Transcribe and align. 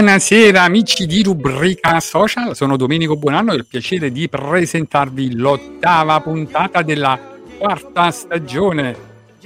Buonasera 0.00 0.62
amici 0.62 1.04
di 1.04 1.22
Rubrica 1.22 2.00
Social, 2.00 2.56
sono 2.56 2.78
Domenico 2.78 3.18
Buonanno 3.18 3.50
e 3.50 3.54
ho 3.54 3.58
il 3.58 3.66
piacere 3.66 4.10
di 4.10 4.30
presentarvi 4.30 5.34
l'ottava 5.34 6.18
puntata 6.20 6.80
della 6.80 7.20
quarta 7.58 8.10
stagione 8.10 8.96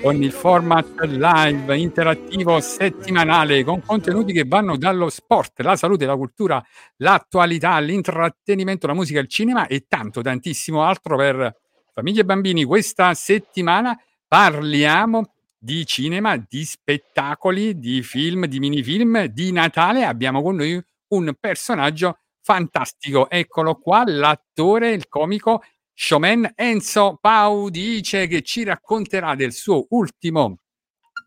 con 0.00 0.22
il 0.22 0.31
format 0.31 1.00
live 1.00 1.76
interattivo 1.76 2.60
settimanale 2.60 3.64
con 3.64 3.82
contenuti 3.84 4.32
che 4.32 4.44
vanno 4.47 4.76
dallo 4.76 5.10
sport, 5.10 5.60
la 5.60 5.75
salute, 5.75 6.06
la 6.06 6.14
cultura, 6.14 6.64
l'attualità, 6.98 7.76
l'intrattenimento, 7.81 8.87
la 8.87 8.94
musica, 8.94 9.19
il 9.19 9.28
cinema 9.28 9.66
e 9.66 9.87
tanto 9.88 10.22
tantissimo 10.22 10.84
altro 10.84 11.16
per 11.16 11.53
famiglie 11.93 12.20
e 12.20 12.25
bambini. 12.25 12.62
Questa 12.62 13.12
settimana 13.14 13.98
parliamo 14.28 15.33
di 15.64 15.86
cinema, 15.86 16.36
di 16.36 16.62
spettacoli, 16.62 17.78
di 17.78 18.02
film, 18.02 18.44
di 18.44 18.58
minifilm, 18.58 19.25
di 19.25 19.50
Natale. 19.50 20.04
Abbiamo 20.04 20.42
con 20.42 20.56
noi 20.56 20.78
un 21.08 21.34
personaggio 21.41 22.19
fantastico. 22.42 23.30
Eccolo 23.30 23.76
qua, 23.76 24.04
l'attore, 24.06 24.91
il 24.91 25.08
comico 25.08 25.62
showman 25.94 26.52
Enzo 26.54 27.16
Paudice 27.19 28.26
che 28.26 28.42
ci 28.42 28.62
racconterà 28.62 29.34
del 29.34 29.54
suo 29.54 29.86
ultimo 29.91 30.58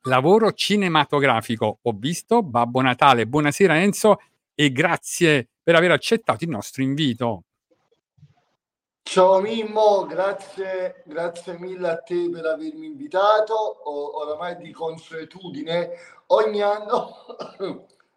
lavoro 0.04 0.52
cinematografico. 0.52 1.80
Ho 1.82 1.92
visto 1.98 2.44
Babbo 2.44 2.82
Natale. 2.82 3.26
Buonasera 3.26 3.82
Enzo 3.82 4.20
e 4.54 4.72
grazie 4.72 5.50
per 5.64 5.74
aver 5.74 5.90
accettato 5.90 6.44
il 6.44 6.52
nostro 6.52 6.84
invito. 6.84 7.46
Ciao 9.10 9.40
Mimmo, 9.40 10.06
grazie, 10.06 11.02
grazie 11.06 11.58
mille 11.58 11.88
a 11.92 11.96
te 11.98 12.30
per 12.30 12.46
avermi 12.46 12.88
invitato. 12.88 13.54
O- 13.56 14.18
oramai 14.20 14.58
di 14.58 14.74
consuetudine, 14.74 15.92
ogni 16.28 16.62
anno 16.62 17.16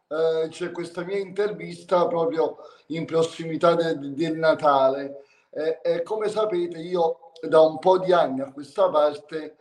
eh, 0.08 0.48
c'è 0.48 0.72
questa 0.72 1.04
mia 1.04 1.18
intervista 1.18 2.08
proprio 2.08 2.56
in 2.88 3.04
prossimità 3.04 3.76
de- 3.76 3.98
del 4.00 4.36
Natale. 4.36 5.22
E- 5.50 5.78
e 5.80 6.02
come 6.02 6.28
sapete, 6.28 6.78
io 6.80 7.30
da 7.40 7.60
un 7.60 7.78
po' 7.78 7.98
di 7.98 8.12
anni 8.12 8.40
a 8.40 8.50
questa 8.52 8.88
parte 8.90 9.58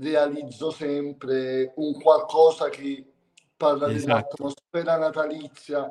realizzo 0.00 0.72
sempre 0.72 1.72
un 1.76 1.92
qualcosa 2.00 2.68
che 2.70 3.06
parla 3.56 3.86
Esatto. 3.88 4.34
dell'atmosfera 4.36 4.96
natalizia. 4.96 5.88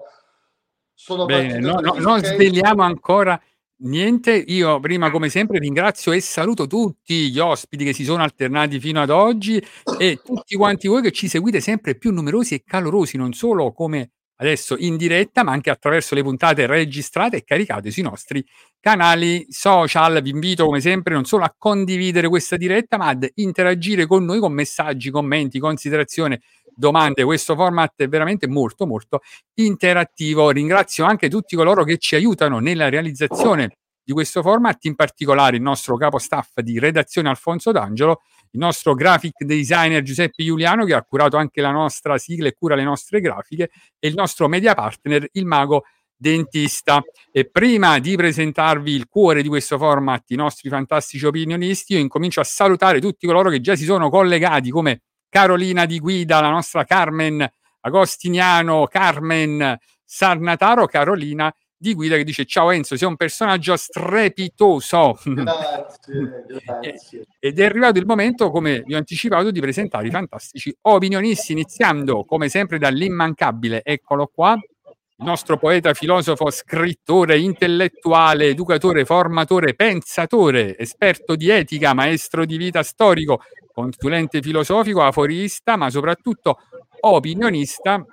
Sono 0.93 1.23
Bene, 1.25 1.59
no- 1.59 1.79
no- 1.79 1.93
non 1.93 2.19
sveliamo 2.21 2.83
ancora 2.83 3.41
niente. 3.81 4.31
Io 4.33 4.79
prima, 4.79 5.11
come 5.11 5.29
sempre, 5.29 5.59
ringrazio 5.59 6.11
e 6.11 6.21
saluto 6.21 6.67
tutti 6.67 7.29
gli 7.31 7.39
ospiti 7.39 7.85
che 7.85 7.93
si 7.93 8.03
sono 8.03 8.23
alternati 8.23 8.79
fino 8.79 9.01
ad 9.01 9.09
oggi 9.09 9.63
e 9.97 10.19
tutti 10.23 10.55
quanti 10.55 10.87
voi 10.87 11.01
che 11.01 11.11
ci 11.11 11.27
seguite 11.27 11.59
sempre 11.59 11.95
più 11.95 12.11
numerosi 12.11 12.55
e 12.55 12.63
calorosi, 12.65 13.17
non 13.17 13.33
solo 13.33 13.71
come 13.71 14.11
adesso 14.41 14.75
in 14.77 14.97
diretta, 14.97 15.43
ma 15.43 15.51
anche 15.51 15.69
attraverso 15.69 16.15
le 16.15 16.23
puntate 16.23 16.65
registrate 16.65 17.37
e 17.37 17.43
caricate 17.43 17.91
sui 17.91 18.01
nostri 18.01 18.43
canali 18.79 19.45
social. 19.49 20.21
Vi 20.21 20.31
invito, 20.31 20.65
come 20.65 20.81
sempre, 20.81 21.13
non 21.13 21.25
solo 21.25 21.43
a 21.43 21.53
condividere 21.55 22.27
questa 22.27 22.57
diretta, 22.57 22.97
ma 22.97 23.09
ad 23.09 23.29
interagire 23.35 24.07
con 24.07 24.25
noi 24.25 24.39
con 24.39 24.51
messaggi, 24.53 25.11
commenti, 25.11 25.59
considerazioni, 25.59 26.39
domande. 26.75 27.23
Questo 27.23 27.55
format 27.55 27.93
è 27.97 28.07
veramente 28.07 28.47
molto, 28.47 28.85
molto 28.85 29.21
interattivo. 29.55 30.49
Ringrazio 30.49 31.05
anche 31.05 31.29
tutti 31.29 31.55
coloro 31.55 31.83
che 31.83 31.97
ci 31.97 32.15
aiutano 32.15 32.59
nella 32.59 32.89
realizzazione 32.89 33.77
di 34.03 34.13
questo 34.13 34.41
format, 34.41 34.83
in 34.85 34.95
particolare 34.95 35.57
il 35.57 35.61
nostro 35.61 35.95
capo 35.95 36.17
staff 36.17 36.59
di 36.59 36.79
redazione 36.79 37.29
Alfonso 37.29 37.71
D'Angelo, 37.71 38.21
il 38.51 38.59
nostro 38.59 38.93
graphic 38.93 39.43
designer 39.43 40.01
Giuseppe 40.01 40.43
Giuliano 40.43 40.85
che 40.85 40.93
ha 40.93 41.03
curato 41.03 41.37
anche 41.37 41.61
la 41.61 41.71
nostra 41.71 42.17
sigla 42.17 42.47
e 42.47 42.53
cura 42.53 42.75
le 42.75 42.83
nostre 42.83 43.21
grafiche 43.21 43.69
e 43.97 44.07
il 44.07 44.15
nostro 44.15 44.47
media 44.47 44.73
partner, 44.73 45.27
il 45.33 45.45
mago 45.45 45.83
dentista. 46.21 47.01
E 47.31 47.49
prima 47.49 47.99
di 47.99 48.15
presentarvi 48.15 48.91
il 48.91 49.07
cuore 49.07 49.41
di 49.41 49.47
questo 49.47 49.77
format, 49.77 50.29
i 50.31 50.35
nostri 50.35 50.69
fantastici 50.69 51.25
opinionisti, 51.25 51.93
io 51.93 51.99
incomincio 51.99 52.39
a 52.41 52.43
salutare 52.43 52.99
tutti 52.99 53.25
coloro 53.25 53.49
che 53.49 53.61
già 53.61 53.75
si 53.75 53.85
sono 53.85 54.09
collegati 54.09 54.69
come 54.69 55.01
Carolina 55.31 55.85
di 55.85 55.97
Guida, 55.97 56.41
la 56.41 56.49
nostra 56.49 56.83
Carmen 56.83 57.49
Agostiniano, 57.79 58.85
Carmen 58.87 59.77
Sarnataro, 60.03 60.87
Carolina 60.87 61.51
di 61.77 61.93
Guida 61.93 62.17
che 62.17 62.25
dice 62.25 62.43
ciao 62.43 62.69
Enzo, 62.69 62.97
sei 62.97 63.07
un 63.07 63.15
personaggio 63.15 63.77
strepitoso. 63.77 65.17
Grazie, 65.23 66.45
grazie. 66.67 67.25
Ed 67.39 67.59
è 67.59 67.63
arrivato 67.63 67.97
il 67.97 68.05
momento, 68.05 68.51
come 68.51 68.83
vi 68.85 68.93
ho 68.93 68.97
anticipato, 68.97 69.51
di 69.51 69.61
presentare 69.61 70.05
i 70.05 70.11
fantastici 70.11 70.75
opinionisti, 70.81 71.53
iniziando 71.53 72.25
come 72.25 72.49
sempre 72.49 72.77
dall'immancabile, 72.77 73.83
eccolo 73.85 74.27
qua, 74.27 74.51
il 74.53 75.25
nostro 75.25 75.57
poeta, 75.57 75.93
filosofo, 75.93 76.51
scrittore, 76.51 77.39
intellettuale, 77.39 78.47
educatore, 78.47 79.05
formatore, 79.05 79.75
pensatore, 79.75 80.77
esperto 80.77 81.37
di 81.37 81.47
etica, 81.47 81.93
maestro 81.93 82.43
di 82.43 82.57
vita 82.57 82.83
storico, 82.83 83.41
consulente 83.81 84.41
filosofico, 84.41 85.01
aforista, 85.01 85.75
ma 85.75 85.89
soprattutto 85.89 86.57
opinionista, 87.01 88.03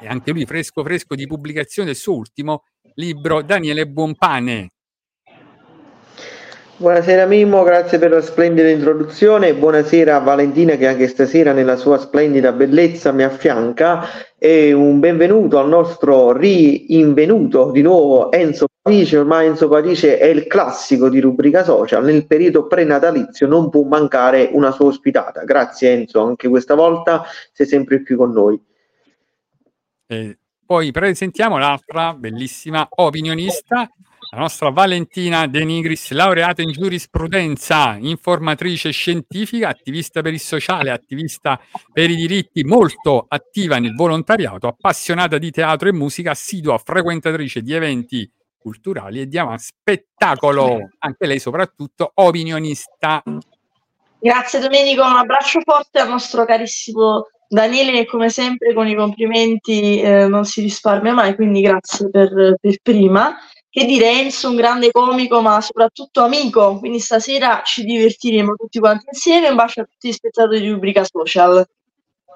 e 0.00 0.06
anche 0.06 0.32
lui 0.32 0.46
fresco 0.46 0.82
fresco 0.82 1.14
di 1.14 1.26
pubblicazione 1.26 1.88
del 1.88 1.96
suo 1.96 2.16
ultimo 2.16 2.64
libro, 2.94 3.42
Daniele 3.42 3.86
Buonpane. 3.86 4.68
Buonasera 6.76 7.26
Mimmo, 7.26 7.62
grazie 7.62 7.98
per 7.98 8.10
la 8.10 8.20
splendida 8.20 8.68
introduzione. 8.68 9.54
Buonasera 9.54 10.16
a 10.16 10.20
Valentina 10.20 10.74
che 10.74 10.88
anche 10.88 11.06
stasera 11.06 11.52
nella 11.52 11.76
sua 11.76 11.98
splendida 11.98 12.50
bellezza 12.50 13.12
mi 13.12 13.22
affianca 13.22 14.06
e 14.36 14.72
un 14.72 14.98
benvenuto 14.98 15.58
al 15.58 15.68
nostro 15.68 16.32
rinvenuto 16.32 17.70
di 17.70 17.80
nuovo 17.80 18.32
Enzo 18.32 18.66
Padice. 18.84 19.16
Ormai 19.16 19.46
Enzo 19.46 19.66
Padice 19.66 20.18
è 20.18 20.26
il 20.26 20.46
classico 20.46 21.08
di 21.08 21.18
rubrica 21.18 21.64
social. 21.64 22.04
Nel 22.04 22.26
periodo 22.26 22.66
prenatalizio 22.66 23.46
non 23.46 23.70
può 23.70 23.82
mancare 23.84 24.50
una 24.52 24.72
sua 24.72 24.86
ospitata. 24.86 25.42
Grazie 25.44 25.92
Enzo, 25.92 26.22
anche 26.22 26.48
questa 26.48 26.74
volta 26.74 27.24
sei 27.50 27.66
sempre 27.66 28.02
qui 28.02 28.14
con 28.14 28.32
noi. 28.32 28.62
Eh, 30.06 30.38
poi 30.66 30.90
presentiamo 30.90 31.56
l'altra 31.56 32.12
bellissima 32.12 32.86
opinionista, 32.90 33.88
la 34.30 34.38
nostra 34.38 34.68
Valentina 34.68 35.46
De 35.46 35.64
Nigris, 35.64 36.10
laureata 36.10 36.60
in 36.60 36.72
giurisprudenza, 36.72 37.96
informatrice 37.98 38.90
scientifica, 38.90 39.68
attivista 39.68 40.20
per 40.20 40.34
il 40.34 40.40
sociale, 40.40 40.90
attivista 40.90 41.58
per 41.90 42.10
i 42.10 42.16
diritti, 42.16 42.62
molto 42.64 43.24
attiva 43.26 43.78
nel 43.78 43.94
volontariato, 43.94 44.66
appassionata 44.66 45.38
di 45.38 45.50
teatro 45.50 45.88
e 45.88 45.92
musica, 45.94 46.32
assidua 46.32 46.76
frequentatrice 46.76 47.62
di 47.62 47.72
eventi 47.72 48.30
culturali 48.64 49.20
e 49.20 49.28
di 49.28 49.36
avanti 49.36 49.64
spettacolo, 49.64 50.88
anche 50.98 51.26
lei 51.26 51.38
soprattutto 51.38 52.12
opinionista. 52.14 53.22
Grazie 54.18 54.58
Domenico, 54.58 55.02
un 55.02 55.16
abbraccio 55.16 55.60
forte 55.60 55.98
al 55.98 56.08
nostro 56.08 56.46
carissimo 56.46 57.26
Daniele 57.46 57.92
che 57.92 58.06
come 58.06 58.30
sempre 58.30 58.72
con 58.72 58.88
i 58.88 58.94
complimenti 58.94 60.00
eh, 60.00 60.26
non 60.26 60.46
si 60.46 60.62
risparmia 60.62 61.12
mai, 61.12 61.34
quindi 61.34 61.60
grazie 61.60 62.08
per, 62.08 62.56
per 62.58 62.78
prima. 62.82 63.36
Che 63.68 63.84
dire, 63.84 64.08
Enzo 64.08 64.48
un 64.48 64.56
grande 64.56 64.90
comico 64.90 65.42
ma 65.42 65.60
soprattutto 65.60 66.22
amico, 66.22 66.78
quindi 66.78 67.00
stasera 67.00 67.60
ci 67.64 67.84
divertiremo 67.84 68.54
tutti 68.54 68.78
quanti 68.78 69.04
insieme, 69.12 69.48
un 69.48 69.56
bacio 69.56 69.82
a 69.82 69.84
tutti 69.84 70.08
gli 70.08 70.12
spettatori 70.12 70.60
di 70.60 70.70
rubrica 70.70 71.04
social. 71.04 71.66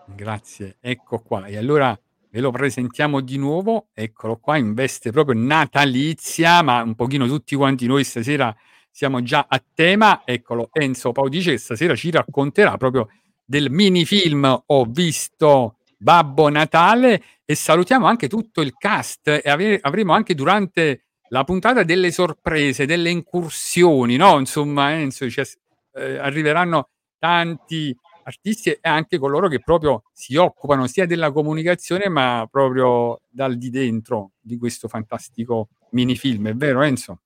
Grazie, 0.04 0.76
ecco 0.81 1.20
qua. 1.20 1.46
E 1.46 1.56
allora 1.56 1.98
ve 2.30 2.40
lo 2.40 2.50
presentiamo 2.50 3.20
di 3.20 3.38
nuovo, 3.38 3.88
eccolo 3.92 4.36
qua, 4.36 4.56
in 4.56 4.75
veste 4.75 5.10
proprio 5.10 5.38
natalizia, 5.40 6.62
ma 6.62 6.82
un 6.82 6.94
pochino 6.94 7.26
tutti 7.26 7.56
quanti 7.56 7.86
noi 7.86 8.04
stasera 8.04 8.54
siamo 8.90 9.22
già 9.22 9.46
a 9.48 9.62
tema. 9.75 10.22
Eccolo, 10.25 10.70
Enzo 10.72 11.12
Paudice 11.12 11.52
che 11.52 11.58
stasera 11.58 11.94
ci 11.94 12.10
racconterà 12.10 12.76
proprio 12.76 13.08
del 13.44 13.70
mini 13.70 14.04
film 14.04 14.62
Ho 14.66 14.84
visto 14.84 15.76
Babbo 15.96 16.48
Natale 16.48 17.22
e 17.44 17.54
salutiamo 17.54 18.06
anche 18.06 18.28
tutto 18.28 18.60
il 18.60 18.74
cast 18.76 19.28
e 19.28 19.42
ave- 19.44 19.78
avremo 19.81 20.12
anche 20.12 20.34
durante 20.34 21.04
la 21.31 21.44
puntata 21.44 21.82
delle 21.82 22.10
sorprese, 22.10 22.86
delle 22.86 23.10
incursioni, 23.10 24.16
no? 24.16 24.38
Insomma, 24.38 24.92
Enzo, 24.92 25.28
ci 25.31 25.40
as- 25.40 25.56
eh, 25.94 26.19
arriveranno 26.19 26.90
tanti 27.19 27.96
artisti 28.28 28.70
e 28.70 28.78
anche 28.82 29.19
coloro 29.19 29.48
che 29.48 29.60
proprio 29.60 30.04
si 30.12 30.36
occupano 30.36 30.86
sia 30.86 31.06
della 31.06 31.32
comunicazione 31.32 32.08
ma 32.08 32.46
proprio 32.50 33.20
dal 33.28 33.56
di 33.56 33.70
dentro 33.70 34.32
di 34.40 34.56
questo 34.58 34.86
fantastico 34.86 35.69
mini 35.90 36.16
film, 36.16 36.48
è 36.48 36.54
vero 36.54 36.82
Enzo? 36.82 37.20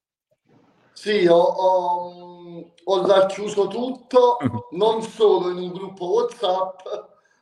Sì, 0.92 1.26
ho, 1.26 1.38
ho, 1.38 2.72
ho 2.84 3.06
racchiuso 3.06 3.66
tutto, 3.66 4.38
non 4.72 5.02
solo 5.02 5.50
in 5.50 5.58
un 5.58 5.72
gruppo 5.72 6.12
WhatsApp, 6.12 6.78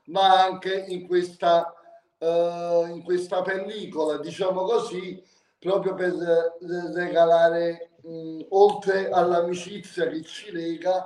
ma 0.06 0.42
anche 0.42 0.86
in 0.88 1.06
questa, 1.06 1.74
eh, 2.18 2.86
in 2.90 3.02
questa 3.02 3.42
pellicola, 3.42 4.18
diciamo 4.18 4.62
così, 4.62 5.22
proprio 5.58 5.94
per 5.94 6.12
eh, 6.12 6.92
regalare, 6.94 7.90
mh, 8.02 8.46
oltre 8.50 9.10
all'amicizia 9.10 10.06
che 10.08 10.22
ci 10.22 10.50
lega, 10.52 11.04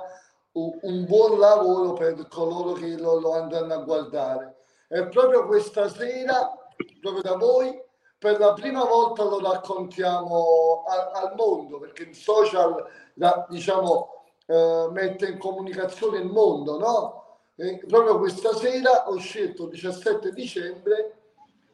un 0.57 1.05
buon 1.05 1.37
lavoro 1.37 1.93
per 1.93 2.27
coloro 2.29 2.73
che 2.73 2.97
lo, 2.97 3.19
lo 3.19 3.33
andranno 3.33 3.73
a 3.73 3.77
guardare. 3.83 4.55
E 4.87 5.07
proprio 5.07 5.45
questa 5.45 5.89
sera, 5.89 6.53
proprio 7.01 7.21
da 7.21 7.35
voi, 7.35 7.81
per 8.17 8.39
la 8.39 8.53
prima 8.53 8.83
volta 8.85 9.23
lo 9.23 9.39
raccontiamo 9.41 10.83
a- 10.87 11.11
al 11.11 11.33
mondo, 11.35 11.79
perché 11.79 12.03
il 12.03 12.15
social, 12.15 12.83
la- 13.15 13.45
diciamo, 13.49 14.09
eh, 14.47 14.87
mette 14.91 15.27
in 15.27 15.37
comunicazione 15.37 16.19
il 16.19 16.27
mondo, 16.27 16.77
no? 16.77 17.23
E 17.55 17.83
proprio 17.87 18.17
questa 18.19 18.53
sera 18.53 19.09
ho 19.09 19.17
scelto 19.17 19.63
il 19.63 19.69
17 19.71 20.31
dicembre 20.31 21.13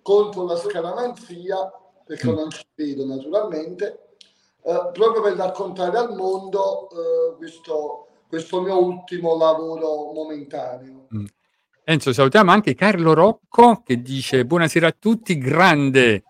contro 0.02 0.46
la 0.46 0.56
scaramanzia, 0.56 1.72
perché 2.06 2.32
non 2.32 2.50
ci 2.50 2.66
vedo 2.76 3.06
naturalmente, 3.06 4.16
eh, 4.64 4.90
proprio 4.94 5.22
per 5.22 5.36
raccontare 5.36 5.98
al 5.98 6.16
mondo 6.16 6.90
eh, 6.90 7.36
questo, 7.38 8.08
questo 8.32 8.62
mio 8.62 8.82
ultimo 8.82 9.36
lavoro 9.36 10.14
momentaneo. 10.14 11.08
Mm. 11.14 11.26
Enzo, 11.84 12.14
salutiamo 12.14 12.50
anche 12.50 12.76
Carlo 12.76 13.14
Rocco 13.14 13.82
che 13.86 14.02
dice 14.02 14.46
buonasera 14.46 14.88
a 14.88 14.96
tutti, 14.98 15.38
grande 15.38 16.24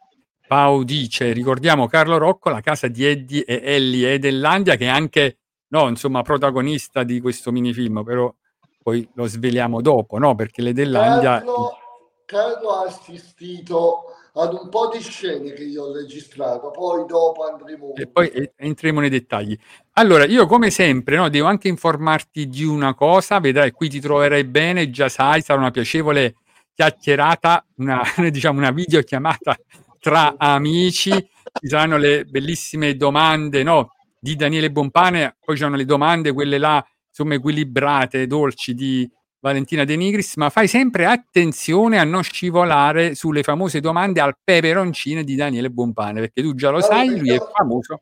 Pau 0.48 0.81
dice, 0.81 1.31
ricordiamo 1.31 1.86
Carlo 1.86 2.18
Rocco, 2.18 2.50
la 2.50 2.62
casa 2.62 2.88
di 2.88 3.06
Eddie 3.06 3.45
e 3.45 3.62
Ellie 3.63 4.13
Edellandia 4.13 4.77
che 4.77 4.86
è 4.86 4.89
anche, 4.89 5.38
no, 5.68 5.88
insomma, 5.89 6.24
protagonista 6.24 7.03
di 7.03 7.21
questo 7.21 7.51
minifilm, 7.51 8.04
però 8.04 8.33
poi 8.81 9.07
lo 9.13 9.27
sveliamo 9.27 9.80
dopo, 9.80 10.18
no? 10.18 10.33
Perché 10.33 10.63
l'Edellandia... 10.63 11.38
Carlo, 11.38 11.77
Carlo 12.25 12.69
ha 12.71 12.88
assistito 12.88 14.06
ad 14.33 14.54
un 14.54 14.69
po' 14.69 14.89
di 14.94 15.01
scene 15.01 15.51
che 15.51 15.63
io 15.63 15.83
ho 15.83 15.94
registrato, 15.94 16.72
poi 16.72 17.06
dopo 17.06 17.45
andremo 17.45 17.94
E 17.95 18.07
poi 18.07 18.30
eh, 18.30 18.54
entriamo 18.56 19.01
nei 19.01 19.10
dettagli. 19.10 19.57
Allora, 19.94 20.25
io 20.25 20.45
come 20.45 20.69
sempre 20.69 21.18
no, 21.18 21.30
devo 21.30 21.48
anche 21.48 21.68
informarti 21.68 22.48
di 22.48 22.63
una 22.63 22.94
cosa, 22.94 23.39
vedrai 23.39 23.72
qui 23.72 23.89
ti 23.89 24.00
troverai 24.00 24.44
bene, 24.45 24.89
già 24.89 25.10
sai, 25.10 25.42
sarà 25.42 25.60
una 25.60 25.72
piacevole 25.72 26.36
chiacchierata, 26.74 27.66
una, 27.78 28.01
diciamo 28.31 28.60
una 28.60 28.72
videochiamata 28.72 29.57
tra 30.00 30.36
amici, 30.38 31.12
ci 31.12 31.68
saranno 31.68 31.98
le 31.98 32.24
bellissime 32.24 32.95
domande 32.95 33.63
no, 33.63 33.94
di 34.18 34.36
Daniele 34.36 34.72
Bompane, 34.72 35.36
poi 35.44 35.56
ci 35.56 35.63
sono 35.63 35.75
le 35.75 35.86
domande, 35.86 36.31
quelle 36.31 36.57
là, 36.57 36.83
insomma, 37.10 37.36
equilibrate, 37.36 38.28
dolci 38.28 38.74
di 38.74 39.10
Valentina 39.42 39.84
De 39.84 39.96
Nigris, 39.96 40.36
ma 40.36 40.50
fai 40.52 40.68
sempre 40.68 41.06
attenzione 41.06 41.98
a 41.98 42.04
non 42.04 42.22
scivolare 42.22 43.16
sulle 43.16 43.42
famose 43.42 43.80
domande 43.80 44.22
al 44.22 44.38
peperoncino 44.42 45.24
di 45.24 45.36
Daniele 45.36 45.72
Bompane, 45.72 46.20
perché 46.20 46.44
tu 46.44 46.54
già 46.54 46.70
lo 46.70 46.80
sai, 46.80 47.18
lui 47.18 47.32
è 47.32 47.40
famoso 47.40 48.02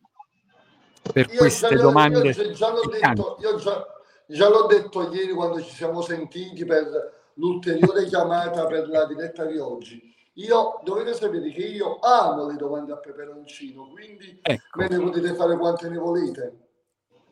per 1.13 1.29
Io 1.31 1.37
queste 1.37 1.69
già, 1.69 1.81
domande 1.81 2.29
io 2.29 2.51
già 2.51 2.71
l'ho 2.71 2.89
detto, 2.89 3.37
io 3.39 3.55
già, 3.55 3.85
già 4.27 4.49
l'ho 4.49 4.65
detto 4.67 5.13
ieri 5.13 5.31
quando 5.31 5.61
ci 5.61 5.73
siamo 5.73 6.01
sentiti 6.01 6.65
per 6.65 7.29
l'ulteriore 7.35 8.05
chiamata 8.05 8.65
per 8.65 8.89
la 8.89 9.05
diretta 9.05 9.45
di 9.45 9.57
oggi. 9.57 10.13
Io 10.33 10.81
dovete 10.83 11.13
sapere 11.13 11.49
che 11.51 11.61
io 11.61 11.99
amo 11.99 12.47
le 12.47 12.57
domande 12.57 12.91
a 12.91 12.97
peperoncino, 12.97 13.87
quindi 13.87 14.39
Ecco. 14.41 14.77
me 14.77 14.87
ne 14.89 14.99
potete 14.99 15.33
fare 15.35 15.57
quante 15.57 15.89
ne 15.89 15.97
volete. 15.97 16.57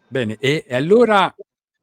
Bene, 0.07 0.37
e 0.39 0.65
allora 0.69 1.33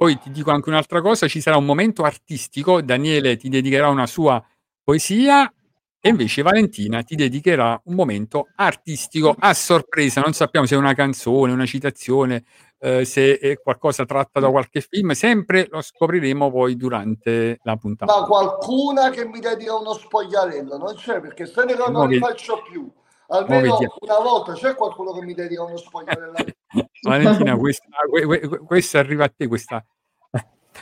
poi 0.04 0.18
ti 0.18 0.30
dico 0.30 0.50
anche 0.50 0.68
un'altra 0.68 1.00
cosa, 1.00 1.26
ci 1.28 1.40
sarà 1.40 1.56
un 1.56 1.64
momento 1.64 2.02
artistico, 2.02 2.82
Daniele 2.82 3.38
ti 3.38 3.49
dedicherà 3.49 3.88
una 3.88 4.06
sua 4.06 4.44
poesia 4.82 5.50
e 5.99 6.08
invece 6.11 6.42
Valentina 6.42 7.02
ti 7.02 7.14
dedicherà 7.14 7.80
un 7.84 7.94
momento 7.94 8.49
artistico 8.56 9.34
a 9.38 9.54
sorpresa, 9.54 10.20
non 10.20 10.34
sappiamo 10.34 10.66
se 10.66 10.75
è 10.75 10.78
una 10.78 10.92
canzone, 10.92 11.52
una 11.52 11.64
citazione, 11.64 12.44
eh, 12.78 13.06
se 13.06 13.38
è 13.38 13.58
qualcosa 13.58 14.04
tratta 14.04 14.40
da 14.40 14.50
qualche 14.50 14.82
film, 14.82 15.12
sempre 15.12 15.68
lo 15.70 15.80
scopriremo 15.80 16.50
poi 16.50 16.76
durante 16.76 17.58
la 17.62 17.76
puntata. 17.76 18.20
Ma 18.20 18.26
qualcuna 18.26 19.08
che 19.08 19.25
mi 19.25 19.40
dedica 19.40 19.75
uno 19.75 19.94
spogliarello, 19.94 20.76
non 20.76 20.94
c'è 20.96 21.18
perché 21.18 21.46
se 21.46 21.64
ne 21.64 21.75
non 21.76 22.11
li 22.11 22.18
faccio 22.18 22.61
più. 22.70 22.92
Almeno 23.28 23.78
una 24.00 24.18
volta 24.18 24.52
c'è 24.52 24.75
qualcuno 24.75 25.12
che 25.12 25.25
mi 25.25 25.32
dedica 25.32 25.62
uno 25.62 25.78
spogliarello. 25.78 26.34
Valentina, 27.02 27.56
questa, 27.56 27.87
que- 28.11 28.26
que- 28.26 28.58
questa 28.58 28.99
arriva 28.99 29.25
a 29.25 29.28
te, 29.28 29.46
questa... 29.46 29.84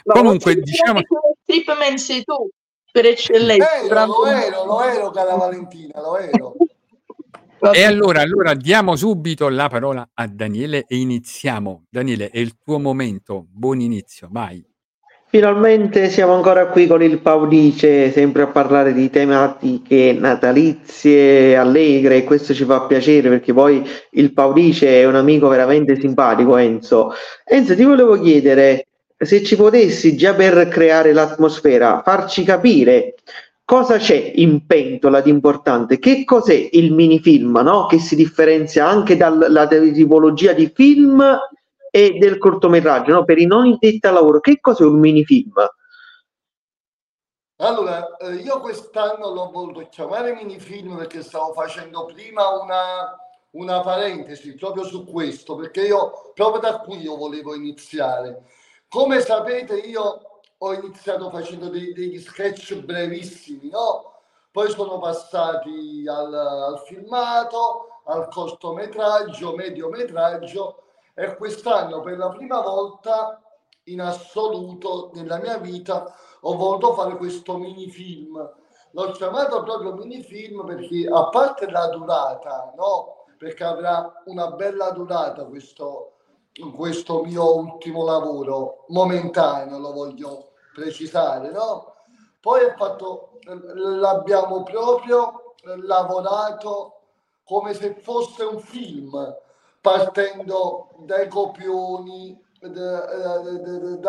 No, 0.05 0.15
Comunque, 0.15 0.57
diciamo... 0.57 1.01
Stripman 1.43 1.99
sei 1.99 2.25
tu, 2.25 2.49
per 2.91 3.07
eccellenza. 3.07 3.67
Durante- 3.83 4.13
lo 4.13 4.27
ero, 4.27 4.65
lo 4.65 4.83
ero, 4.83 5.11
cara 5.11 5.35
Valentina, 5.35 6.01
lo 6.01 6.19
ero. 6.19 6.55
E 7.71 7.85
allora, 7.85 8.23
allora 8.23 8.55
diamo 8.55 8.97
subito 8.97 9.49
la 9.49 9.69
parola 9.69 10.11
a 10.15 10.27
Daniele 10.27 10.85
e 10.89 10.97
iniziamo. 10.97 11.85
Daniele, 11.89 12.29
è 12.31 12.41
il 12.41 12.57
tuo 12.61 12.81
momento. 12.81 13.47
Buon 13.49 13.79
inizio, 13.79 14.27
vai. 14.33 14.61
Finalmente 15.29 16.11
siamo 16.11 16.35
ancora 16.35 16.67
qui 16.67 16.89
con 16.89 17.03
il 17.03 17.21
Paudice, 17.21 18.11
sempre 18.11 18.43
a 18.43 18.49
parlare 18.49 18.93
di 18.93 19.09
tematiche 19.11 20.13
natalizie, 20.13 21.57
allegre, 21.57 22.17
e 22.17 22.25
questo 22.25 22.53
ci 22.53 22.65
fa 22.65 22.83
piacere 22.83 23.29
perché 23.29 23.55
poi 23.55 23.83
il 24.11 24.33
Paudice 24.33 25.01
è 25.01 25.07
un 25.07 25.15
amico 25.15 25.47
veramente 25.47 25.99
simpatico, 25.99 26.57
Enzo. 26.57 27.13
Enzo, 27.45 27.77
ti 27.77 27.85
volevo 27.85 28.21
chiedere 28.21 28.89
se 29.25 29.43
ci 29.43 29.57
potessi, 29.57 30.17
già 30.17 30.35
per 30.35 30.69
creare 30.69 31.13
l'atmosfera, 31.13 32.03
farci 32.03 32.45
capire 32.45 33.15
cosa 33.65 33.97
c'è 33.97 34.33
in 34.35 34.67
pentola 34.67 35.21
di 35.21 35.31
importante, 35.31 35.99
che 35.99 36.25
cos'è 36.25 36.69
il 36.73 36.93
minifilm, 36.93 37.59
no? 37.63 37.87
Che 37.87 37.99
si 37.99 38.17
differenzia 38.17 38.87
anche 38.87 39.17
dalla 39.17 39.67
tipologia 39.67 40.53
di 40.53 40.71
film 40.75 41.39
e 41.91 42.19
del 42.19 42.39
cortometraggio, 42.39 43.13
no? 43.13 43.25
per 43.25 43.39
i 43.39 43.47
non 43.47 43.67
addetti 43.67 44.07
al 44.07 44.15
lavoro, 44.15 44.41
che 44.41 44.59
cos'è 44.61 44.85
un 44.85 44.99
minifilm? 44.99 45.53
Allora, 47.57 48.17
eh, 48.17 48.35
io 48.37 48.61
quest'anno 48.61 49.33
l'ho 49.33 49.51
voluto 49.51 49.87
chiamare 49.89 50.35
minifilm 50.35 50.97
perché 50.97 51.23
stavo 51.23 51.53
facendo 51.53 52.07
prima 52.07 52.49
una, 52.61 53.17
una 53.51 53.81
parentesi 53.83 54.55
proprio 54.55 54.85
su 54.85 55.05
questo, 55.05 55.55
perché 55.55 55.83
io 55.83 56.33
proprio 56.35 56.61
da 56.61 56.79
qui 56.79 56.99
io 56.99 57.17
volevo 57.17 57.55
iniziare. 57.55 58.43
Come 58.93 59.21
sapete, 59.23 59.79
io 59.79 60.43
ho 60.59 60.73
iniziato 60.75 61.31
facendo 61.31 61.71
dei- 61.71 61.95
degli 61.95 62.21
sketch 62.21 62.75
brevissimi, 62.75 63.71
no? 63.71 64.21
Poi 64.51 64.69
sono 64.71 64.99
passati 64.99 66.05
al, 66.07 66.35
al 66.35 66.79
filmato, 66.81 68.03
al 68.05 68.29
cortometraggio, 68.29 69.55
mediometraggio 69.55 70.83
e 71.15 71.35
quest'anno 71.37 72.03
per 72.03 72.19
la 72.19 72.29
prima 72.29 72.61
volta 72.61 73.41
in 73.85 74.03
assoluto 74.03 75.11
nella 75.15 75.39
mia 75.39 75.57
vita 75.57 76.15
ho 76.41 76.55
voluto 76.55 76.93
fare 76.93 77.17
questo 77.17 77.57
minifilm. 77.57 78.47
L'ho 78.91 79.11
chiamato 79.13 79.63
proprio 79.63 79.95
minifilm 79.95 80.67
perché 80.67 81.09
a 81.11 81.31
parte 81.31 81.71
la 81.71 81.89
durata, 81.89 82.75
no? 82.77 83.25
Perché 83.39 83.65
avrà 83.65 84.23
una 84.27 84.51
bella 84.51 84.91
durata 84.91 85.45
questo, 85.47 86.12
questo 86.75 87.23
mio 87.23 87.57
ultimo 87.57 88.05
lavoro, 88.05 88.85
momentaneo 88.89 89.79
lo 89.79 89.93
voglio 89.93 90.53
precisare, 90.75 91.51
no? 91.51 91.95
Poi 92.41 92.65
ho 92.65 92.75
fatto, 92.77 93.39
l'abbiamo 93.45 94.63
proprio 94.63 95.55
lavorato 95.63 97.01
come 97.45 97.75
se 97.75 97.95
fosse 97.95 98.45
un 98.45 98.59
film, 98.61 99.37
partendo 99.81 100.91
dai 100.99 101.29
copioni, 101.29 102.41
dal, 102.61 104.01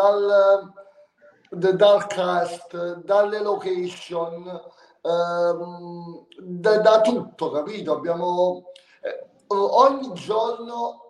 dal 1.50 2.06
cast, 2.06 2.96
dalle 3.04 3.40
location, 3.40 4.60
ehm, 5.02 6.26
da, 6.38 6.78
da 6.78 7.00
tutto, 7.00 7.50
capito? 7.50 7.92
Abbiamo 7.92 8.70
eh, 9.02 9.28
ogni 9.48 10.12
giorno 10.14 11.03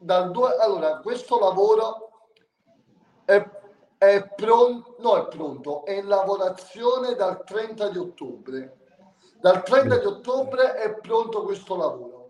dal 0.00 0.30
due, 0.30 0.56
allora 0.58 0.98
questo 0.98 1.38
lavoro 1.38 2.10
è, 3.24 3.44
è 3.98 4.28
pronto, 4.34 4.96
no 5.00 5.16
è 5.16 5.28
pronto, 5.28 5.84
è 5.84 5.98
in 5.98 6.06
lavorazione 6.06 7.14
dal 7.14 7.44
30 7.44 7.90
di 7.90 7.98
ottobre. 7.98 8.76
Dal 9.40 9.62
30 9.62 9.98
di 9.98 10.06
ottobre 10.06 10.74
è 10.74 10.94
pronto 11.00 11.42
questo 11.44 11.76
lavoro. 11.76 12.28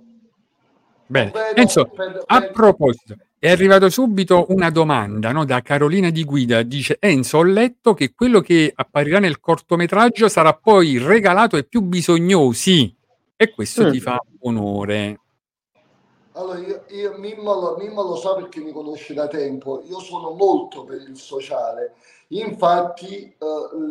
Bene. 1.07 1.31
Ovvero 1.31 1.55
Enzo, 1.57 1.85
per- 1.87 2.23
a 2.27 2.41
per- 2.41 2.51
proposito, 2.53 3.17
è 3.39 3.51
arrivato 3.51 3.89
subito 3.89 4.47
una 4.51 4.71
domanda 4.71 5.33
no, 5.33 5.45
da 5.45 5.61
Carolina 5.61 6.11
Di 6.11 6.25
Guida. 6.25 6.63
Dice: 6.63 6.99
Enzo, 7.01 7.39
ho 7.39 7.43
letto 7.43 7.95
che 7.95 8.13
quello 8.15 8.41
che 8.41 8.71
apparirà 8.73 9.19
nel 9.19 9.41
cortometraggio 9.41 10.29
sarà 10.29 10.53
poi 10.55 10.99
regalato 10.99 11.57
ai 11.57 11.67
più 11.67 11.81
bisognosi. 11.81 12.95
E 13.35 13.51
questo 13.51 13.87
Mm. 13.87 13.91
ti 13.91 14.01
fa 14.01 14.21
onore. 14.43 15.19
Allora, 16.41 16.59
io, 16.59 16.85
io 16.89 17.19
Mimmo, 17.19 17.53
lo, 17.55 17.77
Mimmo 17.77 18.03
lo 18.03 18.17
sa 18.17 18.35
perché 18.35 18.61
mi 18.61 18.73
conosce 18.73 19.13
da 19.15 19.27
tempo, 19.29 19.83
io 19.85 19.99
sono 20.01 20.31
molto 20.31 20.85
per 20.85 21.01
il 21.03 21.17
sociale, 21.17 21.95
infatti 22.29 23.25
eh, 23.25 23.37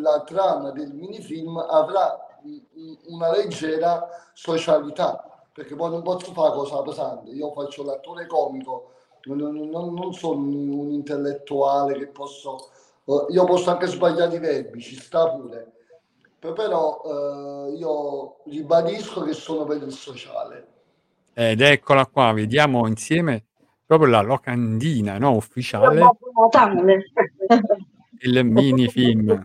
la 0.01 0.21
trama 0.23 0.71
del 0.71 0.91
minifilm 0.93 1.57
avrà 1.57 2.25
una 3.07 3.31
leggera 3.31 4.07
socialità, 4.33 5.43
perché 5.53 5.75
poi 5.75 5.91
non 5.91 6.01
posso 6.01 6.31
fare 6.33 6.53
cosa 6.53 6.81
pesante, 6.81 7.29
io 7.31 7.51
faccio 7.51 7.83
l'attore 7.83 8.25
comico, 8.25 8.91
non, 9.25 9.53
non- 9.69 9.93
non 9.93 10.13
sono 10.13 10.39
un 10.39 10.89
intellettuale 10.91 11.97
che 11.99 12.07
posso, 12.07 12.69
eh, 13.05 13.25
io 13.29 13.43
posso 13.43 13.69
anche 13.69 13.87
sbagliare 13.87 14.35
i 14.35 14.39
verbi, 14.39 14.81
ci 14.81 14.95
sta 14.95 15.29
pure, 15.29 15.71
però 16.39 17.01
eh, 17.69 17.73
io 17.75 18.37
ribadisco 18.45 19.21
che 19.23 19.33
sono 19.33 19.65
per 19.65 19.83
il 19.83 19.91
sociale. 19.91 20.77
Ed 21.41 21.61
eccola 21.61 22.05
qua, 22.05 22.33
vediamo 22.33 22.85
insieme 22.85 23.45
proprio 23.85 24.09
la 24.09 24.19
locandina 24.19 25.17
no, 25.17 25.35
ufficiale 25.35 26.03
del 28.21 28.43
minifilm. 28.43 29.41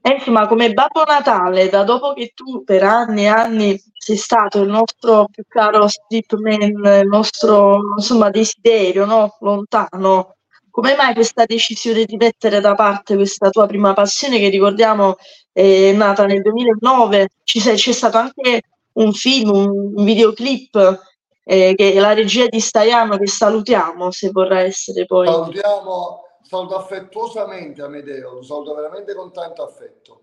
Eh, 0.00 0.14
insomma, 0.14 0.46
come 0.46 0.72
Babbo 0.72 1.04
Natale, 1.04 1.68
da 1.68 1.84
dopo 1.84 2.14
che 2.14 2.32
tu 2.34 2.64
per 2.64 2.84
anni 2.84 3.24
e 3.24 3.26
anni 3.26 3.78
sei 3.92 4.16
stato 4.16 4.62
il 4.62 4.70
nostro 4.70 5.26
più 5.30 5.44
caro 5.46 5.86
stripman, 5.88 6.62
il 6.62 7.06
nostro 7.06 7.78
insomma, 7.98 8.30
desiderio 8.30 9.04
no? 9.04 9.36
lontano, 9.40 10.36
come 10.70 10.96
mai 10.96 11.12
questa 11.12 11.44
decisione 11.44 12.06
di 12.06 12.16
mettere 12.16 12.62
da 12.62 12.74
parte 12.74 13.14
questa 13.14 13.50
tua 13.50 13.66
prima 13.66 13.92
passione 13.92 14.38
che 14.38 14.48
ricordiamo 14.48 15.16
è 15.52 15.92
nata 15.92 16.24
nel 16.24 16.40
2009? 16.40 17.28
Ci 17.44 17.60
sei- 17.60 17.76
c'è 17.76 17.92
stato 17.92 18.16
anche 18.16 18.62
un 18.96 19.12
film, 19.12 19.50
un, 19.50 20.04
videoclip 20.04 21.00
eh, 21.44 21.74
che 21.74 21.92
è 21.92 21.98
la 21.98 22.12
regia 22.12 22.46
di 22.46 22.60
Staiano 22.60 23.16
che 23.16 23.26
salutiamo 23.26 24.10
se 24.10 24.30
vorrà 24.30 24.60
essere 24.60 25.06
poi. 25.06 25.26
Salutiamo, 25.26 26.22
saluto 26.42 26.76
affettuosamente 26.76 27.82
Amedeo, 27.82 28.34
lo 28.34 28.42
saluto 28.42 28.74
veramente 28.74 29.14
con 29.14 29.32
tanto 29.32 29.62
affetto. 29.62 30.20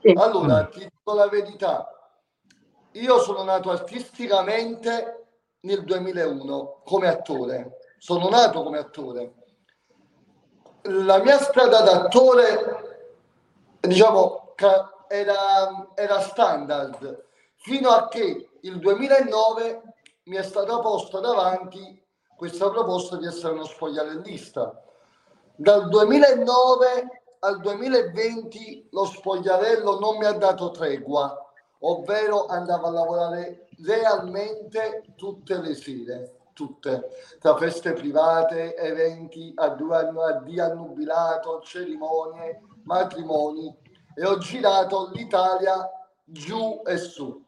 Sì. 0.00 0.12
Allora, 0.16 0.66
ti 0.66 0.80
dico 0.80 1.14
la 1.14 1.28
verità, 1.28 1.88
io 2.92 3.18
sono 3.20 3.42
nato 3.42 3.70
artisticamente 3.70 5.26
nel 5.60 5.82
2001 5.82 6.82
come 6.84 7.08
attore, 7.08 7.78
sono 7.98 8.28
nato 8.28 8.62
come 8.62 8.78
attore. 8.78 9.34
La 10.82 11.18
mia 11.22 11.38
strada 11.38 11.80
d'attore, 11.80 13.08
diciamo, 13.80 14.54
era, 15.08 15.92
era 15.94 16.20
standard, 16.20 17.24
fino 17.64 17.88
a 17.88 18.08
che 18.08 18.50
il 18.60 18.78
2009 18.78 19.82
mi 20.24 20.36
è 20.36 20.42
stata 20.42 20.80
posta 20.80 21.18
davanti 21.18 21.98
questa 22.36 22.68
proposta 22.68 23.16
di 23.16 23.24
essere 23.24 23.54
uno 23.54 23.64
spogliarellista. 23.64 24.82
Dal 25.56 25.88
2009 25.88 27.22
al 27.38 27.60
2020 27.60 28.88
lo 28.90 29.06
spogliarello 29.06 29.98
non 29.98 30.18
mi 30.18 30.26
ha 30.26 30.32
dato 30.32 30.72
tregua, 30.72 31.34
ovvero 31.80 32.44
andavo 32.46 32.88
a 32.88 32.90
lavorare 32.90 33.68
realmente 33.82 35.02
tutte 35.16 35.58
le 35.58 35.74
sere, 35.74 36.36
tutte, 36.52 37.08
tra 37.40 37.56
feste 37.56 37.94
private, 37.94 38.76
eventi, 38.76 39.52
addio 39.54 39.94
annubilato, 39.94 41.62
cerimonie, 41.62 42.60
matrimoni 42.82 43.74
e 44.14 44.26
ho 44.26 44.36
girato 44.36 45.08
l'Italia 45.14 45.88
giù 46.24 46.82
e 46.84 46.98
su. 46.98 47.43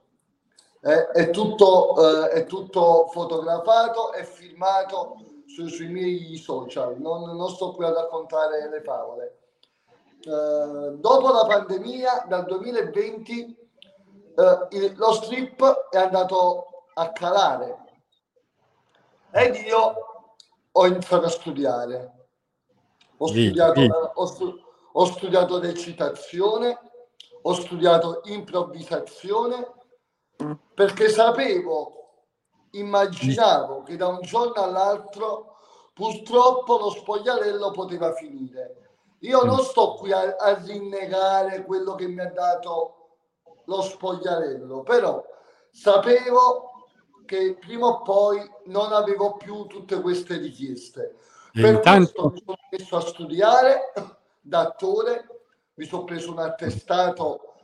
Eh, 0.87 1.09
è, 1.09 1.31
tutto, 1.31 1.97
eh, 1.97 2.28
è 2.28 2.47
tutto 2.47 3.09
fotografato 3.09 4.12
e 4.12 4.25
filmato 4.25 5.16
su- 5.47 5.66
sui 5.66 5.88
miei 5.88 6.37
social, 6.37 6.97
non, 7.00 7.35
non 7.37 7.49
sto 7.50 7.73
qui 7.73 7.85
a 7.85 7.93
raccontare 7.93 8.69
le 8.69 8.81
favole. 8.83 9.38
Eh, 10.21 10.93
dopo 10.97 11.33
la 11.33 11.45
pandemia, 11.45 12.26
dal 12.28 12.45
2020, 12.45 13.57
eh, 14.37 14.66
il- 14.76 14.97
lo 14.97 15.12
strip 15.14 15.88
è 15.90 15.97
andato 15.99 16.66
a 16.95 17.11
calare 17.11 17.78
ed 19.33 19.57
io 19.57 19.95
ho 20.71 20.87
iniziato 20.87 21.26
a 21.26 21.31
studiare. 21.31 22.28
Ho 23.16 23.26
studiato, 23.26 23.81
vedi. 23.81 23.93
ho 24.14 24.26
stu- 24.26 24.61
ho 24.93 25.05
studiato 25.07 25.59
recitazione, 25.59 26.78
ho 27.43 27.52
studiato 27.55 28.21
improvvisazione 28.26 29.75
perché 30.75 31.09
sapevo, 31.09 31.97
immaginavo 32.73 33.83
che 33.83 33.97
da 33.97 34.09
un 34.09 34.21
giorno 34.23 34.62
all'altro 34.62 35.57
purtroppo 35.95 36.78
lo 36.78 36.90
spogliarello 36.90 37.71
poteva 37.71 38.12
finire. 38.12 38.90
Io 39.21 39.43
non 39.45 39.61
sto 39.61 39.95
qui 39.95 40.12
a, 40.12 40.37
a 40.38 40.62
rinnegare 40.62 41.64
quello 41.64 41.95
che 41.95 42.07
mi 42.07 42.21
ha 42.21 42.31
dato 42.31 42.93
lo 43.64 43.81
spogliarello, 43.81 44.83
però 44.83 45.25
sapevo 45.71 46.73
che 47.25 47.57
prima 47.59 47.87
o 47.87 48.02
poi 48.02 48.49
non 48.66 48.93
avevo 48.93 49.37
più 49.37 49.66
tutte 49.66 50.00
queste 50.00 50.37
richieste. 50.37 51.16
E 51.52 51.61
Per 51.61 51.75
intanto, 51.75 52.31
questo 52.31 52.33
mi 52.33 52.40
sono 52.45 52.59
messo 52.71 52.97
a 52.97 53.00
studiare 53.00 53.93
da 54.40 54.61
attore, 54.61 55.26
mi 55.75 55.87
sono 55.87 56.05
preso 56.05 56.31
un 56.31 56.38
attestato 56.38 57.55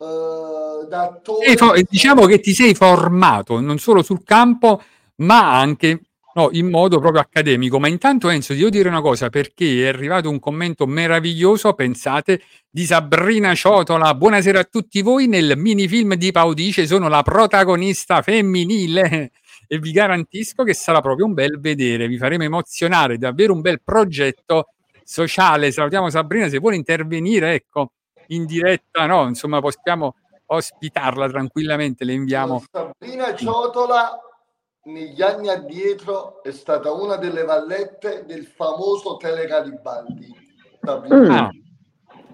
eh, 0.00 0.86
da 0.88 1.02
attore. 1.02 1.46
sei 1.46 1.56
fo- 1.56 1.74
diciamo 1.88 2.24
che 2.26 2.40
ti 2.40 2.54
sei 2.54 2.74
formato 2.74 3.60
non 3.60 3.78
solo 3.78 4.02
sul 4.02 4.22
campo, 4.24 4.82
ma 5.16 5.58
anche 5.58 6.00
no, 6.34 6.48
in 6.52 6.68
modo 6.70 6.98
proprio 7.00 7.20
accademico. 7.20 7.78
Ma 7.78 7.88
intanto, 7.88 8.28
Enzo, 8.30 8.54
devo 8.54 8.70
dire 8.70 8.88
una 8.88 9.02
cosa 9.02 9.28
perché 9.28 9.84
è 9.84 9.88
arrivato 9.88 10.30
un 10.30 10.38
commento 10.38 10.86
meraviglioso, 10.86 11.74
pensate, 11.74 12.42
di 12.70 12.84
Sabrina 12.84 13.54
Ciotola. 13.54 14.14
Buonasera 14.14 14.60
a 14.60 14.64
tutti 14.64 15.02
voi. 15.02 15.26
Nel 15.26 15.54
minifilm 15.56 16.14
di 16.14 16.32
Paudice 16.32 16.86
sono 16.86 17.08
la 17.08 17.22
protagonista 17.22 18.22
femminile. 18.22 19.32
e 19.72 19.78
vi 19.78 19.92
garantisco 19.92 20.64
che 20.64 20.74
sarà 20.74 21.00
proprio 21.00 21.26
un 21.26 21.32
bel 21.32 21.60
vedere, 21.60 22.08
vi 22.08 22.18
faremo 22.18 22.42
emozionare, 22.42 23.18
davvero 23.18 23.52
un 23.52 23.60
bel 23.60 23.80
progetto 23.80 24.72
sociale. 25.04 25.70
Salutiamo 25.70 26.10
Sabrina, 26.10 26.48
se 26.48 26.58
vuole 26.58 26.74
intervenire, 26.74 27.54
ecco, 27.54 27.92
in 28.30 28.46
diretta, 28.46 29.06
no, 29.06 29.26
insomma, 29.26 29.60
possiamo 29.60 30.16
ospitarla 30.46 31.28
tranquillamente, 31.28 32.04
le 32.04 32.12
inviamo. 32.12 32.62
Sabrina 32.70 33.34
Ciotola 33.34 34.18
negli 34.84 35.22
anni 35.22 35.48
addietro 35.48 36.42
è 36.42 36.50
stata 36.50 36.90
una 36.92 37.16
delle 37.16 37.44
vallette 37.44 38.24
del 38.26 38.46
famoso 38.46 39.16
Tele 39.16 39.46
Garibaldi. 39.46 40.34
Sabrina. 40.82 41.16
Mm. 41.18 41.30
Ah, 41.30 41.50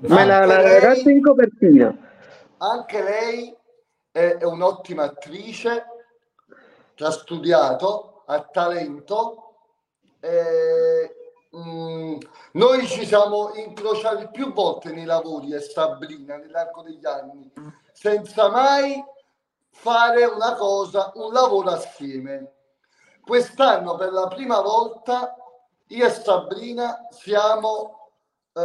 Ma 0.09 0.25
la, 0.25 0.45
la 0.45 0.55
Anche 0.57 0.69
lei- 0.69 0.81
ragazza 0.81 1.11
in 1.11 1.23
copertina. 1.23 1.97
Anche 2.59 3.03
lei 3.03 3.57
è, 4.13 4.37
è 4.39 4.45
un'ottima 4.45 5.03
attrice 5.05 5.85
che 6.95 7.05
ha 7.05 7.11
studiato, 7.11 8.23
ha 8.27 8.41
talento. 8.43 9.43
e, 10.21 11.26
mm, 11.55 12.19
noi 12.53 12.87
ci 12.87 13.05
siamo 13.05 13.53
incrociati 13.55 14.29
più 14.31 14.53
volte 14.53 14.93
nei 14.93 15.05
lavori 15.05 15.53
e 15.53 15.61
Sabrina 15.61 16.37
nell'arco 16.37 16.83
degli 16.83 17.05
anni, 17.05 17.53
senza 17.93 18.49
mai 18.49 19.05
fare 19.71 20.25
una 20.25 20.55
cosa, 20.55 21.13
un 21.17 21.33
lavoro 21.33 21.71
assieme. 21.71 22.53
Quest'anno 23.23 23.97
per 23.97 24.13
la 24.13 24.29
prima 24.29 24.61
volta 24.61 25.35
io 25.89 26.07
e 26.07 26.11
Sabrina 26.11 27.07
siamo 27.11 28.11
eh, 28.53 28.61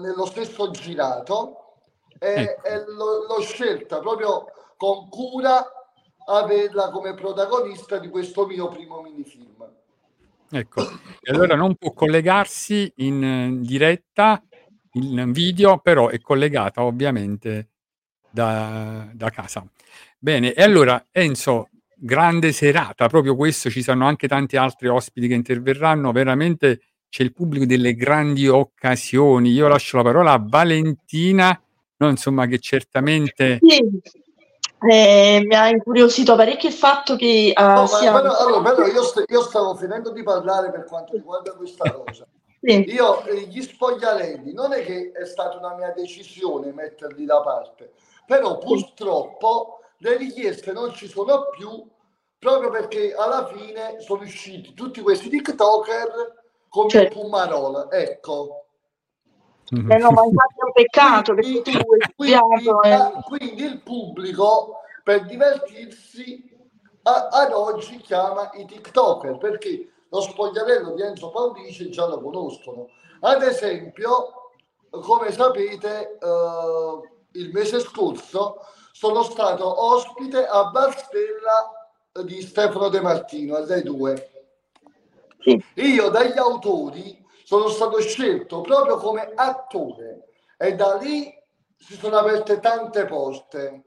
nello 0.00 0.26
stesso 0.26 0.70
girato 0.70 1.74
e, 2.18 2.42
Ecco. 2.42 2.66
e 2.66 2.84
l'ho, 2.86 3.26
l'ho 3.26 3.40
scelta 3.40 3.98
proprio 3.98 4.46
con 4.76 5.08
cura 5.08 5.66
averla 6.26 6.90
come 6.90 7.14
protagonista 7.14 7.98
di 7.98 8.08
questo 8.10 8.46
mio 8.46 8.68
primo 8.68 9.00
minifilm. 9.00 9.76
Ecco, 10.50 10.82
e 11.20 11.30
allora 11.30 11.54
non 11.54 11.76
può 11.76 11.92
collegarsi 11.92 12.90
in 12.96 13.22
eh, 13.22 13.58
diretta 13.60 14.42
in 14.92 15.30
video, 15.32 15.78
però 15.78 16.08
è 16.08 16.20
collegata 16.20 16.82
ovviamente 16.84 17.68
da, 18.30 19.08
da 19.12 19.30
casa. 19.30 19.66
Bene, 20.18 20.54
e 20.54 20.62
allora 20.62 21.04
Enzo, 21.10 21.68
grande 21.94 22.52
serata, 22.52 23.08
proprio 23.08 23.36
questo, 23.36 23.70
ci 23.70 23.82
saranno 23.82 24.06
anche 24.06 24.26
tanti 24.26 24.56
altri 24.56 24.88
ospiti 24.88 25.28
che 25.28 25.34
interverranno, 25.34 26.12
veramente 26.12 26.80
c'è 27.08 27.22
il 27.22 27.32
pubblico 27.32 27.64
delle 27.64 27.94
grandi 27.94 28.48
occasioni. 28.48 29.52
Io 29.52 29.68
lascio 29.68 29.96
la 29.98 30.02
parola 30.02 30.32
a 30.32 30.44
Valentina, 30.44 31.60
no, 31.96 32.08
insomma, 32.08 32.46
che 32.46 32.58
certamente... 32.58 33.58
Sì, 33.60 33.82
eh, 34.80 35.42
mi 35.44 35.54
ha 35.54 35.68
incuriosito 35.68 36.36
parecchio 36.36 36.68
il 36.68 36.74
fatto 36.74 37.16
che 37.16 37.52
eh, 37.56 37.62
No, 37.62 37.82
ma 37.82 37.86
sia... 37.86 38.12
però, 38.12 38.36
allora, 38.36 38.74
però 38.74 38.86
io, 38.86 39.02
st- 39.02 39.24
io 39.28 39.42
stavo 39.42 39.74
finendo 39.74 40.10
di 40.10 40.22
parlare 40.22 40.70
per 40.70 40.84
quanto 40.84 41.12
riguarda 41.12 41.52
questa 41.54 41.92
cosa. 41.92 42.26
Sì, 42.60 42.92
Io 42.92 43.24
eh, 43.24 43.42
gli 43.42 43.62
spogliarelli 43.62 44.52
non 44.52 44.72
è 44.72 44.84
che 44.84 45.12
è 45.12 45.24
stata 45.24 45.58
una 45.58 45.74
mia 45.74 45.92
decisione 45.92 46.72
metterli 46.72 47.24
da 47.24 47.40
parte, 47.40 47.92
però 48.26 48.58
purtroppo 48.58 49.80
le 49.98 50.16
richieste 50.16 50.72
non 50.72 50.92
ci 50.92 51.08
sono 51.08 51.48
più 51.50 51.86
proprio 52.38 52.70
perché 52.70 53.14
alla 53.14 53.46
fine 53.46 54.00
sono 54.00 54.22
usciti 54.22 54.74
tutti 54.74 55.00
questi 55.00 55.28
TikToker 55.28 56.44
come 56.68 56.88
Certo. 56.88 57.20
Pumarola. 57.20 57.88
Ecco. 57.90 58.64
Eh 59.70 59.98
no, 59.98 60.10
ma 60.10 60.24
infatti 60.24 60.54
è 60.58 60.64
un 60.64 60.72
peccato 60.72 61.34
perché 61.34 61.62
tu 61.62 61.70
Quindi, 61.70 62.04
studiato 62.12 62.82
e... 62.82 62.90
ah, 62.92 63.10
quindi 63.22 63.62
il 63.64 63.80
pubblico 63.82 64.80
per 65.02 65.26
divertirsi 65.26 66.56
a- 67.02 67.28
ad 67.30 67.52
oggi 67.52 67.96
chiama 67.98 68.50
i 68.54 68.64
TikToker 68.64 69.38
perché 69.38 69.88
lo 70.08 70.20
spogliarello 70.20 70.92
di 70.92 71.02
Enzo 71.02 71.30
Paulice 71.30 71.90
già 71.90 72.06
lo 72.06 72.20
conoscono. 72.20 72.88
Ad 73.20 73.42
esempio, 73.42 74.52
come 74.90 75.32
sapete, 75.32 76.18
eh, 76.18 77.08
il 77.32 77.50
mese 77.52 77.80
scorso 77.80 78.60
sono 78.92 79.22
stato 79.22 79.84
ospite 79.92 80.46
a 80.46 80.64
Barstella 80.70 81.90
di 82.24 82.40
Stefano 82.40 82.88
De 82.88 83.00
Martino, 83.00 83.56
a 83.56 83.60
2. 83.60 84.30
Sì. 85.40 85.64
Io 85.74 86.08
dagli 86.08 86.38
autori 86.38 87.24
sono 87.48 87.68
stato 87.68 87.98
scelto 88.02 88.60
proprio 88.60 88.98
come 88.98 89.32
attore 89.34 90.24
e 90.58 90.74
da 90.74 90.96
lì 90.96 91.32
si 91.78 91.96
sono 91.96 92.18
aperte 92.18 92.60
tante 92.60 93.06
porte. 93.06 93.84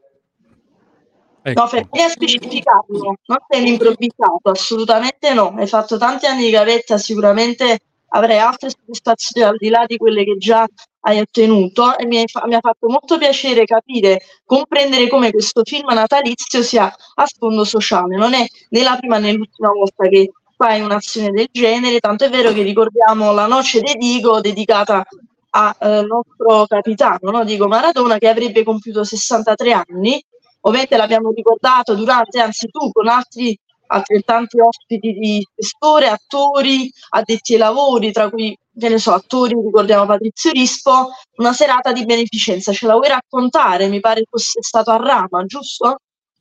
Ecco. 1.43 1.61
No, 1.61 1.69
me 1.71 1.87
è 1.91 2.09
specificato, 2.09 2.87
non 2.89 3.37
sei 3.47 3.67
improvvisato, 3.67 4.49
assolutamente 4.49 5.31
no. 5.35 5.53
Hai 5.55 5.67
fatto 5.67 5.99
tanti 5.99 6.25
anni 6.25 6.45
di 6.45 6.49
gavetta, 6.49 6.97
sicuramente 6.97 7.81
avrai 8.07 8.39
altre 8.39 8.71
soddisfazioni 8.71 9.47
al 9.47 9.57
di 9.57 9.69
là 9.69 9.85
di 9.85 9.97
quelle 9.97 10.23
che 10.23 10.37
già 10.37 10.67
hai 11.01 11.19
ottenuto 11.19 11.95
e 11.97 12.05
mi, 12.07 12.17
hai 12.17 12.27
fa- 12.27 12.47
mi 12.47 12.55
ha 12.55 12.59
fatto 12.61 12.87
molto 12.89 13.19
piacere 13.19 13.65
capire, 13.65 14.21
comprendere 14.43 15.07
come 15.07 15.29
questo 15.29 15.61
film 15.63 15.93
natalizio 15.93 16.63
sia 16.63 16.91
a 17.13 17.25
sfondo 17.27 17.63
sociale. 17.63 18.17
Non 18.17 18.33
è 18.33 18.43
né 18.69 18.81
la 18.81 18.97
prima 18.97 19.19
né 19.19 19.33
l'ultima 19.33 19.69
volta 19.69 20.07
che 20.07 20.31
fai 20.61 20.81
un'azione 20.81 21.31
del 21.31 21.47
genere, 21.51 21.99
tanto 21.99 22.25
è 22.25 22.29
vero 22.29 22.53
che 22.53 22.61
ricordiamo 22.61 23.31
la 23.31 23.47
Noce 23.47 23.81
de 23.81 23.95
Digo 23.95 24.41
dedicata 24.41 25.03
al 25.49 26.05
nostro 26.05 26.67
capitano, 26.67 27.31
no? 27.31 27.43
Diego 27.43 27.67
Maradona, 27.67 28.19
che 28.19 28.29
avrebbe 28.29 28.63
compiuto 28.63 29.03
63 29.03 29.73
anni 29.73 30.23
ovviamente 30.61 30.97
l'abbiamo 30.97 31.31
ricordato 31.31 31.95
durante, 31.95 32.39
anzi 32.39 32.67
tu 32.67 32.91
con 32.91 33.07
altri 33.07 33.57
altrettanti 33.87 34.59
ospiti 34.59 35.11
di 35.13 35.45
settore, 35.55 36.07
attori, 36.07 36.89
addetti 37.09 37.53
ai 37.53 37.59
lavori, 37.59 38.11
tra 38.11 38.29
cui, 38.29 38.57
che 38.77 38.87
ne 38.87 38.97
so, 38.97 39.11
attori, 39.11 39.53
ricordiamo 39.53 40.05
Patrizio 40.05 40.51
Rispo, 40.51 41.09
una 41.37 41.51
serata 41.51 41.91
di 41.91 42.05
beneficenza. 42.05 42.71
Ce 42.71 42.85
la 42.85 42.93
vuoi 42.93 43.09
raccontare? 43.09 43.89
Mi 43.89 43.99
pare 43.99 44.23
fosse 44.29 44.61
stato 44.61 44.91
a 44.91 44.95
Rama, 44.95 45.43
giusto? 45.45 45.97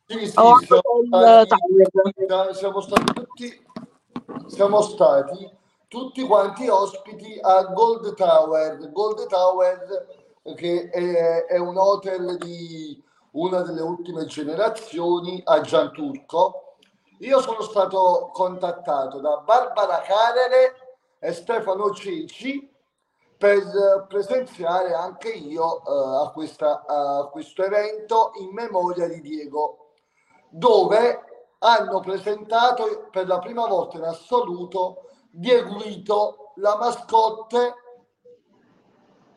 Sì, 0.06 0.26
sì, 0.26 0.38
O 0.38 0.52
anche 0.52 0.66
siamo 0.66 1.44
stati, 1.44 2.54
siamo 2.56 2.80
stati 2.80 3.12
tutti, 3.12 3.60
siamo 4.46 4.80
stati 4.82 5.58
tutti 5.88 6.22
quanti 6.22 6.68
ospiti 6.68 7.38
a 7.40 7.64
Gold 7.64 8.14
Tower. 8.14 8.90
Gold 8.92 9.26
Tower 9.26 10.06
che 10.54 10.88
è, 10.88 11.46
è 11.46 11.58
un 11.58 11.76
hotel 11.76 12.36
di 12.38 13.02
una 13.32 13.62
delle 13.62 13.82
ultime 13.82 14.24
generazioni 14.26 15.40
a 15.44 15.60
Gianturco. 15.60 16.76
Io 17.18 17.40
sono 17.40 17.62
stato 17.62 18.30
contattato 18.32 19.20
da 19.20 19.38
Barbara 19.38 20.00
Carere 20.00 20.96
e 21.18 21.32
Stefano 21.32 21.92
Ceci 21.92 22.68
per 23.36 24.06
presenziare 24.08 24.92
anche 24.92 25.30
io 25.30 25.78
eh, 25.78 26.26
a, 26.26 26.30
questa- 26.30 26.84
a 26.86 27.28
questo 27.30 27.62
evento 27.64 28.32
in 28.40 28.52
memoria 28.52 29.08
di 29.08 29.20
Diego, 29.20 29.92
dove 30.50 31.24
hanno 31.62 32.00
presentato 32.00 33.08
per 33.10 33.26
la 33.26 33.38
prima 33.38 33.66
volta 33.66 33.98
in 33.98 34.04
assoluto 34.04 35.04
Dieguito, 35.30 36.52
la 36.56 36.76
mascotte 36.76 37.74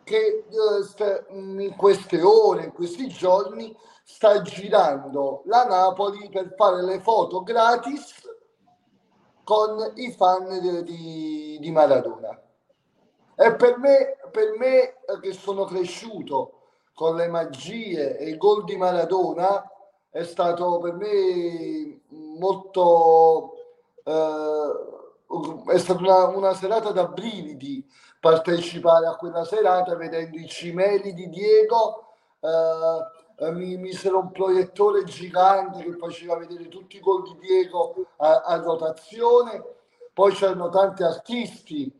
che 0.03 0.45
eh, 0.49 1.25
in 1.29 1.73
queste 1.77 2.21
ore, 2.21 2.65
in 2.65 2.71
questi 2.73 3.07
giorni, 3.07 3.75
sta 4.03 4.41
girando 4.41 5.43
la 5.45 5.65
Napoli 5.65 6.29
per 6.29 6.55
fare 6.55 6.81
le 6.81 6.99
foto 6.99 7.43
gratis 7.43 8.21
con 9.43 9.91
i 9.95 10.12
fan 10.12 10.59
di, 10.59 10.83
di- 10.83 11.57
di 11.59 11.71
Maradona. 11.71 12.41
E 13.36 13.55
per 13.55 13.77
me, 13.77 14.17
per 14.31 14.57
me 14.57 14.95
che 15.21 15.33
sono 15.33 15.65
cresciuto 15.65 16.59
con 16.93 17.15
le 17.15 17.27
magie 17.27 18.17
e 18.17 18.29
i 18.29 18.38
gol 18.38 18.63
di 18.63 18.77
Maradona, 18.77 19.67
è 20.09 20.23
stato 20.23 20.77
per 20.79 20.93
me 20.93 22.01
molto... 22.38 23.54
eh, 24.04 24.91
è 25.74 25.78
stata 25.80 26.00
una, 26.00 26.28
una 26.28 26.54
serata 26.54 26.91
da 26.91 27.08
brividi 27.08 27.84
partecipare 28.19 29.08
a 29.08 29.15
quella 29.15 29.43
serata 29.43 29.96
vedendo 29.96 30.38
i 30.38 30.48
cimeli 30.48 31.13
di 31.13 31.28
Diego. 31.30 32.13
eh, 32.39 33.52
mi 33.52 33.78
misero 33.78 34.19
un 34.19 34.32
proiettore 34.32 35.04
gigante 35.06 35.84
che 35.84 35.98
faceva 35.98 36.38
vedere 36.38 36.67
tutti 36.67 36.98
i 36.98 37.00
gol 37.00 37.24
di 37.24 37.38
Diego 37.39 37.96
a, 38.17 38.41
a 38.41 38.58
rotazione. 38.58 39.63
Poi 40.13 40.32
c'erano 40.34 40.69
tanti 40.69 41.02
artisti, 41.04 41.91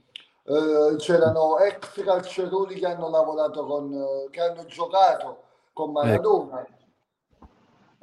eh, 0.44 0.96
c'erano 0.98 1.58
ex 1.58 2.04
calciatori 2.04 2.76
che 2.76 2.86
hanno 2.86 3.10
lavorato 3.10 3.66
con, 3.66 3.92
eh, 3.92 4.30
che 4.30 4.42
hanno 4.42 4.66
giocato 4.66 5.42
con 5.74 5.92
Maradona. 5.92 6.66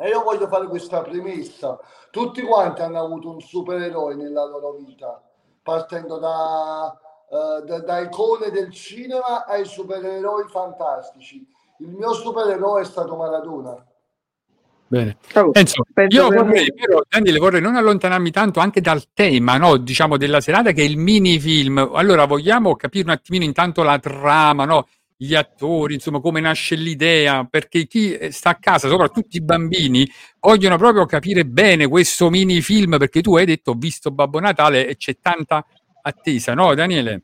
E 0.03 0.09
io 0.09 0.23
voglio 0.23 0.49
fare 0.49 0.67
questa 0.67 1.03
premessa. 1.03 1.79
Tutti 2.11 2.41
quanti 2.41 2.81
hanno 2.81 3.05
avuto 3.05 3.29
un 3.29 3.41
supereroe 3.41 4.15
nella 4.15 4.47
loro 4.47 4.73
vita, 4.73 5.23
partendo 5.63 6.17
da, 6.17 6.99
eh, 7.31 7.65
da, 7.67 7.81
da 7.81 7.99
icone 7.99 8.51
del 8.51 8.73
cinema 8.73 9.45
ai 9.45 9.67
supereroi 9.67 10.49
fantastici. 10.49 11.47
Il 11.81 11.89
mio 11.89 12.15
supereroe 12.15 12.81
è 12.81 12.85
stato 12.87 13.15
Maradona. 13.15 13.87
Bene. 14.87 15.19
Oh, 15.35 15.51
Enzo, 15.53 15.85
penso 15.93 16.17
io 16.17 16.31
vorrei, 16.31 16.73
però, 16.73 17.03
Daniele, 17.07 17.39
vorrei 17.39 17.61
non 17.61 17.77
allontanarmi 17.77 18.31
tanto 18.31 18.59
anche 18.59 18.81
dal 18.81 19.05
tema, 19.13 19.59
no, 19.59 19.77
diciamo, 19.77 20.17
della 20.17 20.41
serata 20.41 20.73
che 20.73 20.81
è 20.81 20.85
il 20.87 20.97
minifilm. 20.97 21.91
Allora, 21.93 22.25
vogliamo 22.25 22.75
capire 22.75 23.05
un 23.05 23.11
attimino 23.11 23.45
intanto 23.45 23.83
la 23.83 23.99
trama, 23.99 24.65
no? 24.65 24.87
Gli 25.23 25.35
attori, 25.35 25.93
insomma, 25.93 26.19
come 26.19 26.41
nasce 26.41 26.75
l'idea, 26.77 27.45
perché 27.45 27.87
chi 27.87 28.15
eh, 28.15 28.33
sta 28.33 28.51
a 28.51 28.55
casa, 28.59 28.89
soprattutto 28.89 29.37
i 29.37 29.43
bambini, 29.43 30.11
vogliono 30.41 30.79
proprio 30.79 31.05
capire 31.05 31.45
bene 31.45 31.87
questo 31.89 32.31
minifilm, 32.31 32.97
perché 32.97 33.21
tu 33.21 33.37
hai 33.37 33.45
detto 33.45 33.73
ho 33.73 33.75
visto 33.75 34.11
Babbo 34.13 34.41
Natale 34.41 34.89
e 34.89 34.97
c'è 34.97 35.19
tanta 35.21 35.63
attesa, 36.01 36.55
no, 36.55 36.75
Daniele? 36.75 37.23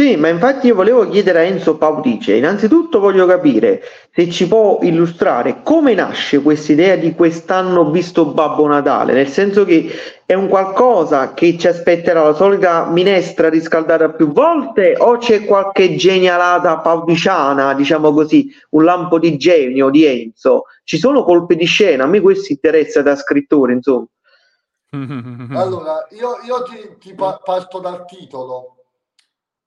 Sì, 0.00 0.16
ma 0.16 0.28
infatti 0.28 0.68
io 0.68 0.74
volevo 0.74 1.06
chiedere 1.06 1.40
a 1.40 1.42
Enzo 1.42 1.76
Paudice, 1.76 2.34
innanzitutto 2.34 3.00
voglio 3.00 3.26
capire 3.26 3.82
se 4.10 4.30
ci 4.30 4.48
può 4.48 4.78
illustrare 4.80 5.60
come 5.62 5.92
nasce 5.92 6.40
questa 6.40 6.72
idea 6.72 6.96
di 6.96 7.14
quest'anno 7.14 7.90
visto 7.90 8.24
Babbo 8.32 8.66
Natale, 8.66 9.12
nel 9.12 9.28
senso 9.28 9.66
che 9.66 9.90
è 10.24 10.32
un 10.32 10.48
qualcosa 10.48 11.34
che 11.34 11.58
ci 11.58 11.68
aspetterà 11.68 12.22
la 12.22 12.32
solita 12.32 12.86
minestra 12.88 13.50
riscaldata 13.50 14.08
più 14.08 14.32
volte 14.32 14.94
o 14.96 15.18
c'è 15.18 15.44
qualche 15.44 15.94
genialata 15.96 16.78
paudiciana, 16.78 17.74
diciamo 17.74 18.10
così, 18.14 18.50
un 18.70 18.84
lampo 18.84 19.18
di 19.18 19.36
genio 19.36 19.90
di 19.90 20.06
Enzo? 20.06 20.62
Ci 20.82 20.96
sono 20.96 21.24
colpi 21.24 21.56
di 21.56 21.66
scena? 21.66 22.04
A 22.04 22.06
me 22.06 22.22
questo 22.22 22.54
interessa 22.54 23.02
da 23.02 23.16
scrittore, 23.16 23.74
insomma. 23.74 24.06
Allora, 25.52 26.06
io, 26.12 26.38
io 26.46 26.62
ti, 26.62 26.96
ti 26.98 27.14
pa- 27.14 27.38
parto 27.44 27.80
dal 27.80 28.06
titolo. 28.06 28.76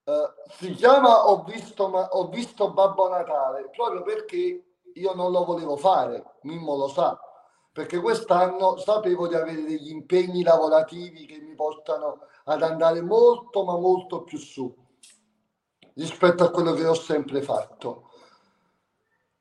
Eh, 0.05 0.33
si 0.59 0.71
chiama 0.73 1.29
Ho 1.29 1.43
visto, 1.43 1.87
ma- 1.87 2.09
Ho 2.11 2.27
visto 2.27 2.71
Babbo 2.73 3.07
Natale 3.07 3.69
proprio 3.69 4.01
perché 4.01 4.63
io 4.95 5.13
non 5.13 5.31
lo 5.31 5.45
volevo 5.45 5.77
fare, 5.77 6.37
Mimmo 6.41 6.75
lo 6.75 6.87
sa, 6.87 7.17
perché 7.71 7.99
quest'anno 7.99 8.77
sapevo 8.77 9.27
di 9.27 9.35
avere 9.35 9.63
degli 9.63 9.89
impegni 9.89 10.43
lavorativi 10.43 11.25
che 11.25 11.39
mi 11.39 11.55
portano 11.55 12.27
ad 12.45 12.61
andare 12.61 13.01
molto, 13.01 13.63
ma 13.63 13.77
molto 13.77 14.23
più 14.23 14.37
su 14.37 14.71
rispetto 15.95 16.43
a 16.43 16.51
quello 16.51 16.73
che 16.73 16.85
ho 16.85 16.93
sempre 16.93 17.41
fatto. 17.41 18.09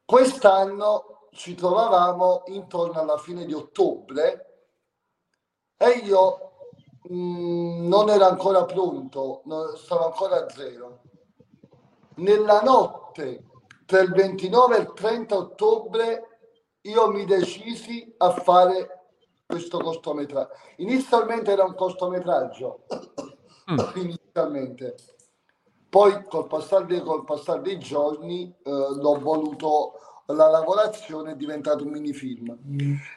Quest'anno 0.05 1.29
ci 1.33 1.55
trovavamo 1.55 2.43
intorno 2.47 3.01
alla 3.01 3.19
fine 3.19 3.45
di 3.45 3.53
ottobre 3.53 4.69
e 5.77 5.91
io 6.05 6.52
mh, 7.09 7.87
non 7.89 8.09
ero 8.09 8.27
ancora 8.27 8.65
pronto, 8.65 9.43
stavo 9.77 10.07
ancora 10.07 10.45
a 10.45 10.49
zero. 10.49 11.01
Nella 12.17 12.61
notte 12.63 13.45
tra 13.87 14.01
il 14.01 14.13
29 14.13 14.77
e 14.77 14.81
il 14.81 14.93
30 14.95 15.37
ottobre 15.37 16.27
io 16.83 17.11
mi 17.11 17.25
decisi 17.25 18.13
a 18.19 18.31
fare 18.31 19.01
questo 19.47 19.79
cortometraggio. 19.79 20.53
Inizialmente 20.77 21.53
era 21.53 21.65
un 21.65 21.75
cortometraggio, 21.75 22.85
inizialmente. 23.97 24.97
Poi 25.89 26.25
col 26.25 26.47
passare 26.47 26.87
dei, 26.87 27.01
col 27.03 27.25
passare 27.25 27.61
dei 27.61 27.79
giorni 27.79 28.45
eh, 28.63 28.71
l'ho 28.71 29.19
voluto, 29.19 29.93
la 30.27 30.49
lavorazione 30.49 31.33
è 31.33 31.37
diventato 31.37 31.85
un 31.85 31.91
minifilm. 31.91 32.59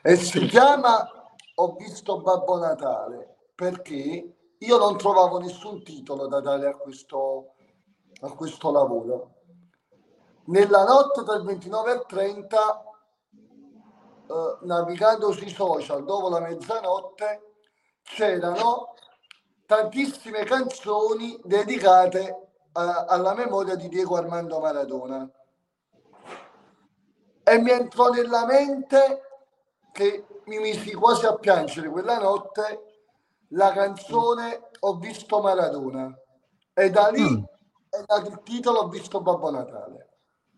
E 0.01 0.15
si 0.17 0.45
chiama 0.47 1.09
Ho 1.55 1.75
visto 1.77 2.19
Babbo 2.19 2.57
Natale 2.57 3.34
perché 3.55 4.35
io 4.57 4.77
non 4.77 4.97
trovavo 4.97 5.39
nessun 5.39 5.81
titolo 5.83 6.27
da 6.27 6.41
dare 6.41 6.67
a 6.67 6.75
questo, 6.75 7.53
a 8.21 8.31
questo 8.33 8.71
lavoro. 8.71 9.31
Nella 10.47 10.83
notte 10.83 11.21
il 11.21 11.43
29 11.43 11.91
e 11.91 11.93
il 11.95 12.05
30, 12.05 12.83
eh, 14.27 14.57
navigando 14.61 15.31
sui 15.31 15.49
social 15.49 16.03
dopo 16.03 16.29
la 16.29 16.41
mezzanotte, 16.41 17.53
c'erano 18.03 18.93
tantissime 19.65 20.43
canzoni 20.43 21.39
dedicate 21.43 22.49
a- 22.73 23.05
alla 23.05 23.33
memoria 23.33 23.75
di 23.75 23.87
Diego 23.87 24.17
Armando 24.17 24.59
Maradona. 24.59 25.27
E 27.47 27.59
mi 27.59 27.71
entrò 27.71 28.09
nella 28.09 28.45
mente 28.45 29.21
che 29.91 30.25
mi 30.45 30.59
misi 30.59 30.93
quasi 30.93 31.25
a 31.25 31.35
piangere 31.35 31.89
quella 31.89 32.19
notte 32.19 32.84
la 33.55 33.71
canzone 33.73 34.69
Ho 34.81 34.95
visto 34.97 35.41
Maradona. 35.41 36.13
E 36.73 36.89
da 36.89 37.07
lì 37.09 37.21
Mm. 37.23 37.43
è 37.89 38.03
dato 38.05 38.29
il 38.29 38.41
titolo 38.43 38.79
Ho 38.81 38.87
visto 38.89 39.21
Babbo 39.21 39.49
Natale. 39.51 40.09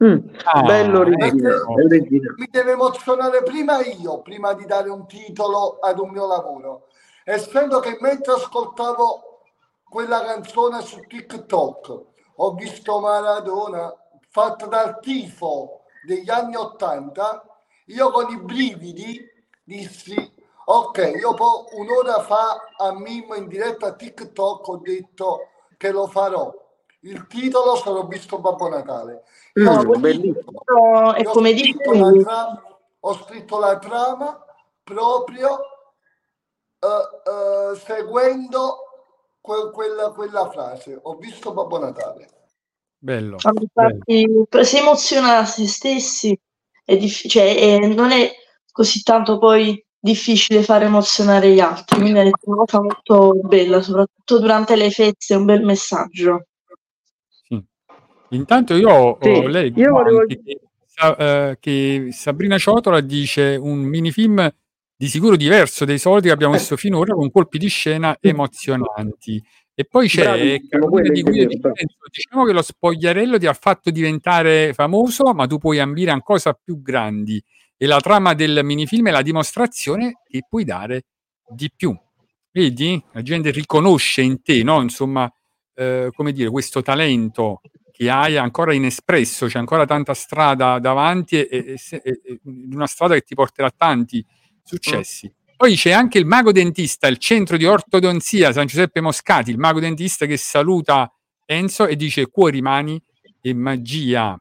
Mm, 0.03 0.27
Ah, 0.45 0.62
bello 0.62 0.99
originale. 0.99 1.97
Mi 2.38 2.47
deve 2.51 2.71
emozionare 2.73 3.41
prima 3.43 3.83
io, 3.83 4.21
prima 4.21 4.53
di 4.53 4.65
dare 4.65 4.89
un 4.89 5.07
titolo 5.07 5.79
ad 5.79 5.97
un 5.99 6.10
mio 6.12 6.27
lavoro. 6.27 6.88
Essendo 7.23 7.79
che 7.79 7.97
mentre 7.99 8.33
ascoltavo 8.33 9.41
quella 9.89 10.21
canzone 10.23 10.81
su 10.81 10.99
TikTok, 11.07 12.01
ho 12.36 12.53
visto 12.53 12.99
Maradona 12.99 13.91
fatta 14.29 14.67
dal 14.67 14.99
tifo 14.99 15.81
degli 16.05 16.29
anni 16.29 16.55
Ottanta, 16.55 17.43
io 17.88 18.12
con 18.12 18.29
i 18.31 18.38
brividi 18.39 19.19
dissi, 19.63 20.31
ok, 20.69 21.13
io 21.19 21.34
poi 21.34 21.63
un'ora 21.73 22.21
fa 22.21 22.73
a 22.77 22.91
Mimmo 22.93 23.36
in 23.36 23.47
diretta 23.47 23.88
a 23.88 23.95
TikTok 23.95 24.67
ho 24.67 24.77
detto 24.77 25.47
che 25.77 25.91
lo 25.91 26.08
farò. 26.08 26.53
Il 27.01 27.25
titolo 27.27 27.75
sarò 27.75 28.06
visto 28.06 28.39
Babbo 28.39 28.67
Natale. 28.67 29.23
Mm, 29.60 29.67
ho 29.67 29.93
scritto- 29.99 31.15
e 31.15 31.27
ho 31.27 31.32
come 31.32 31.58
scritto 31.58 31.91
ho 32.99 33.13
scritto 33.13 33.60
la 33.60 33.77
trama 33.77 34.45
proprio 34.84 35.60
eh, 36.80 36.88
eh, 37.32 37.75
seguendo 37.77 38.77
que- 39.39 39.71
quella, 39.71 40.12
quella 40.12 40.49
frase. 40.49 40.99
Ho 41.01 41.15
visto 41.15 41.53
Babbo 41.53 41.77
Natale. 41.80 42.30
Bello. 42.97 43.38
Ah, 43.43 43.51
infatti, 43.58 44.47
si 44.63 44.77
emoziona 44.77 45.38
a 45.38 45.45
se 45.45 45.65
stessi, 45.67 46.38
è 46.84 46.97
diffi- 46.97 47.30
cioè, 47.30 47.56
è- 47.56 47.88
non 47.88 48.12
è 48.12 48.32
così 48.71 49.01
tanto 49.01 49.38
poi 49.38 49.84
difficile 49.99 50.63
fare 50.63 50.86
emozionare 50.86 51.53
gli 51.53 51.60
altri, 51.60 51.99
quindi 51.99 52.19
è 52.19 52.23
una 52.23 52.31
cosa 52.65 52.81
molto 52.81 53.33
bella, 53.43 53.81
soprattutto 53.81 54.39
durante 54.39 54.75
le 54.75 54.89
feste, 54.91 55.33
è 55.33 55.38
un 55.38 55.45
bel 55.45 55.63
messaggio. 55.63 56.45
Sì. 57.27 57.62
Intanto 58.29 58.75
io 58.75 59.17
Sì, 59.21 59.47
leggo 59.47 59.79
io 59.79 59.91
volevo- 59.91 60.25
che, 60.25 60.60
eh, 61.17 61.57
che 61.60 62.07
Sabrina 62.12 62.57
Ciotola 62.57 63.01
dice 63.01 63.57
un 63.60 63.79
minifilm 63.79 64.49
di 64.95 65.07
sicuro 65.07 65.36
diverso 65.36 65.86
dai 65.86 65.99
soliti 65.99 66.27
che 66.27 66.33
abbiamo 66.33 66.53
visto 66.53 66.75
finora 66.75 67.13
con 67.13 67.29
colpi 67.31 67.57
di 67.57 67.67
scena 67.67 68.17
emozionanti. 68.19 69.43
E 69.79 69.86
poi 69.86 70.07
c'è 70.07 70.23
Bravissimo, 70.23 70.67
Carolina 70.69 71.13
di 71.13 71.21
Guido 71.21 71.45
di 71.45 71.62
diciamo 72.10 72.45
che 72.45 72.51
lo 72.51 72.63
spogliarello 72.63 73.38
ti 73.38 73.45
ha 73.45 73.53
fatto 73.53 73.91
diventare 73.91 74.73
famoso, 74.73 75.33
ma 75.36 75.45
tu 75.45 75.60
puoi 75.60 75.77
ambire 75.77 76.10
a 76.10 76.19
cose 76.23 76.57
più 76.63 76.81
grandi 76.81 77.39
e 77.77 77.85
la 77.85 77.99
trama 77.99 78.33
del 78.33 78.61
minifilm 78.63 79.07
è 79.07 79.11
la 79.11 79.21
dimostrazione 79.21 80.21
che 80.27 80.41
puoi 80.49 80.63
dare 80.63 81.03
di 81.47 81.71
più. 81.73 81.95
Vedi? 82.51 83.01
La 83.13 83.21
gente 83.21 83.51
riconosce 83.51 84.21
in 84.21 84.41
te, 84.41 84.63
no? 84.63 84.81
Insomma, 84.81 85.31
eh, 85.75 86.09
come 86.13 86.31
dire, 86.31 86.49
questo 86.49 86.81
talento 86.81 87.61
che 87.91 88.09
hai 88.09 88.37
ancora 88.37 88.73
inespresso, 88.73 89.47
c'è 89.47 89.59
ancora 89.59 89.85
tanta 89.85 90.13
strada 90.13 90.79
davanti 90.79 91.35
e, 91.35 91.75
e- 91.89 92.01
e 92.03 92.39
una 92.43 92.87
strada 92.87 93.13
che 93.13 93.21
ti 93.21 93.35
porterà 93.35 93.67
a 93.67 93.73
tanti 93.75 94.25
successi. 94.63 95.31
Poi 95.55 95.75
c'è 95.75 95.91
anche 95.91 96.19
il 96.19 96.25
mago 96.25 96.51
dentista, 96.51 97.07
il 97.07 97.17
centro 97.17 97.57
di 97.57 97.65
ortodonzia 97.65 98.51
San 98.51 98.67
Giuseppe 98.67 99.01
Moscati, 99.01 99.49
il 99.49 99.57
mago 99.57 99.79
dentista 99.79 100.27
che 100.27 100.37
saluta 100.37 101.11
Enzo 101.45 101.87
e 101.87 101.95
dice 101.95 102.27
cuori, 102.27 102.61
mani 102.61 103.01
e 103.41 103.53
magia. 103.55 104.37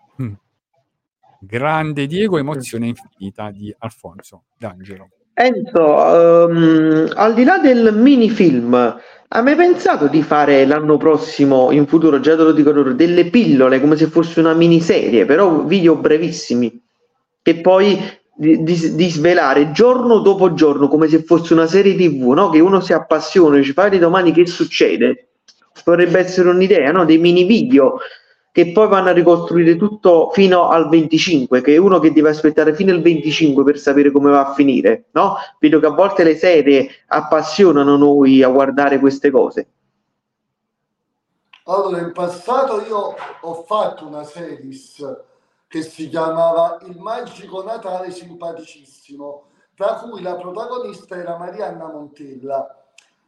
Grande 1.46 2.06
Diego, 2.06 2.38
emozione 2.38 2.88
infinita 2.88 3.50
di 3.52 3.72
Alfonso 3.78 4.42
D'Angelo. 4.58 5.08
Enzo, 5.32 6.48
ehm, 6.48 7.12
al 7.14 7.34
di 7.34 7.44
là 7.44 7.58
del 7.58 7.94
minifilm, 7.94 8.74
hai 9.28 9.42
mai 9.42 9.54
pensato 9.54 10.08
di 10.08 10.22
fare 10.22 10.66
l'anno 10.66 10.96
prossimo, 10.96 11.70
in 11.70 11.86
futuro, 11.86 12.18
già 12.18 12.34
te 12.34 12.42
lo 12.42 12.52
dico 12.52 12.72
loro, 12.72 12.92
delle 12.92 13.26
pillole 13.26 13.80
come 13.80 13.96
se 13.96 14.06
fosse 14.08 14.40
una 14.40 14.54
miniserie, 14.54 15.24
però 15.24 15.62
video 15.62 15.94
brevissimi, 15.94 16.82
che 17.42 17.60
poi 17.60 17.96
di, 18.34 18.64
di- 18.64 18.94
di 18.94 19.08
svelare 19.08 19.70
giorno 19.70 20.18
dopo 20.18 20.52
giorno 20.52 20.88
come 20.88 21.06
se 21.06 21.22
fosse 21.22 21.52
una 21.52 21.66
serie 21.66 21.94
TV, 21.94 22.32
no? 22.32 22.50
Che 22.50 22.58
uno 22.58 22.80
si 22.80 22.92
appassiona, 22.92 23.62
ci 23.62 23.72
fai 23.72 23.90
di 23.90 23.98
domani 23.98 24.32
che 24.32 24.46
succede? 24.46 25.28
Potrebbe 25.84 26.18
essere 26.18 26.48
un'idea, 26.48 26.90
no? 26.90 27.04
Dei 27.04 27.18
mini 27.18 27.44
video 27.44 27.98
che 28.56 28.72
poi 28.72 28.88
vanno 28.88 29.10
a 29.10 29.12
ricostruire 29.12 29.76
tutto 29.76 30.30
fino 30.32 30.70
al 30.70 30.88
25, 30.88 31.60
che 31.60 31.74
è 31.74 31.76
uno 31.76 31.98
che 31.98 32.10
deve 32.10 32.30
aspettare 32.30 32.74
fino 32.74 32.90
al 32.90 33.02
25 33.02 33.62
per 33.62 33.78
sapere 33.78 34.10
come 34.10 34.30
va 34.30 34.46
a 34.48 34.54
finire, 34.54 35.08
no? 35.10 35.34
Vedo 35.58 35.78
che 35.78 35.84
a 35.84 35.90
volte 35.90 36.24
le 36.24 36.36
serie 36.36 36.88
appassionano 37.08 37.98
noi 37.98 38.42
a 38.42 38.48
guardare 38.48 38.98
queste 38.98 39.30
cose. 39.30 39.68
Allora, 41.64 41.98
in 41.98 42.12
passato 42.12 42.80
io 42.86 43.14
ho 43.42 43.62
fatto 43.64 44.06
una 44.06 44.24
series 44.24 45.04
che 45.68 45.82
si 45.82 46.08
chiamava 46.08 46.78
Il 46.86 46.96
magico 46.96 47.62
Natale 47.62 48.10
simpaticissimo, 48.10 49.50
tra 49.74 49.96
cui 49.96 50.22
la 50.22 50.36
protagonista 50.36 51.14
era 51.14 51.36
Marianna 51.36 51.90
Montella. 51.92 52.86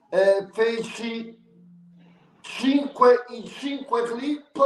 Eh, 0.08 0.48
feci 0.54 1.38
cinque, 2.40 3.26
in 3.28 3.44
cinque 3.44 4.04
clip 4.04 4.58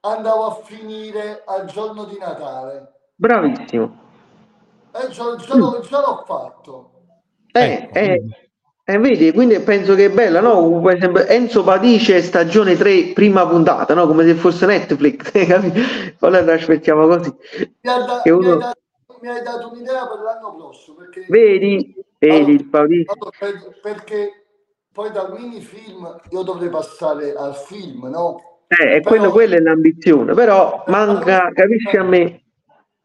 andavo 0.00 0.46
a 0.46 0.54
finire 0.64 1.42
al 1.46 1.66
giorno 1.66 2.04
di 2.04 2.18
Natale. 2.18 2.92
Bravissimo. 3.16 4.06
E 4.92 5.08
già, 5.10 5.36
già 5.36 5.56
l'ho- 5.56 5.80
già 5.80 6.00
l'ho 6.00 6.22
fatto. 6.26 6.92
Eh, 7.52 7.88
Ecco, 7.90 7.98
eh, 7.98 8.22
eh, 8.84 8.98
vedi, 8.98 9.32
quindi 9.32 9.58
penso 9.60 9.94
che 9.94 10.06
è 10.06 10.10
bella, 10.10 10.40
no? 10.40 10.80
Per 10.80 10.96
esempio, 10.96 11.24
Enzo 11.26 11.62
Padice, 11.64 12.22
stagione 12.22 12.76
3, 12.76 13.12
prima 13.12 13.46
puntata, 13.46 13.94
no? 13.94 14.06
Come 14.06 14.24
se 14.24 14.34
fosse 14.34 14.66
Netflix, 14.66 15.30
capito? 15.46 15.80
Allora 16.20 16.42
la 16.42 16.52
aspettiamo 16.54 17.06
così. 17.06 17.34
Mi, 17.58 17.68
da- 17.82 18.20
Che 18.22 18.32
mi 18.32 18.44
hai 18.44 18.46
uno, 18.46 18.56
dato, 18.56 18.80
mi 19.20 19.28
hai 19.28 19.42
dato 19.42 19.70
un'idea 19.72 20.06
per 20.06 20.20
l'anno 20.20 20.54
prossimo 20.54 20.96
perché, 20.98 21.26
vedi, 21.28 21.94
vedi 22.18 22.34
allora, 22.36 22.50
il 22.52 22.64
Padice. 22.66 23.12
allora, 23.12 23.30
per- 23.38 23.80
perché 23.82 24.30
poi 24.92 25.10
dal 25.10 25.32
minifilm 25.32 26.20
io 26.30 26.42
dovrei 26.42 26.68
passare 26.70 27.34
al 27.34 27.54
film, 27.54 28.06
no? 28.06 28.47
Eh, 28.70 29.00
però, 29.00 29.02
quello, 29.02 29.30
quella 29.30 29.56
è 29.56 29.60
l'ambizione, 29.60 30.34
però 30.34 30.82
per 30.84 30.94
manca, 30.94 31.50
capisci 31.52 31.96
a 31.96 32.02
me. 32.02 32.42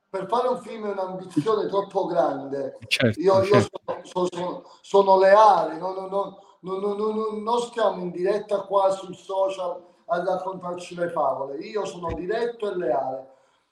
Per 0.10 0.28
fare 0.28 0.50
un 0.50 0.60
film 0.60 0.86
è 0.88 0.92
un'ambizione 0.92 1.68
troppo 1.68 2.06
grande. 2.06 2.78
Certo, 2.88 3.20
io, 3.20 3.44
certo. 3.46 3.82
io 3.86 4.02
sono, 4.04 4.28
sono, 4.30 4.64
sono, 4.82 5.18
leale, 5.18 5.78
non, 5.78 5.96
non, 6.10 6.36
non, 6.60 7.44
non, 7.44 7.60
stiamo 7.62 8.02
in 8.02 8.12
diretta 8.12 8.60
qua 8.64 8.92
sul 8.92 9.16
social 9.16 9.82
a 10.08 10.24
raccontarci 10.24 10.96
le 10.96 11.10
favole. 11.10 11.56
Io 11.60 11.86
sono 11.86 12.14
diretto 12.14 12.70
e 12.70 12.76
leale. 12.76 13.28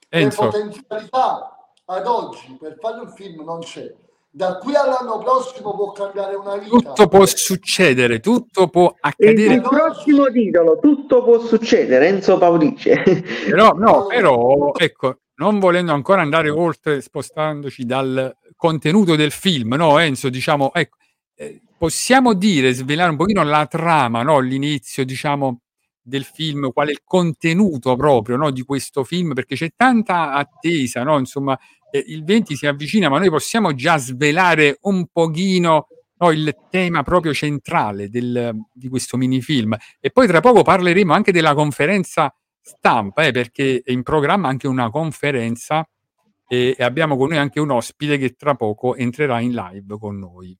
Enzo. 0.08 0.44
Le 0.44 0.50
potenzialità 0.50 1.56
ad 1.84 2.06
oggi 2.06 2.56
per 2.58 2.78
fare 2.80 3.00
un 3.00 3.08
film 3.10 3.44
non 3.44 3.60
c'è. 3.60 3.94
Da 4.34 4.56
qui 4.56 4.74
all'anno 4.74 5.18
prossimo 5.18 5.74
può 5.74 5.92
cambiare 5.92 6.36
una 6.36 6.56
vita. 6.56 6.70
tutto 6.70 7.06
può 7.06 7.26
succedere, 7.26 8.18
tutto 8.20 8.68
può 8.68 8.94
accadere, 8.98 9.54
il 9.56 9.60
prossimo 9.60 10.24
titolo, 10.28 10.78
tutto 10.80 11.22
può 11.22 11.38
succedere, 11.38 12.08
Enzo 12.08 12.38
Padice. 12.38 13.02
però 13.44 13.72
no, 13.72 14.06
però 14.06 14.72
ecco, 14.74 15.18
non 15.34 15.58
volendo 15.58 15.92
ancora 15.92 16.22
andare 16.22 16.48
oltre, 16.48 17.02
spostandoci 17.02 17.84
dal 17.84 18.34
contenuto 18.56 19.16
del 19.16 19.32
film, 19.32 19.74
no, 19.74 19.98
Enzo, 19.98 20.30
diciamo, 20.30 20.72
ecco, 20.72 20.96
eh, 21.34 21.60
possiamo 21.76 22.32
dire, 22.32 22.72
svelare 22.72 23.10
un 23.10 23.18
pochino 23.18 23.42
la 23.44 23.66
trama, 23.66 24.22
no, 24.22 24.38
l'inizio, 24.38 25.04
diciamo, 25.04 25.60
del 26.00 26.24
film, 26.24 26.72
qual 26.72 26.88
è 26.88 26.92
il 26.92 27.02
contenuto 27.04 27.96
proprio, 27.96 28.36
no, 28.36 28.50
di 28.50 28.62
questo 28.62 29.04
film, 29.04 29.34
perché 29.34 29.56
c'è 29.56 29.72
tanta 29.76 30.32
attesa, 30.32 31.02
no, 31.02 31.18
insomma, 31.18 31.58
eh, 31.92 32.04
il 32.08 32.24
20 32.24 32.56
si 32.56 32.66
avvicina, 32.66 33.08
ma 33.10 33.18
noi 33.18 33.28
possiamo 33.28 33.74
già 33.74 33.98
svelare 33.98 34.78
un 34.82 35.06
pochino 35.12 35.88
no, 36.16 36.30
il 36.30 36.56
tema 36.70 37.02
proprio 37.02 37.34
centrale 37.34 38.08
del- 38.08 38.56
di 38.72 38.88
questo 38.88 39.16
minifilm. 39.16 39.76
E 40.00 40.10
poi 40.10 40.26
tra 40.26 40.40
poco 40.40 40.62
parleremo 40.62 41.12
anche 41.12 41.32
della 41.32 41.54
conferenza 41.54 42.34
stampa, 42.60 43.24
eh, 43.24 43.32
perché 43.32 43.82
è 43.84 43.92
in 43.92 44.02
programma 44.02 44.48
anche 44.48 44.68
una 44.68 44.88
conferenza 44.90 45.86
e, 46.48 46.74
e 46.78 46.82
abbiamo 46.82 47.16
con 47.16 47.28
noi 47.28 47.38
anche 47.38 47.60
un 47.60 47.70
ospite 47.70 48.18
che 48.18 48.34
tra 48.34 48.54
poco 48.54 48.94
entrerà 48.94 49.40
in 49.40 49.52
live 49.52 49.98
con 49.98 50.18
noi. 50.18 50.56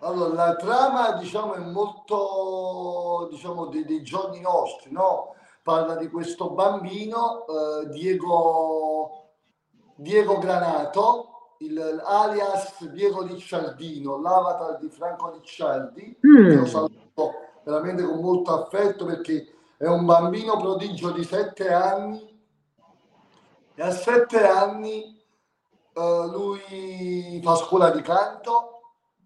allora, 0.00 0.34
la 0.34 0.56
trama 0.56 1.12
diciamo, 1.12 1.54
è 1.54 1.60
molto 1.60 3.28
diciamo, 3.30 3.66
dei, 3.66 3.84
dei 3.84 4.02
giorni 4.02 4.40
nostri, 4.40 4.90
no? 4.92 5.34
Parla 5.62 5.94
di 5.94 6.08
questo 6.08 6.50
bambino, 6.50 7.46
eh, 7.46 7.88
Diego, 7.90 9.21
Diego 9.94 10.38
Granato, 10.38 11.54
il, 11.58 12.02
alias 12.04 12.84
Diego 12.88 13.22
Ricciardino, 13.22 14.20
l'avatar 14.20 14.78
di 14.78 14.88
Franco 14.88 15.30
Ricciardi, 15.32 16.18
che 16.20 16.54
lo 16.54 16.62
Mm, 16.62 16.64
saluto 16.64 17.34
veramente 17.64 18.02
con 18.02 18.20
molto 18.20 18.52
affetto 18.52 19.04
perché 19.04 19.54
è 19.76 19.86
un 19.86 20.04
bambino 20.04 20.56
prodigio 20.56 21.10
di 21.10 21.24
sette 21.24 21.72
anni 21.72 22.30
e 23.74 23.82
a 23.82 23.90
sette 23.90 24.46
anni 24.46 25.20
eh, 25.94 26.28
lui 26.30 27.40
fa 27.42 27.54
scuola 27.56 27.90
di 27.90 28.02
canto, 28.02 28.80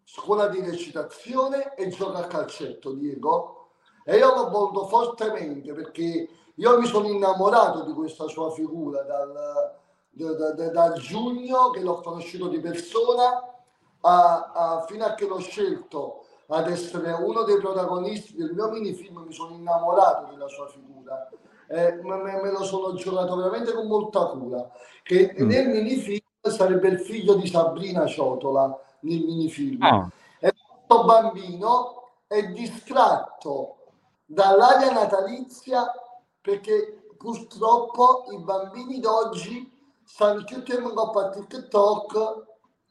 scuola 0.05 0.49
di 0.49 0.61
recitazione 0.61 1.75
e 1.75 1.89
gioca 1.89 2.19
a 2.19 2.27
calcetto, 2.27 2.93
Diego. 2.93 3.71
E 4.05 4.17
io 4.17 4.35
l'ho 4.35 4.51
voluto 4.51 4.87
fortemente 4.87 5.73
perché 5.73 6.29
io 6.55 6.79
mi 6.79 6.87
sono 6.87 7.09
innamorato 7.09 7.83
di 7.83 7.93
questa 7.93 8.29
sua 8.29 8.51
figura 8.53 9.03
dal, 9.03 9.75
da- 10.17 10.53
da- 10.53 10.71
da- 10.71 10.93
giugno 10.95 11.71
che 11.71 11.81
l'ho 11.81 12.01
conosciuto 12.01 12.49
di 12.49 12.59
persona 12.59 13.53
a- 14.01 14.53
a- 14.55 14.85
fino 14.89 15.05
a 15.05 15.15
che 15.15 15.27
l'ho 15.27 15.39
scelto 15.39 16.25
ad 16.49 16.71
essere 16.71 17.13
uno 17.13 17.43
dei 17.43 17.59
protagonisti 17.59 18.35
del 18.37 18.53
mio 18.55 18.71
minifilm, 18.71 19.25
mi 19.27 19.33
sono 19.33 19.55
innamorato 19.55 20.31
della 20.31 20.49
sua 20.49 20.69
figura. 20.69 21.29
Eh, 21.69 21.95
me, 22.03 22.17
me- 22.23 22.51
lo 22.53 22.63
sono 22.63 22.95
giocato 22.95 23.35
veramente 23.37 23.73
con 23.75 23.87
molta 23.89 24.27
cura. 24.27 24.71
Che 25.03 25.35
Mm. 25.39 25.47
nel 25.49 25.69
minifilm 25.69 26.21
sarebbe 26.43 26.89
il 26.89 27.01
figlio 27.01 27.35
di 27.35 27.49
Sabrina 27.49 28.07
Ciotola 28.07 28.79
nel 29.01 29.23
minifilm. 29.25 29.83
Ah, 29.83 30.09
E 30.39 30.53
questo 30.87 31.05
bambino 31.05 32.03
è 32.29 32.47
distratto 32.53 33.77
dall'aria 34.25 34.93
natalizia 34.93 35.93
perché 36.41 37.09
purtroppo 37.19 38.27
i 38.31 38.39
bambini 38.39 39.01
d'oggi 39.01 39.73
stanno 40.07 40.45
tutti 40.45 40.73
in 40.73 40.93
coppa 40.95 41.31
TikTok 41.31 42.45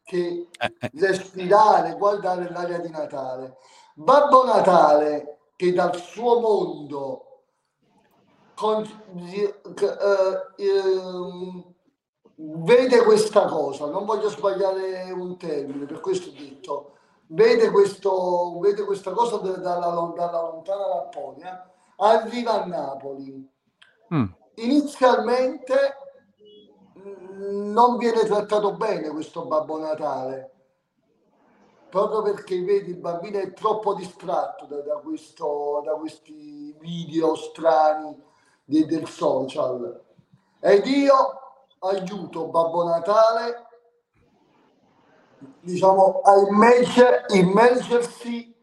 che 0.03 0.47
eh, 0.51 0.75
eh, 0.79 0.91
respirare, 0.95 1.95
guardare 1.97 2.49
l'aria 2.51 2.79
di 2.79 2.89
Natale. 2.89 3.57
Babbo 3.95 4.43
Natale 4.43 5.39
che 5.55 5.73
dal 5.73 5.95
suo 5.95 6.39
mondo 6.41 7.21
con- 8.53 8.85
eh, 9.29 9.61
ehm, 10.57 11.73
vede 12.35 13.03
questa 13.03 13.45
cosa, 13.45 13.85
non 13.87 14.05
voglio 14.05 14.29
sbagliare 14.29 15.09
un 15.11 15.37
termine, 15.37 15.85
per 15.85 16.01
questo 16.01 16.29
ho 16.29 16.33
detto, 16.33 16.91
vede, 17.27 17.69
questo, 17.71 18.59
vede 18.59 18.83
questa 18.83 19.11
cosa 19.11 19.37
da- 19.37 19.57
dalla, 19.57 20.13
dalla 20.15 20.41
lontana 20.41 20.87
Lapponia, 20.87 21.69
arriva 21.97 22.61
a 22.61 22.65
Napoli. 22.65 23.49
mm, 24.13 24.25
Inizialmente 24.55 25.97
non 27.51 27.97
viene 27.97 28.25
trattato 28.25 28.73
bene 28.73 29.09
questo 29.09 29.45
Babbo 29.45 29.77
Natale, 29.77 30.51
proprio 31.89 32.21
perché 32.21 32.61
vedi 32.63 32.91
il 32.91 32.97
bambino 32.97 33.39
è 33.39 33.53
troppo 33.53 33.93
distratto 33.93 34.65
da, 34.65 34.81
da 34.81 34.95
questo, 34.97 35.81
da 35.85 35.93
questi 35.93 36.75
video 36.79 37.35
strani 37.35 38.21
de- 38.63 38.85
del 38.85 39.07
social. 39.07 40.03
Ed 40.59 40.85
io 40.87 41.13
aiuto 41.79 42.47
Babbo 42.47 42.83
Natale, 42.83 43.67
diciamo, 45.61 46.21
a 46.21 46.37
immerge- 46.39 47.25
immergersi 47.29 48.53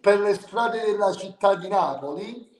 per 0.00 0.20
le 0.20 0.34
strade 0.34 0.84
della 0.84 1.12
città 1.12 1.54
di 1.54 1.68
Napoli 1.68 2.52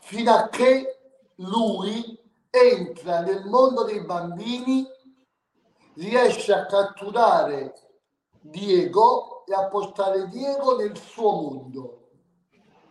fino 0.00 0.32
a 0.32 0.48
che 0.48 0.98
lui 1.36 2.18
entra 2.52 3.20
nel 3.20 3.46
mondo 3.46 3.84
dei 3.84 4.04
bambini, 4.04 4.86
riesce 5.94 6.52
a 6.52 6.66
catturare 6.66 7.72
Diego 8.40 9.44
e 9.46 9.54
a 9.54 9.68
portare 9.68 10.28
Diego 10.28 10.76
nel 10.76 10.94
suo 10.98 11.30
mondo. 11.32 11.98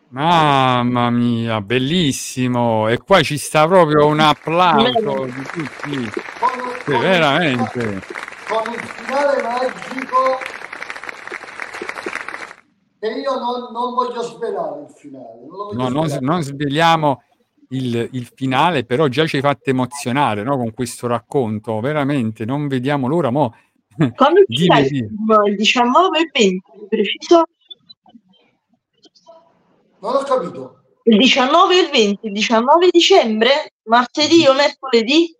mamma 0.10 1.12
mia, 1.12 1.62
bellissimo! 1.62 2.88
E 2.88 2.98
qua 2.98 3.22
ci 3.22 3.38
sta 3.38 3.68
proprio 3.68 4.08
un 4.08 4.20
applauso 4.20 5.26
di 5.26 5.44
tutti. 5.44 6.12
Con, 6.40 7.00
veramente. 7.00 8.02
con 8.48 8.74
il 8.74 8.80
finale 8.80 9.42
magico 9.44 10.40
e 13.04 13.20
io 13.20 13.36
non, 13.36 13.72
non 13.72 13.94
voglio 13.94 14.22
svelare 14.22 14.82
il 14.82 14.90
finale. 14.90 15.40
Non 15.48 15.76
No, 15.76 15.90
non, 15.90 16.18
non 16.22 16.42
sveliamo 16.42 17.24
il, 17.72 18.10
il 18.12 18.32
finale, 18.34 18.84
però 18.86 19.08
già 19.08 19.26
ci 19.26 19.38
hai 19.38 19.42
fatto 19.42 19.70
emozionare 19.70 20.44
no, 20.44 20.58
con 20.58 20.74
questo 20.74 21.08
racconto, 21.08 21.80
veramente, 21.80 22.46
non 22.46 22.68
vediamo 22.68 23.08
l'ora, 23.08 23.30
mo. 23.30 23.56
Quando 24.16 24.44
Dimmi, 24.46 24.80
il 24.80 24.88
dimmi. 24.88 25.08
film? 25.08 25.44
Il 25.48 25.56
19 25.56 26.18
e 26.18 26.22
il 26.22 26.30
20, 26.32 26.62
preciso? 26.90 27.44
Non 30.00 30.16
ho 30.16 30.24
capito. 30.24 30.84
Il 31.04 31.18
19 31.18 31.76
e 31.76 31.82
il 31.82 31.90
20, 31.92 32.28
il 32.28 32.32
19 32.32 32.90
dicembre? 32.92 33.74
Martedì 33.84 34.46
o 34.48 34.54
mercoledì? 34.54 35.36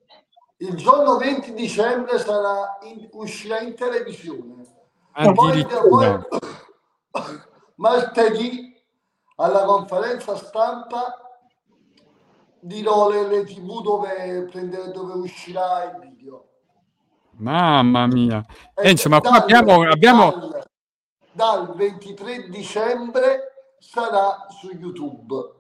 Il 0.58 0.76
giorno 0.76 1.18
20 1.18 1.54
dicembre 1.54 2.20
sarà 2.20 2.78
in- 2.84 3.08
uscirà 3.14 3.62
in 3.62 3.76
televisione. 3.76 4.64
Poi, 5.12 5.34
poi 5.34 5.66
martedì 7.76 8.74
alla 9.36 9.64
conferenza 9.66 10.36
stampa 10.36 11.31
dirò 12.62 13.10
le, 13.10 13.28
le 13.28 13.44
tv 13.44 13.82
dove, 13.82 14.48
prendere, 14.50 14.92
dove 14.92 15.14
uscirà 15.14 15.84
il 15.84 16.00
video. 16.00 16.46
Mamma 17.38 18.08
mia. 18.08 18.46
E 18.76 18.88
E 18.88 18.92
insomma, 18.92 19.20
qua 19.20 19.32
dal- 19.32 19.42
abbiamo, 19.42 19.82
abbiamo 19.90 20.32
dal, 20.32 20.64
dal 21.32 21.76
23 21.76 22.50
dicembre 22.50 23.76
sarà 23.80 24.46
su 24.50 24.70
YouTube. 24.72 25.60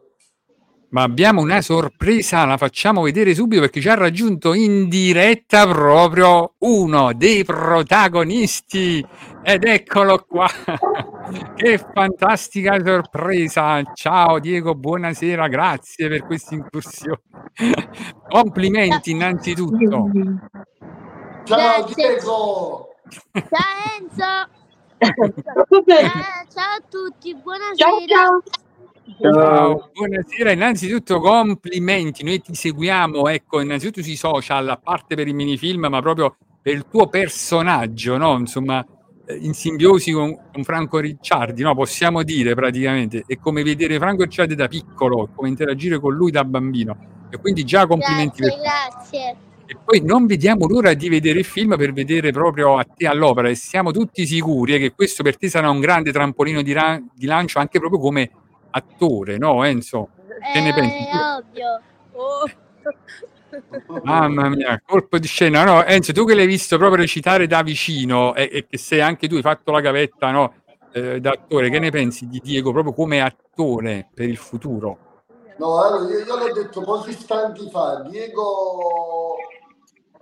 Ma 0.91 1.03
abbiamo 1.03 1.39
una 1.39 1.61
sorpresa, 1.61 2.43
la 2.43 2.57
facciamo 2.57 3.01
vedere 3.01 3.33
subito 3.33 3.61
perché 3.61 3.79
ci 3.79 3.87
ha 3.87 3.93
raggiunto 3.93 4.53
in 4.53 4.89
diretta 4.89 5.65
proprio 5.65 6.55
uno 6.59 7.13
dei 7.13 7.45
protagonisti 7.45 9.05
ed 9.41 9.63
eccolo 9.63 10.25
qua. 10.27 10.47
Che 11.55 11.77
fantastica 11.93 12.77
sorpresa. 12.83 13.81
Ciao 13.93 14.39
Diego, 14.39 14.75
buonasera, 14.75 15.47
grazie 15.47 16.09
per 16.09 16.25
questa 16.25 16.55
incursione. 16.55 17.21
Complimenti 18.27 19.11
innanzitutto. 19.11 20.09
Ciao. 21.45 21.85
Diego! 21.95 22.89
Ciao 23.31 23.69
Enzo, 23.97 24.49
ciao 26.53 26.75
a 26.75 26.83
tutti, 26.89 27.33
buonasera. 27.33 27.75
Ciao 27.75 28.05
ciao. 28.07 28.43
Ciao, 29.19 29.89
buonasera, 29.93 30.51
innanzitutto 30.51 31.19
complimenti, 31.19 32.23
noi 32.23 32.41
ti 32.41 32.53
seguiamo, 32.53 33.27
ecco, 33.27 33.59
innanzitutto 33.59 34.03
sui 34.03 34.15
social, 34.15 34.69
a 34.69 34.77
parte 34.77 35.15
per 35.15 35.27
i 35.27 35.33
minifilm, 35.33 35.87
ma 35.87 36.01
proprio 36.01 36.35
per 36.61 36.73
il 36.73 36.85
tuo 36.89 37.07
personaggio, 37.07 38.17
no? 38.17 38.37
Insomma, 38.37 38.85
eh, 39.25 39.35
in 39.35 39.53
simbiosi 39.53 40.11
con, 40.11 40.37
con 40.51 40.63
Franco 40.63 40.99
Ricciardi, 40.99 41.63
no? 41.63 41.75
Possiamo 41.75 42.23
dire 42.23 42.53
praticamente, 42.53 43.23
è 43.25 43.37
come 43.37 43.63
vedere 43.63 43.97
Franco 43.97 44.23
Ricciardi 44.23 44.55
da 44.55 44.67
piccolo, 44.67 45.29
come 45.35 45.49
interagire 45.49 45.99
con 45.99 46.13
lui 46.13 46.31
da 46.31 46.43
bambino. 46.43 47.27
E 47.29 47.37
quindi 47.37 47.63
già 47.63 47.87
complimenti 47.87 48.41
Grazie, 48.41 48.59
per 48.59 48.61
grazie. 48.61 49.35
E 49.65 49.77
poi 49.83 50.01
non 50.03 50.25
vediamo 50.25 50.67
l'ora 50.67 50.93
di 50.93 51.07
vedere 51.07 51.39
il 51.39 51.45
film 51.45 51.77
per 51.77 51.93
vedere 51.93 52.31
proprio 52.31 52.77
a 52.77 52.83
te 52.83 53.07
all'opera 53.07 53.47
e 53.47 53.55
siamo 53.55 53.91
tutti 53.91 54.25
sicuri 54.25 54.73
eh, 54.73 54.79
che 54.79 54.93
questo 54.93 55.23
per 55.23 55.37
te 55.37 55.47
sarà 55.47 55.69
un 55.69 55.79
grande 55.79 56.11
trampolino 56.11 56.61
di, 56.61 56.73
ra- 56.73 57.01
di 57.15 57.25
lancio 57.25 57.57
anche 57.59 57.79
proprio 57.79 58.01
come 58.01 58.31
attore, 58.71 59.37
no 59.37 59.63
Enzo? 59.63 60.09
Che 60.53 60.59
ne 60.59 60.69
Eh, 60.69 60.73
pensi? 60.73 60.97
È 60.97 61.35
ovvio. 61.37 61.81
Oh. 62.13 62.49
Mamma 64.03 64.49
mia, 64.49 64.81
colpo 64.85 65.17
di 65.17 65.27
scena. 65.27 65.63
No, 65.63 65.83
Enzo, 65.83 66.13
tu 66.13 66.25
che 66.25 66.33
l'hai 66.33 66.45
visto 66.47 66.77
proprio 66.77 67.01
recitare 67.01 67.47
da 67.47 67.61
vicino 67.61 68.33
e, 68.33 68.49
e 68.51 68.67
che 68.67 68.77
sei 68.77 69.01
anche 69.01 69.27
tu, 69.27 69.35
hai 69.35 69.41
fatto 69.41 69.71
la 69.71 69.81
gavetta 69.81 70.31
no, 70.31 70.53
eh, 70.93 71.19
da 71.19 71.31
attore, 71.31 71.69
che 71.69 71.79
ne 71.79 71.91
pensi 71.91 72.27
di 72.27 72.39
Diego 72.41 72.71
proprio 72.71 72.93
come 72.93 73.21
attore 73.21 74.09
per 74.13 74.27
il 74.27 74.37
futuro? 74.37 74.97
No, 75.57 75.81
allora, 75.81 76.09
io, 76.11 76.25
io 76.25 76.37
l'ho 76.37 76.53
detto 76.53 76.81
pochi 76.81 77.11
istanti 77.11 77.69
fa, 77.69 78.01
Diego 78.09 79.35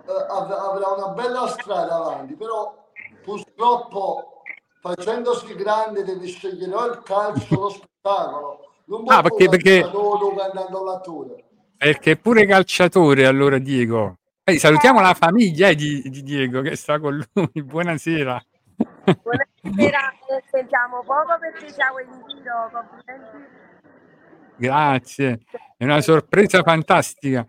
eh, 0.06 0.26
av- 0.28 0.50
avrà 0.50 0.88
una 0.88 1.08
bella 1.14 1.46
strada 1.46 1.94
avanti, 1.94 2.34
però 2.34 2.88
purtroppo 3.22 4.42
facendosi 4.80 5.54
grande 5.54 6.04
deve 6.04 6.26
scegliere 6.26 6.74
o 6.74 6.86
il 6.86 7.00
calcio 7.04 7.54
o 7.54 7.60
lo 7.60 7.68
spettacolo. 8.00 8.58
Non 8.86 9.04
Ah, 9.06 9.22
perché- 9.22 9.48
perché-. 9.48 9.88
Perché 11.76 12.10
è 12.12 12.16
pure 12.16 12.46
calciatore 12.46 13.26
allora 13.26 13.58
Diego. 13.58 14.16
Eh, 14.44 14.58
salutiamo 14.58 15.00
la 15.00 15.14
famiglia 15.14 15.68
eh, 15.68 15.74
di, 15.74 16.02
di 16.10 16.22
Diego 16.22 16.60
che 16.62 16.74
sta 16.76 16.98
con 16.98 17.22
lui. 17.34 17.50
Buonasera. 17.62 18.42
Buonasera, 19.04 20.10
eh, 20.10 20.42
sentiamo 20.50 21.02
poco 21.04 21.38
perché 21.38 21.70
siamo 21.70 21.98
in 22.00 22.08
giro, 22.26 22.70
complimenti. 22.72 23.58
Grazie, 24.56 25.40
è 25.76 25.84
una 25.84 26.00
sorpresa 26.00 26.62
fantastica. 26.62 27.46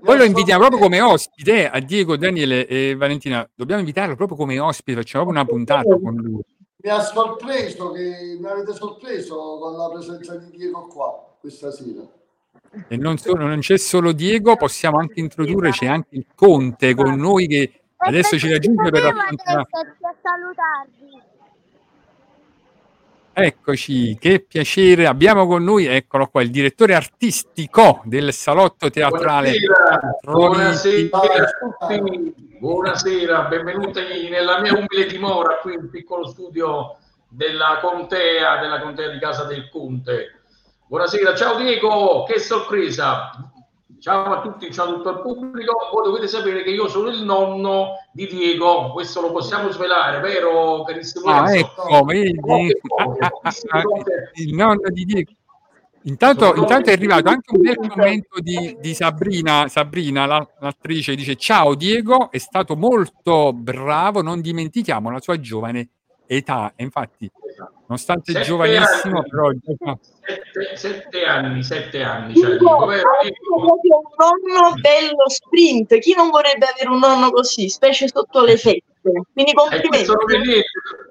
Poi 0.00 0.16
lo 0.18 0.24
invitiamo 0.24 0.60
proprio 0.60 0.80
come 0.80 1.00
ospite 1.00 1.62
eh, 1.64 1.70
a 1.72 1.80
Diego, 1.80 2.16
Daniele 2.16 2.66
e 2.66 2.94
Valentina. 2.94 3.46
Dobbiamo 3.54 3.80
invitarlo 3.80 4.14
proprio 4.14 4.36
come 4.36 4.58
ospite, 4.60 4.98
facciamo 4.98 5.24
proprio 5.24 5.42
una 5.42 5.50
puntata 5.50 5.98
con 5.98 6.14
lui. 6.14 6.40
Mi 6.78 6.90
ha 6.90 7.00
sorpreso 7.00 7.90
che 7.92 8.36
mi 8.38 8.46
avete 8.46 8.74
sorpreso 8.74 9.58
con 9.58 9.76
la 9.76 9.90
presenza 9.90 10.36
di 10.36 10.50
Diego 10.50 10.86
qua 10.86 11.36
questa 11.40 11.70
sera. 11.70 12.02
E 12.88 12.96
non, 12.96 13.16
solo, 13.16 13.46
non 13.46 13.60
c'è 13.60 13.78
solo 13.78 14.12
Diego, 14.12 14.56
possiamo 14.56 14.98
anche 14.98 15.20
introdurre, 15.20 15.70
c'è 15.70 15.86
anche 15.86 16.16
il 16.16 16.26
Conte 16.34 16.94
con 16.94 17.14
noi 17.16 17.46
che 17.46 17.80
adesso 17.96 18.38
ci 18.38 18.50
raggiunge 18.50 18.90
per 18.90 19.02
raccontare. 19.02 19.60
a 19.60 20.14
salutarvi. 20.22 21.25
Eccoci, 23.38 24.16
che 24.18 24.40
piacere. 24.40 25.06
Abbiamo 25.06 25.46
con 25.46 25.62
noi, 25.62 25.84
eccolo 25.84 26.26
qua, 26.28 26.40
il 26.40 26.48
direttore 26.50 26.94
artistico 26.94 28.00
del 28.04 28.32
salotto 28.32 28.88
teatrale. 28.88 29.52
Buonasera, 30.22 31.08
buonasera 31.10 31.44
a 31.44 31.86
tutti, 31.86 32.34
buonasera, 32.58 33.42
benvenuti 33.42 34.30
nella 34.30 34.62
mia 34.62 34.72
umile 34.72 35.04
dimora 35.06 35.58
qui 35.58 35.76
nel 35.76 35.90
piccolo 35.90 36.26
studio 36.28 36.96
della 37.28 37.78
contea, 37.82 38.58
della 38.58 38.80
contea 38.80 39.10
di 39.10 39.18
Casa 39.18 39.44
del 39.44 39.68
Conte. 39.68 40.40
Buonasera, 40.86 41.34
ciao 41.34 41.58
Diego, 41.58 42.24
che 42.24 42.38
sorpresa! 42.38 43.32
Ciao 43.98 44.32
a 44.32 44.40
tutti, 44.42 44.70
ciao 44.72 44.86
a 44.88 44.94
tutto 44.94 45.10
il 45.10 45.20
pubblico. 45.20 45.74
Voi 45.92 46.04
dovete 46.04 46.28
sapere 46.28 46.62
che 46.62 46.70
io 46.70 46.88
sono 46.88 47.08
il 47.08 47.22
nonno 47.22 47.92
di 48.12 48.26
Diego, 48.26 48.92
questo 48.92 49.20
lo 49.20 49.32
possiamo 49.32 49.70
svelare, 49.70 50.20
vero 50.20 50.82
carissimo 50.84 51.30
Ah, 51.30 51.56
ecco, 51.56 52.04
vedi? 52.04 52.38
Il 54.34 54.54
nonno 54.54 54.88
di 54.90 55.04
Diego. 55.04 55.32
Intanto, 56.02 56.54
intanto 56.54 56.90
è 56.90 56.92
arrivato 56.92 57.28
anche 57.30 57.52
un 57.56 57.62
bel 57.62 57.76
commento 57.88 58.38
di, 58.40 58.76
di 58.80 58.94
Sabrina, 58.94 59.66
Sabrina 59.66 60.24
la- 60.24 60.48
l'attrice, 60.60 61.16
dice 61.16 61.34
ciao 61.34 61.74
Diego, 61.74 62.30
è 62.30 62.38
stato 62.38 62.76
molto 62.76 63.52
bravo, 63.52 64.22
non 64.22 64.40
dimentichiamo 64.40 65.10
la 65.10 65.20
sua 65.20 65.40
giovane 65.40 65.88
età. 66.26 66.72
E 66.76 66.84
infatti, 66.84 67.28
nonostante 67.86 68.32
Sette 68.32 68.44
giovanissimo, 68.44 69.18
anni. 69.18 69.28
però 69.28 69.50
Sette, 70.20 70.76
sette 70.76 71.24
anni, 71.24 71.62
sette 71.62 72.02
anni, 72.02 72.34
cioè, 72.34 72.56
proprio 72.56 73.02
un 73.02 74.02
nonno 74.16 74.74
bello 74.80 75.28
sprint. 75.28 75.98
Chi 75.98 76.14
non 76.14 76.30
vorrebbe 76.30 76.66
avere 76.66 76.88
un 76.88 76.98
nonno 76.98 77.30
così, 77.30 77.68
specie 77.68 78.08
sotto 78.08 78.42
le 78.42 78.56
feste? 78.56 78.82
Quindi 79.32 79.52
E 79.52 79.54
complimenti. 79.54 80.10
vedete, 80.26 80.64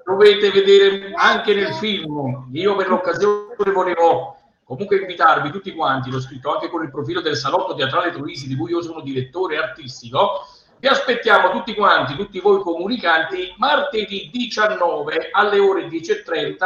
dovete 0.04 0.50
vedere 0.50 1.12
anche 1.14 1.54
nel 1.54 1.72
film. 1.74 2.48
Io 2.52 2.76
per 2.76 2.88
l'occasione 2.88 3.54
volevo 3.72 4.36
comunque 4.64 4.98
invitarvi 4.98 5.50
tutti 5.50 5.72
quanti, 5.72 6.10
l'ho 6.10 6.20
scritto 6.20 6.52
anche 6.52 6.68
con 6.68 6.82
il 6.82 6.90
profilo 6.90 7.20
del 7.20 7.36
Salotto 7.36 7.74
Teatrale 7.74 8.10
Troisi, 8.12 8.48
di 8.48 8.56
cui 8.56 8.70
io 8.72 8.82
sono 8.82 9.00
direttore 9.00 9.56
artistico. 9.56 10.40
Vi 10.78 10.88
aspettiamo 10.88 11.50
tutti 11.52 11.74
quanti, 11.74 12.16
tutti 12.16 12.38
voi 12.38 12.60
comunicanti, 12.60 13.54
martedì 13.56 14.28
19 14.30 15.30
alle 15.32 15.58
ore 15.58 15.88
10.30 15.88 16.64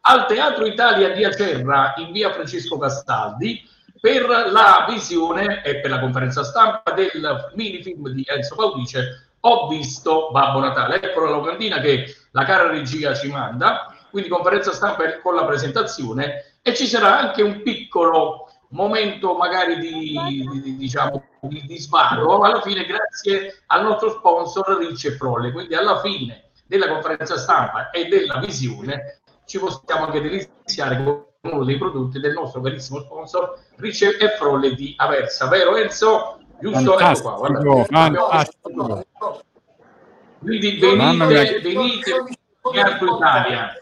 al 0.00 0.26
Teatro 0.26 0.66
Italia 0.66 1.10
di 1.10 1.24
Acerra 1.24 1.94
in 1.98 2.10
via 2.10 2.32
Francesco 2.32 2.76
Castaldi 2.76 3.62
per 4.00 4.26
la 4.26 4.84
visione 4.88 5.62
e 5.62 5.76
per 5.76 5.90
la 5.90 6.00
conferenza 6.00 6.42
stampa 6.42 6.90
del 6.90 7.52
minifilm 7.54 8.08
di 8.08 8.24
Enzo 8.26 8.56
Paudice 8.56 9.28
Ho 9.40 9.68
visto 9.68 10.30
Babbo 10.32 10.58
Natale. 10.58 11.00
Ecco 11.00 11.20
la 11.20 11.30
locandina 11.30 11.78
che 11.78 12.12
la 12.32 12.44
cara 12.44 12.68
regia 12.68 13.14
ci 13.14 13.28
manda, 13.28 13.94
quindi 14.10 14.28
conferenza 14.28 14.72
stampa 14.72 15.20
con 15.20 15.36
la 15.36 15.44
presentazione 15.44 16.56
e 16.62 16.74
ci 16.74 16.86
sarà 16.86 17.18
anche 17.18 17.42
un 17.42 17.62
piccolo 17.62 18.51
momento 18.72 19.34
magari 19.36 19.78
di, 19.78 20.18
di- 20.62 20.76
diciamo 20.76 21.22
di, 21.42 21.62
di 21.66 21.78
svago 21.78 22.40
alla 22.42 22.60
fine 22.60 22.84
grazie 22.84 23.62
al 23.66 23.84
nostro 23.84 24.10
sponsor 24.10 24.78
Ricci 24.78 25.08
e 25.08 25.16
Frolle 25.16 25.52
quindi 25.52 25.74
alla 25.74 26.00
fine 26.00 26.50
della 26.66 26.88
conferenza 26.88 27.36
stampa 27.38 27.90
e 27.90 28.06
della 28.08 28.38
visione 28.38 29.20
ci 29.44 29.58
possiamo 29.58 30.06
anche 30.06 30.20
deliziare 30.20 31.02
con 31.02 31.24
uno 31.42 31.64
dei 31.64 31.76
prodotti 31.76 32.18
del 32.20 32.32
nostro 32.32 32.60
carissimo 32.60 33.00
sponsor 33.00 33.58
Ricci 33.76 34.04
e 34.06 34.28
Frolle 34.38 34.74
di 34.74 34.94
Aversa 34.96 35.48
vero 35.48 35.76
Enzo? 35.76 36.38
giusto? 36.60 36.98
ecco 36.98 37.20
qua 37.20 37.36
Fantastico, 37.36 37.86
guarda. 37.90 38.20
fantastico. 38.70 39.42
quindi 40.38 40.78
venite 40.78 41.60
venite 41.60 42.10
in 42.10 42.34
Teatro 42.72 43.16
Italia 43.16 43.72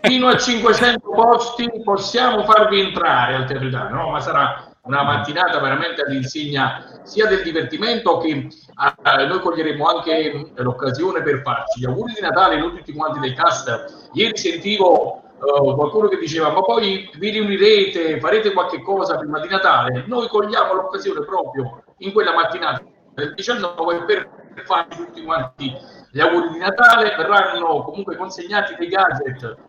fino 0.00 0.28
a 0.28 0.36
500 0.36 1.10
posti 1.10 1.70
possiamo 1.84 2.44
farvi 2.44 2.80
entrare 2.80 3.34
al 3.34 3.46
Teatro 3.46 3.68
Italia, 3.68 3.90
no? 3.90 4.10
ma 4.10 4.20
sarà 4.20 4.68
una 4.82 5.02
mattinata 5.02 5.60
veramente 5.60 6.02
all'insegna 6.02 7.00
sia 7.02 7.26
del 7.26 7.42
divertimento 7.42 8.18
che 8.18 8.30
eh, 8.30 9.26
noi 9.26 9.40
coglieremo 9.40 9.84
anche 9.84 10.50
l'occasione 10.56 11.22
per 11.22 11.42
farci 11.42 11.80
gli 11.80 11.84
auguri 11.84 12.14
di 12.14 12.20
Natale, 12.20 12.58
noi 12.58 12.76
tutti 12.76 12.92
quanti 12.92 13.20
del 13.20 13.34
cast. 13.34 14.08
Ieri 14.14 14.36
sentivo 14.36 15.22
eh, 15.34 15.74
qualcuno 15.74 16.08
che 16.08 16.18
diceva 16.18 16.50
ma 16.50 16.62
poi 16.62 17.08
vi 17.16 17.30
riunirete, 17.30 18.18
farete 18.18 18.52
qualche 18.52 18.80
cosa 18.82 19.18
prima 19.18 19.38
di 19.40 19.48
Natale. 19.48 20.04
Noi 20.06 20.26
cogliamo 20.26 20.72
l'occasione 20.72 21.24
proprio 21.24 21.82
in 21.98 22.12
quella 22.12 22.32
mattinata 22.32 22.82
del 23.14 23.34
19 23.34 24.04
per 24.04 24.30
farci 24.64 24.96
tutti 24.96 25.22
quanti 25.22 25.72
gli 26.10 26.20
auguri 26.20 26.48
di 26.52 26.58
Natale, 26.58 27.14
verranno 27.16 27.82
comunque 27.82 28.16
consegnati 28.16 28.74
dei 28.76 28.88
gadget 28.88 29.67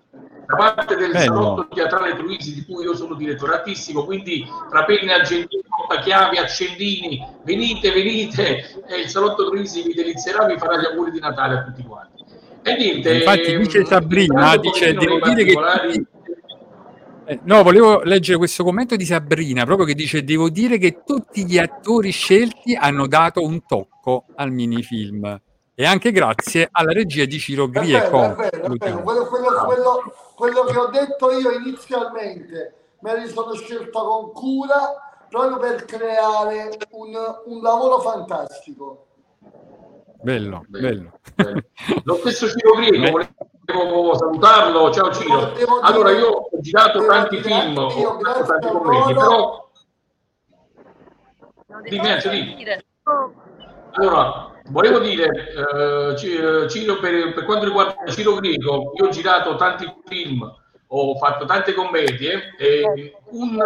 da 0.50 0.56
parte 0.56 0.96
del 0.96 1.12
Bello. 1.12 1.26
salotto 1.26 1.68
teatrale 1.76 2.16
Truisi 2.16 2.56
di 2.56 2.66
cui 2.66 2.84
io 2.84 2.96
sono 2.96 3.14
direttore 3.14 3.54
artistico, 3.54 4.04
quindi 4.04 4.48
tra 4.72 4.84
penne 4.84 5.12
e 5.12 5.22
agendino 5.22 5.62
portachiavi, 5.88 6.38
accendini, 6.38 7.24
venite, 7.44 7.92
venite, 7.92 8.84
e 8.88 9.02
il 9.02 9.08
salotto 9.08 9.48
Troisi 9.48 9.84
vi 9.84 9.94
delizierà, 9.94 10.48
vi 10.48 10.58
farà 10.58 10.80
gli 10.80 10.86
auguri 10.86 11.12
di 11.12 11.20
Natale 11.20 11.56
a 11.60 11.64
tutti 11.66 11.84
quanti. 11.84 12.24
E 12.64 12.76
niente, 12.78 13.14
Infatti 13.18 13.58
dice 13.58 13.86
Sabrina, 13.86 14.54
entrando 14.54 14.56
un 14.56 14.74
dice, 14.74 14.94
devo 14.94 15.20
dire 15.20 15.44
che 15.44 15.54
tutti- 15.54 16.08
Eh, 17.26 17.40
no, 17.44 17.62
volevo 17.62 18.02
leggere 18.02 18.40
questo 18.40 18.64
commento 18.64 18.96
di 18.96 19.06
Sabrina, 19.06 19.64
proprio 19.66 19.86
che 19.86 19.94
dice: 19.94 20.24
Devo 20.24 20.50
dire 20.50 20.80
che 20.80 21.04
tutti 21.06 21.46
gli 21.46 21.60
attori 21.60 22.10
scelti 22.10 22.74
hanno 22.74 23.06
dato 23.06 23.44
un 23.44 23.64
tocco 23.68 24.26
al 24.36 24.52
minifilm. 24.52 25.40
E 25.80 25.86
anche 25.86 26.12
grazie 26.12 26.68
alla 26.74 26.92
regia 26.92 27.24
di 27.24 27.40
Ciro 27.40 27.70
Grieco. 27.70 28.36
Quello, 28.36 29.28
quello- 29.28 29.64
quello- 29.66 30.14
quello 30.36 30.64
che 30.66 30.78
ho 30.78 30.88
detto 30.88 31.32
io 31.32 31.52
inizialmente 31.52 32.74
me 33.00 33.18
li 33.18 33.30
sono 33.30 33.54
scelta 33.54 34.02
con 34.02 34.34
cura 34.34 35.24
proprio 35.30 35.58
per 35.58 35.86
creare 35.86 36.70
un, 36.90 37.16
un 37.46 37.62
lavoro 37.62 38.02
fantastico. 38.02 39.06
Bello, 40.22 40.66
bello. 40.68 41.18
Lo 42.04 42.16
stesso 42.16 42.50
Ciro 42.50 42.74
Greco, 42.74 43.30
volevo 43.68 44.18
salutarlo. 44.18 44.92
Ciao 44.92 45.14
Ciro. 45.14 45.54
Allora, 45.82 46.12
io 46.12 46.28
ho 46.28 46.50
girato 46.60 47.06
tanti 47.06 47.42
film, 47.42 47.78
ho 47.78 47.90
fatto 47.90 48.44
tanti 48.46 48.68
commenti, 48.68 49.14
però... 49.14 49.70
Dimmi, 51.84 52.18
dimmi. 52.22 52.66
Allora, 53.92 54.59
volevo 54.70 55.00
dire, 55.00 55.54
eh, 55.54 56.12
eh, 56.12 56.70
Ciro, 56.70 57.00
per, 57.00 57.34
per 57.34 57.46
quanto 57.46 57.66
riguarda 57.66 58.12
Ciro 58.12 58.36
Greco, 58.36 58.94
io 58.96 59.06
ho 59.06 59.10
girato 59.10 59.56
tanti 59.56 59.92
film, 60.06 60.42
ho 60.88 61.16
fatto 61.18 61.46
tante 61.46 61.74
commedie, 61.74 62.56
e 62.58 63.14
un, 63.32 63.58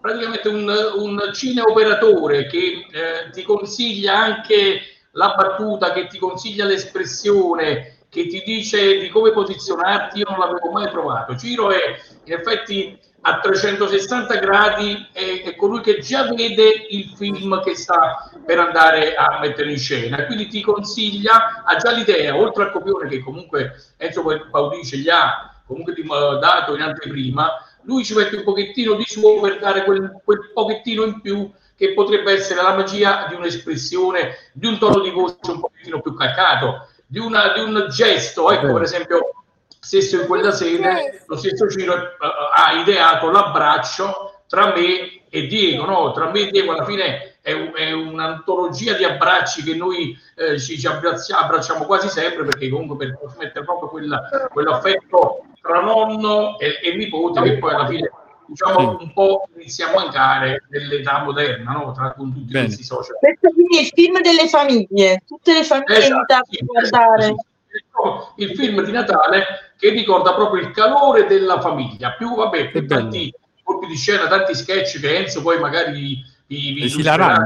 praticamente 0.00 0.48
un, 0.48 0.70
un 0.96 1.30
cineoperatore 1.32 2.46
che 2.46 2.86
eh, 2.90 3.30
ti 3.32 3.42
consiglia 3.42 4.16
anche 4.18 4.80
la 5.12 5.34
battuta, 5.34 5.92
che 5.92 6.06
ti 6.06 6.18
consiglia 6.18 6.64
l'espressione, 6.64 7.96
che 8.10 8.26
ti 8.26 8.42
dice 8.44 8.98
di 8.98 9.08
come 9.08 9.32
posizionarti, 9.32 10.18
io 10.18 10.26
non 10.28 10.38
l'avevo 10.38 10.70
mai 10.70 10.90
trovato. 10.90 11.36
Ciro 11.36 11.70
è 11.70 11.98
in 12.24 12.32
effetti 12.32 12.98
a 13.20 13.40
360 13.40 14.36
gradi, 14.36 15.08
è, 15.12 15.42
è 15.44 15.56
colui 15.56 15.80
che 15.80 15.98
già 15.98 16.32
vede 16.32 16.86
il 16.90 17.12
film 17.16 17.60
che 17.62 17.74
sta 17.74 18.30
per 18.44 18.58
andare 18.58 19.14
a 19.14 19.38
mettere 19.40 19.70
in 19.70 19.78
scena, 19.78 20.24
quindi 20.26 20.46
ti 20.46 20.60
consiglia, 20.62 21.62
ha 21.64 21.76
già 21.76 21.90
l'idea, 21.90 22.36
oltre 22.36 22.64
al 22.64 22.72
copione 22.72 23.08
che 23.08 23.20
comunque 23.20 23.74
Enzo 23.96 24.22
Paudice 24.50 24.96
gli 24.98 25.08
ha 25.08 25.52
comunque 25.66 25.94
dato 26.40 26.74
in 26.74 26.82
anteprima, 26.82 27.62
lui 27.82 28.04
ci 28.04 28.14
mette 28.14 28.36
un 28.36 28.44
pochettino 28.44 28.94
di 28.94 29.04
suo 29.04 29.40
per 29.40 29.58
dare 29.58 29.84
quel, 29.84 30.20
quel 30.24 30.50
pochettino 30.52 31.04
in 31.04 31.20
più 31.20 31.50
che 31.76 31.92
potrebbe 31.94 32.32
essere 32.32 32.62
la 32.62 32.74
magia 32.74 33.26
di 33.28 33.34
un'espressione, 33.34 34.50
di 34.52 34.66
un 34.66 34.78
tono 34.78 35.00
di 35.00 35.10
voce 35.10 35.36
un 35.50 35.60
pochettino 35.60 36.00
più 36.00 36.14
calcato, 36.14 36.88
di, 37.06 37.18
una- 37.18 37.52
di 37.52 37.60
un 37.60 37.86
gesto, 37.90 38.50
ecco 38.50 38.72
per 38.72 38.82
esempio 38.82 39.37
stesso 39.80 40.20
in 40.20 40.26
quella 40.26 40.52
sede 40.52 41.22
lo 41.26 41.36
stesso 41.36 41.68
Ciro 41.68 41.94
eh, 41.94 42.08
ha 42.54 42.72
ideato 42.80 43.30
l'abbraccio 43.30 44.42
tra 44.48 44.72
me 44.74 45.20
e 45.30 45.46
Diego, 45.46 45.84
no? 45.84 46.12
tra 46.12 46.30
me 46.30 46.40
e 46.40 46.50
Diego 46.50 46.72
alla 46.72 46.84
fine 46.84 47.36
è, 47.42 47.52
un- 47.52 47.72
è 47.74 47.92
un'antologia 47.92 48.94
di 48.94 49.04
abbracci 49.04 49.62
che 49.62 49.74
noi 49.74 50.16
eh, 50.36 50.58
ci, 50.58 50.78
ci 50.78 50.86
abbrazia- 50.86 51.38
abbracciamo 51.40 51.84
quasi 51.84 52.08
sempre 52.08 52.44
perché 52.44 52.68
comunque 52.70 52.96
per 52.96 53.18
trasmettere 53.18 53.64
proprio 53.64 53.88
quella- 53.90 54.22
quell'affetto 54.50 55.44
tra 55.60 55.80
nonno 55.80 56.58
e, 56.58 56.78
e 56.82 56.96
nipote 56.96 57.42
che 57.42 57.58
poi 57.58 57.74
alla 57.74 57.86
fine 57.86 58.10
diciamo 58.46 58.96
un 59.00 59.12
po' 59.12 59.46
inizia 59.56 59.90
a 59.90 59.94
mancare 59.94 60.64
nell'età 60.70 61.22
moderna 61.22 61.72
no? 61.72 61.92
tra 61.92 62.12
con 62.14 62.32
tutti 62.32 62.50
Bene. 62.50 62.64
questi 62.66 62.82
social. 62.84 63.16
Questo 63.18 63.50
quindi 63.50 63.76
è 63.76 63.80
il 63.82 63.90
film 63.94 64.20
delle 64.22 64.48
famiglie, 64.48 65.22
tutte 65.26 65.52
le 65.52 65.64
famiglie 65.64 65.98
Esatto, 65.98 66.12
invitate 66.14 66.48
sì, 66.50 66.58
a 66.58 66.64
guardare. 66.64 67.24
sì, 67.26 67.34
sì. 68.36 68.42
il 68.44 68.56
film 68.56 68.82
di 68.82 68.92
Natale 68.92 69.67
che 69.78 69.90
ricorda 69.90 70.34
proprio 70.34 70.62
il 70.62 70.72
calore 70.72 71.26
della 71.26 71.60
famiglia. 71.60 72.12
Più 72.12 72.34
vabbè 72.34 72.70
più 72.70 72.86
tanti 72.86 73.32
colpi 73.68 73.86
di 73.86 73.96
scena 73.96 74.26
tanti 74.26 74.54
sketch 74.54 74.98
che 74.98 75.16
Enzo 75.16 75.42
poi 75.42 75.58
magari 75.58 75.92
vi, 75.92 76.24
vi, 76.46 76.78
illustrerà 76.78 77.44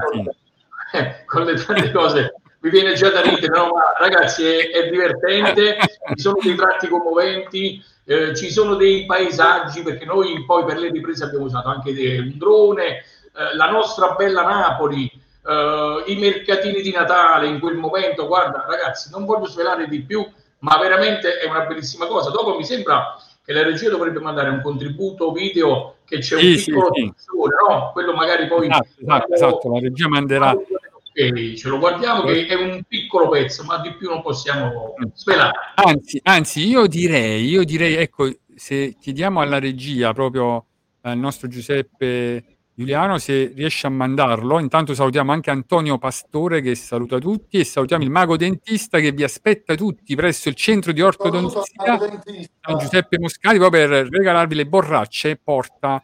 eh, 0.93 1.25
con 1.27 1.43
le 1.43 1.55
tante 1.55 1.91
cose 1.91 2.35
mi 2.61 2.71
viene 2.71 2.95
già 2.95 3.11
da 3.11 3.23
ridere 3.23 3.57
no? 3.57 3.73
ma 3.73 3.95
ragazzi 3.99 4.45
è, 4.45 4.71
è 4.71 4.89
divertente 4.89 5.79
ci 6.15 6.23
sono 6.23 6.39
dei 6.41 6.55
tratti 6.55 6.87
commoventi 6.87 7.83
eh, 8.05 8.37
ci 8.37 8.53
sono 8.53 8.77
dei 8.77 9.05
paesaggi 9.05 9.83
perché 9.83 10.05
noi 10.05 10.45
poi 10.45 10.65
per 10.65 10.79
le 10.79 10.91
riprese 10.91 11.25
abbiamo 11.25 11.47
usato 11.47 11.69
anche 11.69 11.91
un 11.91 12.39
drone 12.39 12.87
eh, 12.87 13.57
la 13.57 13.71
nostra 13.71 14.15
bella 14.15 14.43
Napoli 14.43 15.11
eh, 15.45 16.05
i 16.07 16.17
mercatini 16.17 16.83
di 16.83 16.93
Natale 16.93 17.49
in 17.49 17.59
quel 17.59 17.77
momento 17.77 18.29
guarda 18.29 18.65
ragazzi 18.69 19.11
non 19.11 19.25
voglio 19.25 19.47
svelare 19.47 19.89
di 19.89 20.03
più 20.03 20.25
ma 20.63 20.79
veramente 20.79 21.39
è 21.39 21.49
una 21.49 21.65
bellissima 21.67 22.07
cosa 22.07 22.31
dopo 22.31 22.57
mi 22.57 22.65
sembra 22.65 23.17
che 23.45 23.53
la 23.53 23.63
regia 23.65 23.91
dovrebbe 23.91 24.21
mandare 24.21 24.49
un 24.51 24.61
contributo 24.63 25.33
video 25.33 25.97
che 26.05 26.19
c'è 26.19 26.39
Sì, 26.39 26.47
un 26.53 26.57
sì, 26.59 26.65
piccolo 26.71 26.91
sì. 26.95 27.01
tensore, 27.03 27.55
no? 27.69 27.91
quello 27.93 28.13
magari 28.15 28.47
poi 28.47 28.69
Esatto, 28.69 28.89
esatto, 29.01 29.33
esatto, 29.35 29.73
la 29.73 29.81
regia 29.81 30.09
manderà. 30.09 30.51
Ok, 30.53 31.53
ce 31.55 31.69
lo 31.69 31.79
guardiamo 31.79 32.23
che 32.23 32.47
è 32.47 32.55
un 32.55 32.83
piccolo 32.87 33.29
pezzo 33.29 33.65
ma 33.65 33.79
di 33.79 33.93
più 33.95 34.09
non 34.09 34.23
possiamo 34.23 34.95
Mm. 35.05 35.09
svelare 35.15 35.59
Anzi, 35.75 36.21
anzi, 36.23 36.67
io 36.67 36.87
direi, 36.87 37.45
io 37.45 37.65
direi, 37.65 37.95
ecco, 37.97 38.31
se 38.55 38.95
chiediamo 39.01 39.41
alla 39.41 39.59
regia, 39.59 40.13
proprio 40.13 40.65
al 41.03 41.19
nostro 41.19 41.49
Giuseppe 41.49 42.52
Giuliano, 42.75 43.19
se 43.19 43.53
riesce 43.55 43.87
a 43.87 43.91
mandarlo. 43.91 44.59
Intanto 44.59 44.95
salutiamo 44.95 45.31
anche 45.33 45.51
Antonio 45.51 45.99
Pastore 45.99 46.63
che 46.63 46.75
saluta 46.75 47.19
tutti 47.19 47.59
e 47.59 47.65
salutiamo 47.65 48.03
il 48.03 48.11
mago 48.11 48.37
dentista 48.37 48.99
che 48.99 49.13
vi 49.13 49.23
aspetta 49.25 49.75
tutti 49.75 50.15
presso 50.15 50.49
il 50.49 50.55
centro 50.55 50.93
di 50.93 51.03
ortodonzia 51.03 51.63
San 51.99 52.79
Giuseppe 52.79 53.19
Moscati 53.19 53.59
proprio 53.59 53.87
per 53.89 54.09
regalarvi 54.09 54.55
le 54.55 54.67
borracce 54.67 55.37
porta 55.37 56.03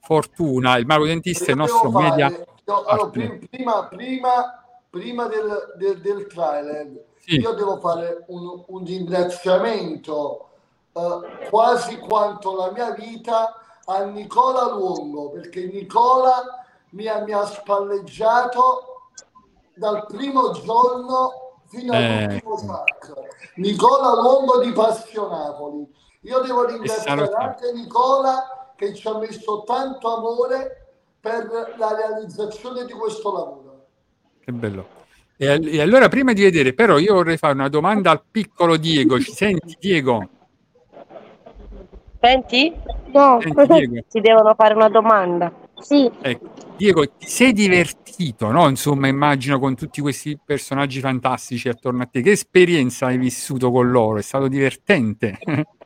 fortuna. 0.00 0.76
Il 0.76 0.86
mago 0.86 1.06
dentista 1.06 1.46
è 1.46 1.50
il 1.50 1.56
nostro 1.56 1.90
fare- 1.90 2.08
media 2.08 2.28
io- 2.28 2.84
allora, 2.84 3.08
prima, 3.08 3.86
prima, 3.88 4.64
prima 4.90 5.26
del, 5.28 5.74
del, 5.78 6.00
del 6.00 6.26
trailer, 6.26 7.04
Sì. 7.20 7.36
io 7.36 7.52
devo 7.52 7.78
fare 7.78 8.24
un, 8.26 8.62
un 8.66 8.84
ringraziamento 8.84 10.48
eh, 10.92 11.48
quasi 11.48 11.96
quanto 11.98 12.56
la 12.56 12.70
mia 12.72 12.90
vita 12.92 13.54
a 13.90 14.04
Nicola 14.04 14.72
Luongo, 14.72 15.30
perché 15.30 15.66
Nicola 15.66 16.64
mi 16.90 17.06
ha, 17.06 17.22
mi 17.24 17.32
ha 17.32 17.44
spalleggiato 17.44 19.10
dal 19.74 20.04
primo 20.06 20.50
giorno 20.52 21.62
fino 21.68 21.92
Eh, 21.94 22.24
all'ultimo 22.24 22.58
sacco. 22.58 23.26
Nicola 23.56 24.20
Luongo 24.20 24.60
di 24.60 24.72
Passionapoli. 24.72 25.86
Io 26.22 26.40
devo 26.40 26.66
ringraziare 26.66 27.30
anche 27.32 27.72
Nicola 27.72 28.72
che 28.76 28.94
ci 28.94 29.08
ha 29.08 29.16
messo 29.16 29.62
tanto 29.64 30.16
amore 30.16 30.86
per 31.20 31.74
la 31.78 31.96
realizzazione 31.96 32.84
di 32.84 32.92
questo 32.92 33.32
lavoro. 33.32 33.86
Che 34.40 34.52
bello. 34.52 34.86
E 35.36 35.80
allora, 35.80 36.08
prima 36.08 36.32
di 36.32 36.42
vedere, 36.42 36.74
però, 36.74 36.98
io 36.98 37.14
vorrei 37.14 37.36
fare 37.36 37.54
una 37.54 37.68
domanda 37.68 38.10
al 38.10 38.22
piccolo 38.28 38.76
Diego. 38.76 39.18
Ci 39.20 39.32
senti, 39.32 39.76
Diego? 39.78 40.28
Senti? 42.20 42.72
No, 43.12 43.40
Senti. 43.40 44.04
Ti 44.08 44.20
devono 44.20 44.54
fare 44.54 44.74
una 44.74 44.88
domanda. 44.88 45.52
sì, 45.80 46.10
Ecco, 46.20 46.50
Diego, 46.76 47.06
ti 47.06 47.26
sei 47.26 47.52
divertito, 47.52 48.50
no? 48.50 48.68
Insomma, 48.68 49.06
immagino 49.06 49.58
con 49.58 49.74
tutti 49.74 50.00
questi 50.00 50.38
personaggi 50.44 51.00
fantastici 51.00 51.68
attorno 51.68 52.02
a 52.02 52.06
te. 52.06 52.20
Che 52.20 52.32
esperienza 52.32 53.06
hai 53.06 53.18
vissuto 53.18 53.70
con 53.70 53.90
loro? 53.90 54.18
È 54.18 54.22
stato 54.22 54.48
divertente. 54.48 55.38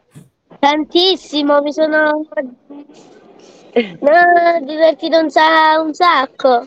tantissimo, 0.58 1.60
mi 1.60 1.72
sono 1.72 2.26
no, 4.00 4.64
divertito 4.64 5.18
un, 5.18 5.30
sa- 5.30 5.80
un 5.80 5.92
sacco. 5.92 6.66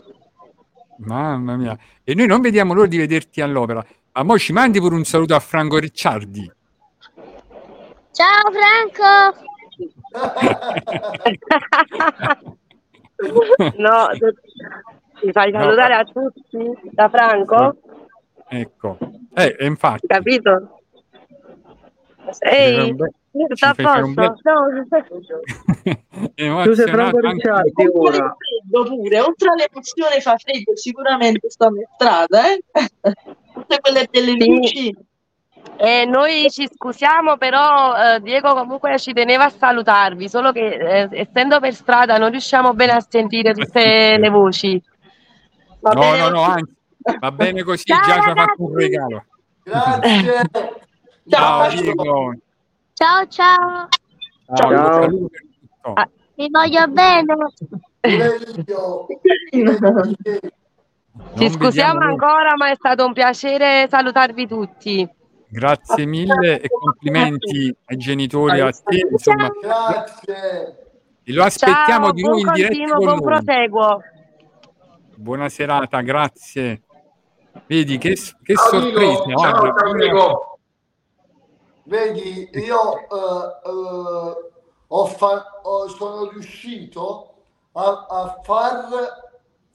Mamma 0.98 1.56
mia. 1.56 1.78
E 2.04 2.14
noi 2.14 2.26
non 2.26 2.40
vediamo 2.40 2.72
l'ora 2.72 2.86
di 2.86 2.98
vederti 2.98 3.40
all'opera. 3.40 3.84
Ma 4.12 4.22
mo 4.22 4.38
ci 4.38 4.52
mandi 4.52 4.78
pure 4.80 4.94
un 4.94 5.04
saluto 5.04 5.34
a 5.34 5.40
Franco 5.40 5.78
Ricciardi. 5.78 6.50
Ciao 8.12 8.50
Franco! 8.50 9.44
No, 13.76 14.08
ti 15.20 15.32
fai 15.32 15.50
No. 15.50 15.60
salutare 15.60 15.94
a 15.94 16.04
tutti 16.04 16.90
da 16.92 17.08
Franco? 17.08 17.76
Ecco. 18.48 18.98
Eh, 19.34 19.56
e 19.58 19.66
infatti. 19.66 20.06
Capito? 20.06 20.80
Ehi, 22.40 22.92
bel- 22.94 23.12
ci 23.54 23.64
a 23.64 23.74
fai 23.74 23.84
fare 23.84 24.02
un 24.02 24.14
posto? 24.14 24.50
Tu 26.64 26.74
sei 26.74 26.86
Franco 26.88 27.18
Ricciardi 27.20 27.72
ora. 27.92 28.36
freddo 28.36 28.82
pure, 28.88 29.20
oltre 29.20 29.48
all'emozione 29.50 30.20
fa 30.20 30.36
freddo, 30.36 30.74
sicuramente 30.76 31.48
stanno 31.50 31.76
in 31.76 31.86
strada, 31.94 32.50
eh? 32.52 32.60
Tutte 33.54 33.78
quelle 33.80 34.08
delle 34.10 34.32
Sì. 34.32 34.46
luci. 34.48 34.96
Eh, 35.78 36.06
noi 36.06 36.50
ci 36.50 36.68
scusiamo, 36.72 37.36
però 37.36 37.94
eh, 37.94 38.20
Diego 38.20 38.54
comunque 38.54 38.98
ci 38.98 39.12
teneva 39.12 39.44
a 39.44 39.50
salutarvi, 39.50 40.28
solo 40.28 40.52
che 40.52 40.66
eh, 40.66 41.08
essendo 41.10 41.60
per 41.60 41.74
strada 41.74 42.16
non 42.16 42.30
riusciamo 42.30 42.72
bene 42.72 42.92
a 42.92 43.04
sentire 43.06 43.52
tutte 43.52 44.16
le 44.18 44.28
voci. 44.30 44.82
Va 45.80 45.90
no, 45.92 46.00
bene 46.00 46.18
no, 46.18 46.28
no, 46.28 46.38
così. 46.38 46.50
anzi, 46.50 47.18
va 47.20 47.32
bene 47.32 47.62
così, 47.62 47.84
Ciao, 47.84 48.04
già 48.06 48.22
ci 48.22 48.28
ha 48.30 48.34
fatto 48.34 48.62
un 48.62 48.74
regalo. 48.74 49.24
Grazie. 49.62 50.48
Ciao. 51.28 51.70
Ciao 52.92 53.26
ciao, 53.28 53.88
Ciao, 54.54 54.70
Ciao. 54.70 54.98
per 54.98 55.08
tutto. 55.08 55.92
Ah. 55.94 56.08
vi 56.36 56.48
voglio 56.50 56.86
bene. 56.88 57.34
Ci 61.36 61.50
scusiamo 61.50 62.00
ancora, 62.00 62.54
ma 62.56 62.70
è 62.70 62.74
stato 62.76 63.04
un 63.04 63.12
piacere 63.12 63.86
salutarvi 63.90 64.46
tutti. 64.46 65.08
Grazie 65.48 66.06
mille 66.06 66.60
e 66.60 66.68
complimenti 66.68 67.74
ai 67.86 67.96
genitori, 67.96 68.60
a 68.60 68.70
te, 68.70 69.06
insomma, 69.10 69.48
Grazie. 69.60 70.86
e 71.22 71.32
lo 71.32 71.44
aspettiamo 71.44 72.06
Ciao, 72.06 72.12
di 72.12 72.22
nuovo 72.22 72.38
in 72.38 72.52
diretta 72.52 72.94
buon 72.96 73.20
proseguo. 73.20 74.02
Buona 75.14 75.48
serata, 75.48 76.00
grazie. 76.00 76.82
Vedi 77.66 77.96
che, 77.98 78.18
che 78.42 78.54
Ciao 78.54 78.68
sorpresa, 78.68 79.24
ciao, 79.36 79.92
Diego. 79.94 80.58
Vedi, 81.84 82.50
io 82.52 82.98
eh, 82.98 83.70
eh, 83.70 84.50
ho 84.88 85.06
fa- 85.06 85.60
ho- 85.62 85.88
sono 85.88 86.28
riuscito 86.30 87.34
a, 87.72 88.06
a 88.08 88.40
far 88.42 88.88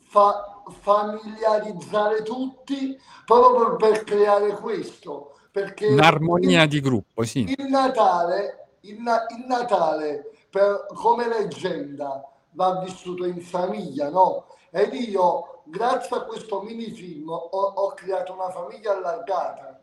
fa- 0.04 0.62
familiarizzare 0.82 2.24
tutti 2.24 3.00
proprio 3.26 3.78
per, 3.78 3.92
per 3.94 4.04
creare 4.04 4.52
questo. 4.56 5.31
Perché 5.52 5.88
un'armonia 5.88 6.66
di 6.66 6.80
gruppo, 6.80 7.24
sì. 7.24 7.42
il 7.42 7.68
Natale, 7.70 8.68
il, 8.82 8.96
il 8.98 9.46
Natale 9.48 10.32
per- 10.50 10.86
come 10.94 11.28
leggenda 11.28 12.24
va 12.52 12.82
vissuto 12.82 13.26
in 13.26 13.42
famiglia, 13.42 14.10
no? 14.10 14.46
Ed 14.72 14.94
io, 14.94 15.64
grazie 15.66 16.16
a 16.18 16.22
questo 16.22 16.62
minifilm, 16.62 17.30
ho, 17.30 17.36
ho 17.50 17.94
creato 17.94 18.34
una 18.34 18.50
famiglia 18.50 18.96
allargata. 18.96 19.82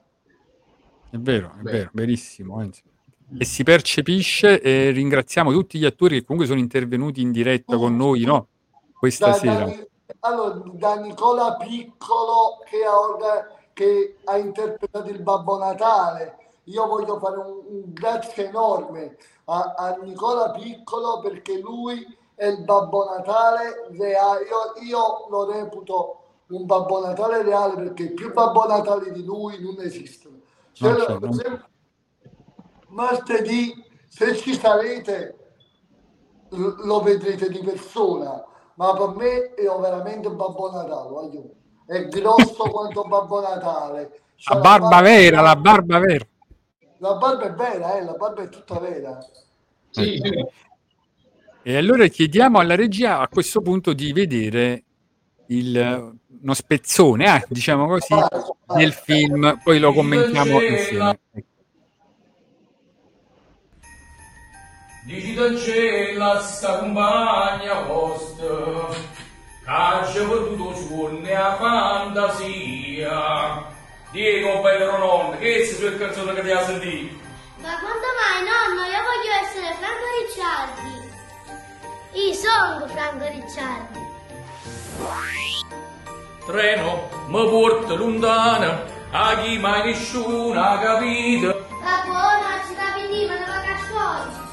È 1.10 1.16
vero, 1.18 1.52
è 1.58 1.62
Beh. 1.62 1.70
vero, 1.70 1.90
verissimo. 1.92 2.58
anzi. 2.58 2.82
E 3.38 3.44
si 3.44 3.62
percepisce 3.62 4.60
e 4.62 4.90
ringraziamo 4.90 5.52
tutti 5.52 5.78
gli 5.78 5.84
attori 5.84 6.18
che 6.20 6.24
comunque 6.24 6.48
sono 6.48 6.60
intervenuti 6.60 7.20
in 7.20 7.30
diretta 7.30 7.76
con 7.76 7.94
noi, 7.94 8.24
no? 8.24 8.48
Questa 8.98 9.26
Da, 9.28 9.32
sera. 9.34 9.64
da- 9.66 9.86
allora, 10.20 10.62
da 10.72 10.94
Nicola 10.96 11.56
Piccolo 11.56 12.58
che 12.68 12.84
ha, 12.84 12.98
orga- 12.98 13.46
che 13.78 14.16
ha 14.24 14.36
interpretato 14.36 15.08
il 15.08 15.22
Babbo 15.22 15.56
Natale. 15.56 16.36
Io 16.64 16.84
voglio 16.88 17.16
fare 17.20 17.36
un, 17.36 17.62
un 17.68 17.92
grazie 17.92 18.48
enorme 18.48 19.16
a, 19.44 19.74
a 19.76 19.96
Nicola 20.02 20.50
Piccolo 20.50 21.20
perché 21.20 21.60
lui 21.60 22.04
è 22.34 22.46
il 22.46 22.64
Babbo 22.64 23.04
Natale 23.04 23.86
reale. 23.96 24.44
Io, 24.46 24.82
io 24.84 25.26
lo 25.30 25.48
reputo 25.48 26.22
un 26.48 26.66
Babbo 26.66 27.06
Natale 27.06 27.42
reale 27.44 27.76
perché 27.76 28.10
più 28.10 28.32
Babbo 28.32 28.66
Natale 28.66 29.12
di 29.12 29.22
lui 29.24 29.62
non 29.62 29.76
esistono. 29.80 30.40
Se- 30.72 30.88
Non 30.88 30.96
c'è, 30.96 31.18
non- 31.20 31.32
se- 31.32 31.62
martedì, 32.88 33.72
se 34.08 34.34
ci 34.36 34.54
sarete, 34.54 35.36
lo 36.50 37.00
vedrete 37.00 37.48
di 37.48 37.60
persona, 37.60 38.44
ma 38.74 38.92
per 38.94 39.08
me 39.14 39.54
è 39.54 39.62
veramente 39.78 40.26
un 40.26 40.36
Babbo 40.36 40.68
Natale, 40.68 41.08
voglio. 41.08 41.42
È 41.88 42.06
grosso 42.08 42.68
quanto 42.70 43.02
Babbo 43.04 43.40
Natale. 43.40 44.20
C'ha 44.36 44.54
La 44.54 44.60
barba 44.60 45.00
vera, 45.00 45.40
la 45.40 45.56
barba 45.56 45.98
vera. 45.98 46.26
La 46.98 47.14
barba 47.14 47.44
è 47.44 47.52
vera, 47.52 47.96
eh, 47.96 48.04
la 48.04 48.12
barba 48.12 48.42
è 48.42 48.48
tutta 48.50 48.78
vera. 48.78 49.18
Sì, 49.90 50.20
sì. 50.22 50.46
E 51.62 51.76
allora 51.76 52.06
chiediamo 52.06 52.58
alla 52.58 52.74
regia 52.74 53.20
a 53.20 53.28
questo 53.28 53.62
punto 53.62 53.94
di 53.94 54.12
vedere 54.12 54.84
il, 55.46 56.18
uno 56.42 56.54
spezzone, 56.54 57.36
eh, 57.36 57.44
diciamo 57.48 57.86
così, 57.86 58.14
del 58.76 58.92
film, 58.92 59.58
poi 59.62 59.78
lo 59.78 59.92
commentiamo 59.94 60.60
insieme. 60.60 61.20
Ecco. 61.32 61.46
Dici 65.06 65.32
d'ancella 65.32 66.38
sta 66.40 66.80
compagna 66.80 67.80
vostra 67.80 69.16
Caccia 69.68 70.24
perduto 70.24 70.74
suonne 70.74 71.34
a 71.36 71.54
fantasia 71.56 73.12
Diego 74.10 74.62
bello 74.62 74.96
nonno, 74.96 75.36
che 75.36 75.56
è 75.56 75.56
questa 75.56 75.94
canzone 75.94 76.32
che 76.32 76.40
ti 76.40 76.50
ha 76.50 76.64
sentito? 76.64 77.14
Ma 77.60 77.78
quando 77.78 78.06
mai, 78.16 78.44
nonno? 78.48 78.82
Io 78.86 79.02
voglio 79.04 79.30
essere 79.44 79.76
Franco 79.78 80.08
Ricciardi. 80.24 80.96
Io 82.12 82.32
sono 82.32 82.86
Franco 82.86 83.26
Ricciardi. 83.26 84.00
Treno 86.46 87.10
mi 87.26 87.48
porta 87.50 87.92
lontana 87.92 88.84
A 89.10 89.36
chi 89.36 89.58
mai 89.58 89.84
nessuno 89.84 90.58
ha 90.58 90.78
capito 90.78 91.66
La 91.82 92.02
buona 92.06 92.58
ci 92.66 92.74
da 92.74 92.94
venire 92.96 93.38
da 93.44 93.44
vacanze. 93.44 94.47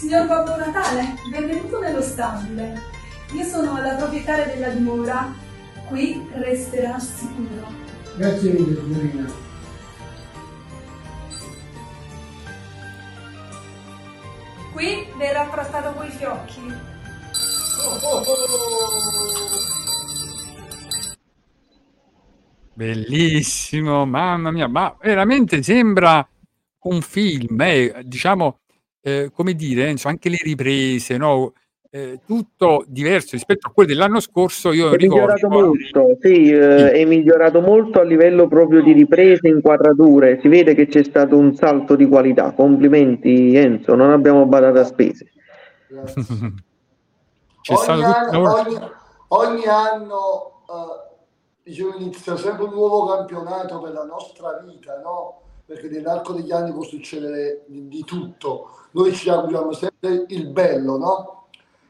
Signor 0.00 0.26
Babbo 0.28 0.56
Natale, 0.56 1.14
benvenuto 1.28 1.78
nello 1.78 2.00
stabile. 2.00 2.80
Io 3.34 3.44
sono 3.44 3.78
la 3.82 3.96
proprietaria 3.96 4.46
della 4.46 4.70
dimora. 4.70 5.30
Qui 5.88 6.26
resterà 6.32 6.98
sicuro. 6.98 7.68
Grazie 8.16 8.50
mille, 8.50 8.80
signorina. 8.80 9.30
Qui 14.72 15.06
verrà 15.18 15.48
trattato 15.50 15.92
coi 15.92 16.08
fiocchi. 16.08 16.74
Bellissimo, 22.72 24.06
mamma 24.06 24.50
mia, 24.50 24.66
ma 24.66 24.96
veramente 24.98 25.62
sembra 25.62 26.26
un 26.84 27.02
film, 27.02 27.60
eh, 27.60 28.00
diciamo, 28.06 28.59
eh, 29.02 29.30
come 29.32 29.54
dire, 29.54 29.90
insomma, 29.90 30.14
anche 30.14 30.28
le 30.28 30.38
riprese, 30.42 31.16
no? 31.16 31.52
Eh, 31.92 32.20
tutto 32.24 32.84
diverso 32.86 33.30
rispetto 33.32 33.66
a 33.66 33.72
quello 33.72 33.88
dell'anno 33.88 34.20
scorso. 34.20 34.72
Io 34.72 34.90
È 34.90 34.96
migliorato 34.96 35.48
ricordo, 35.48 35.58
molto, 35.58 36.16
sì, 36.20 36.50
eh, 36.50 36.92
è 36.92 37.04
migliorato 37.04 37.60
molto 37.60 37.98
a 37.98 38.04
livello 38.04 38.46
proprio 38.46 38.80
di 38.80 38.92
riprese, 38.92 39.48
inquadrature. 39.48 40.38
Si 40.40 40.46
vede 40.46 40.74
che 40.74 40.86
c'è 40.86 41.02
stato 41.02 41.36
un 41.36 41.54
salto 41.56 41.96
di 41.96 42.06
qualità. 42.06 42.52
Complimenti 42.52 43.56
Enzo, 43.56 43.96
non 43.96 44.12
abbiamo 44.12 44.46
badato 44.46 44.78
a 44.78 44.84
spese. 44.84 45.32
c'è 47.60 47.74
ogni, 47.74 47.82
stato 47.82 48.00
tutto 48.00 48.36
anno, 48.36 48.54
ogni, 48.54 48.78
ogni 49.28 49.66
anno 49.66 50.62
eh, 50.70 51.10
diciamo, 51.62 51.96
inizia 51.96 52.36
sempre 52.36 52.64
un 52.64 52.74
nuovo 52.74 53.06
campionato 53.06 53.80
per 53.80 53.92
la 53.92 54.04
nostra 54.04 54.62
vita, 54.64 55.00
no? 55.00 55.40
Perché 55.66 55.88
nell'arco 55.88 56.32
degli 56.32 56.52
anni 56.52 56.72
può 56.72 56.82
succedere 56.82 57.64
di 57.66 58.02
tutto. 58.04 58.74
Noi 58.92 59.14
ci 59.14 59.28
auguriamo 59.28 59.72
sempre 59.72 60.24
il 60.28 60.48
bello, 60.48 60.96
no? 60.96 61.46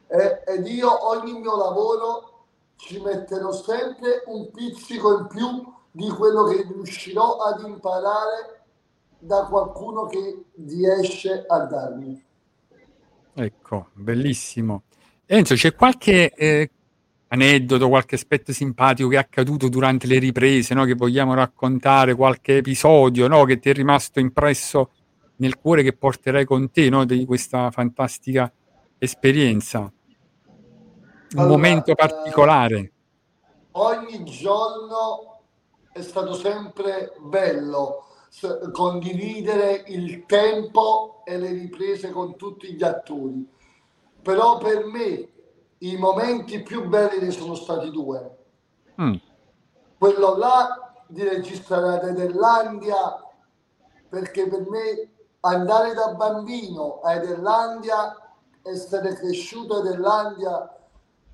E- 0.06 0.42
ed 0.46 0.66
io 0.66 1.08
ogni 1.08 1.38
mio 1.38 1.56
lavoro 1.56 2.44
ci 2.76 3.00
metterò 3.00 3.52
sempre 3.52 4.22
un 4.26 4.50
pizzico 4.50 5.18
in 5.18 5.26
più 5.28 5.72
di 5.90 6.08
quello 6.08 6.44
che 6.44 6.62
riuscirò 6.62 7.38
ad 7.38 7.62
imparare 7.64 8.62
da 9.18 9.44
qualcuno 9.44 10.06
che 10.06 10.44
riesce 10.66 11.44
a 11.46 11.58
darmi. 11.60 12.24
Ecco, 13.34 13.88
bellissimo. 13.92 14.82
Enzo, 15.26 15.54
c'è 15.54 15.74
qualche 15.74 16.32
eh, 16.32 16.70
aneddoto, 17.28 17.88
qualche 17.88 18.16
aspetto 18.16 18.52
simpatico 18.52 19.08
che 19.08 19.16
è 19.16 19.20
accaduto 19.20 19.68
durante 19.68 20.06
le 20.06 20.18
riprese, 20.18 20.74
no? 20.74 20.84
Che 20.84 20.94
vogliamo 20.94 21.34
raccontare, 21.34 22.14
qualche 22.14 22.58
episodio, 22.58 23.28
no? 23.28 23.44
Che 23.44 23.58
ti 23.58 23.70
è 23.70 23.72
rimasto 23.72 24.20
impresso 24.20 24.90
nel 25.40 25.58
cuore 25.58 25.82
che 25.82 25.92
porterai 25.92 26.44
con 26.44 26.70
te, 26.70 26.88
no? 26.88 27.04
Di 27.04 27.24
questa 27.26 27.70
fantastica 27.70 28.50
esperienza. 28.98 29.80
Un 29.80 29.92
Allora, 31.38 31.48
momento 31.48 31.90
eh, 31.90 31.94
particolare. 31.94 32.92
ogni 33.72 34.24
giorno 34.24 35.42
è 35.92 36.02
stato 36.02 36.34
sempre 36.34 37.12
bello 37.20 38.04
s- 38.28 38.70
condividere 38.72 39.84
il 39.88 40.24
tempo 40.26 41.22
e 41.24 41.38
le 41.38 41.50
riprese 41.52 42.10
con 42.10 42.36
tutti 42.36 42.72
gli 42.74 42.82
attori. 42.82 43.48
Però 44.22 44.58
per 44.58 44.84
me 44.86 45.28
i 45.78 45.96
momenti 45.96 46.62
più 46.62 46.86
belli 46.88 47.20
ne 47.20 47.30
sono 47.30 47.54
stati 47.54 47.90
due. 47.90 48.36
Mm. 49.00 49.14
Quello 49.98 50.36
là 50.36 51.04
di 51.08 51.22
registrare 51.22 51.96
ad 51.96 52.08
Ederlandia, 52.08 53.24
perché 54.08 54.46
per 54.48 54.68
me 54.68 55.10
andare 55.40 55.94
da 55.94 56.14
bambino 56.14 57.00
a 57.02 57.14
Ederlandia, 57.14 58.16
essere 58.62 59.14
cresciuto 59.14 59.76
a 59.76 59.78
Ederlandia, 59.80 60.76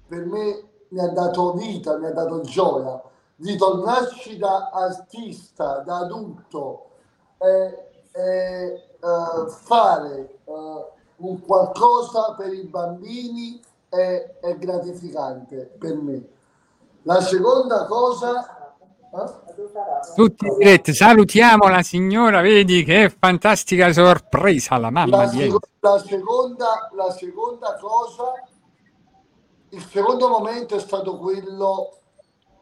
per 0.07 0.25
me 0.27 0.69
mi 0.89 1.01
ha 1.01 1.09
dato 1.09 1.53
vita, 1.55 1.99
mi 1.99 2.07
ha 2.07 2.13
dato 2.13 2.41
gioia. 2.43 3.03
Di 3.35 3.57
tornarci 3.57 4.39
da 4.39 4.71
artista, 4.71 5.81
da 5.81 5.99
adulto, 5.99 6.91
e, 7.39 7.91
e, 8.13 8.89
eh, 8.99 9.49
fare 9.49 10.39
eh, 10.45 10.93
un 11.17 11.41
qualcosa 11.43 12.35
per 12.35 12.53
i 12.53 12.65
bambini 12.65 13.61
è, 13.89 14.39
è 14.41 14.57
gratificante 14.57 15.75
per 15.79 15.97
me. 15.97 16.29
La 17.03 17.21
seconda 17.21 17.85
cosa... 17.85 18.56
Tutti 20.15 20.47
in 20.47 20.59
diretta, 20.59 20.93
salutiamo 20.93 21.69
la 21.69 21.83
signora, 21.83 22.41
vedi 22.41 22.83
che 22.83 23.09
fantastica 23.09 23.93
sorpresa 23.93 24.77
la 24.79 24.91
mamma 24.91 25.25
La, 25.25 25.27
di 25.27 25.49
la 25.81 25.99
seconda, 25.99 26.91
la 26.95 27.11
seconda 27.13 27.77
cosa, 27.81 28.33
il 29.71 29.83
secondo 29.85 30.29
momento 30.29 30.77
è 30.77 30.81
stato 30.81 31.17
quello, 31.19 31.99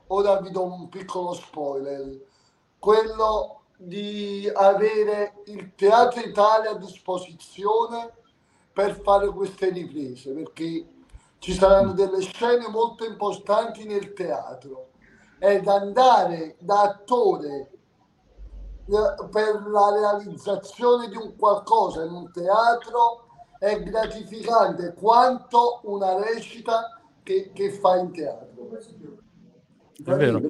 ora 0.09 0.41
vi 0.41 0.51
do 0.51 0.65
un 0.65 0.89
piccolo 0.89 1.33
spoiler, 1.33 2.21
quello 2.79 3.63
di 3.77 4.49
avere 4.53 5.43
il 5.47 5.75
Teatro 5.75 6.21
Italia 6.21 6.71
a 6.71 6.79
disposizione 6.79 8.13
per 8.73 9.01
fare 9.01 9.29
queste 9.29 9.71
riprese, 9.71 10.33
perché 10.33 10.87
ci 11.39 11.53
saranno 11.53 11.93
delle 11.93 12.21
scene 12.21 12.69
molto 12.69 13.05
importanti 13.05 13.85
nel 13.85 14.13
teatro 14.13 14.93
ed 15.39 15.67
andare 15.69 16.57
da 16.59 16.83
attore 16.83 17.71
eh, 18.87 19.29
per 19.31 19.67
la 19.67 19.93
realizzazione 19.93 21.09
di 21.09 21.17
un 21.17 21.37
qualcosa 21.37 22.05
in 22.05 22.13
un 22.13 22.31
teatro 22.33 23.27
è 23.59 23.83
gratificante 23.83 24.95
quanto 24.95 25.81
una 25.85 26.23
recita 26.23 27.01
che, 27.23 27.51
che 27.55 27.71
fa 27.71 27.97
in 27.97 28.13
teatro. 28.13 28.69
È 30.05 30.17
vero. 30.17 30.41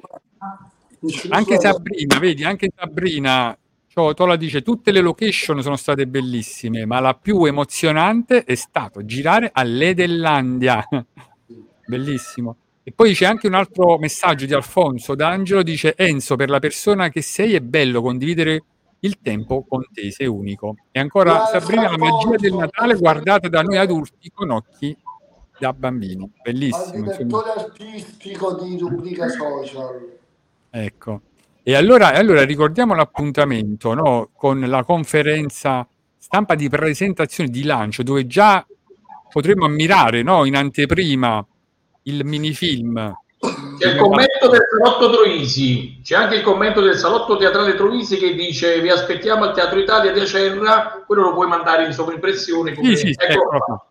Anche 1.29 1.59
Sabrina, 1.59 2.19
vedi, 2.19 2.43
anche 2.43 2.71
Sabrina 2.75 3.57
Cioè, 3.87 4.13
Tola 4.13 4.35
dice 4.35 4.61
tutte 4.61 4.91
le 4.91 4.99
location 4.99 5.61
sono 5.61 5.77
state 5.77 6.05
bellissime, 6.05 6.85
ma 6.85 6.99
la 6.99 7.13
più 7.13 7.45
emozionante 7.45 8.43
è 8.43 8.55
stato 8.55 9.05
girare 9.05 9.49
all'Edellandia. 9.53 10.85
Bellissimo. 11.87 12.57
E 12.87 12.91
poi 12.91 13.15
c'è 13.15 13.25
anche 13.25 13.47
un 13.47 13.55
altro 13.55 13.97
messaggio 13.97 14.45
di 14.45 14.53
Alfonso 14.53 15.15
D'Angelo, 15.15 15.63
dice 15.63 15.95
Enzo, 15.95 16.35
per 16.35 16.51
la 16.51 16.59
persona 16.59 17.09
che 17.09 17.23
sei 17.23 17.55
è 17.55 17.59
bello 17.59 17.99
condividere 17.99 18.63
il 18.99 19.17
tempo 19.23 19.65
con 19.67 19.87
te, 19.91 20.11
sei 20.11 20.27
unico. 20.27 20.75
E 20.91 20.99
ancora 20.99 21.47
Sabrina, 21.47 21.89
la 21.89 21.97
magia 21.97 22.35
del 22.37 22.53
Natale 22.53 22.93
guardata 22.93 23.47
da 23.47 23.63
noi 23.63 23.77
adulti 23.77 24.29
con 24.31 24.51
occhi 24.51 24.95
da 25.57 25.73
bambini. 25.73 26.21
Al 26.25 26.29
Bellissimo. 26.43 26.97
insomma. 27.07 27.15
direttore 27.15 27.49
artistico 27.53 28.53
di 28.53 28.77
rubrica 28.77 29.29
social. 29.29 30.17
Ecco. 30.69 31.21
E 31.63 31.73
allora, 31.73 32.13
allora 32.13 32.45
ricordiamo 32.45 32.93
l'appuntamento 32.93 33.95
no? 33.95 34.29
con 34.35 34.59
la 34.59 34.83
conferenza 34.83 35.87
stampa 36.19 36.53
di 36.53 36.69
presentazione 36.69 37.49
di 37.49 37.63
lancio, 37.63 38.03
dove 38.03 38.27
già 38.27 38.63
potremo 39.31 39.65
ammirare 39.65 40.21
no? 40.21 40.45
in 40.45 40.55
anteprima 40.55 41.43
il 42.07 42.25
minifilm. 42.25 43.13
C'è 43.77 43.89
il 43.91 43.97
commento 43.97 44.47
del 44.49 44.61
Salotto 44.71 45.11
Troisi, 45.11 45.99
c'è 46.01 46.15
anche 46.15 46.35
il 46.35 46.41
commento 46.41 46.81
del 46.81 46.95
Salotto 46.95 47.37
Teatrale 47.37 47.75
Troisi 47.75 48.17
che 48.17 48.33
dice 48.33 48.79
vi 48.81 48.89
aspettiamo 48.89 49.43
al 49.43 49.53
Teatro 49.53 49.77
Italia 49.77 50.11
di 50.11 50.19
Acerra, 50.19 51.03
quello 51.05 51.23
lo 51.23 51.33
puoi 51.33 51.47
mandare 51.47 51.85
in 51.85 51.93
sovraimpressione. 51.93 52.73
come- 52.73 52.95
Sì, 52.95 53.07
sì, 53.07 53.15
Ecco. 53.19 53.89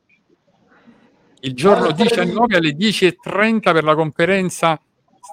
Il 1.41 1.55
giorno 1.55 1.91
19 1.93 2.57
alle 2.57 2.71
10.30 2.75 3.73
per 3.73 3.85
la 3.85 3.95
conferenza 3.95 4.81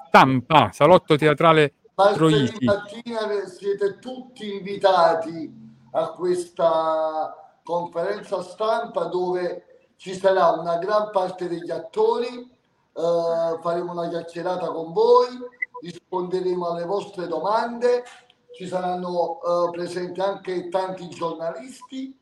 stampa, 0.08 0.70
Salotto 0.72 1.16
Teatrale 1.16 1.74
Troisi. 2.14 2.64
mattina 2.64 3.46
siete 3.46 3.98
tutti 3.98 4.52
invitati 4.52 5.50
a 5.92 6.10
questa 6.10 7.34
conferenza 7.64 8.42
stampa 8.42 9.04
dove 9.04 9.64
ci 9.96 10.14
sarà 10.14 10.50
una 10.50 10.76
gran 10.76 11.10
parte 11.10 11.48
degli 11.48 11.70
attori, 11.70 12.50
eh, 12.94 13.58
faremo 13.60 13.92
una 13.92 14.08
chiacchierata 14.08 14.70
con 14.70 14.92
voi, 14.92 15.28
risponderemo 15.80 16.68
alle 16.68 16.84
vostre 16.84 17.26
domande, 17.26 18.04
ci 18.54 18.66
saranno 18.66 19.40
eh, 19.42 19.70
presenti 19.70 20.20
anche 20.20 20.68
tanti 20.68 21.08
giornalisti, 21.08 22.16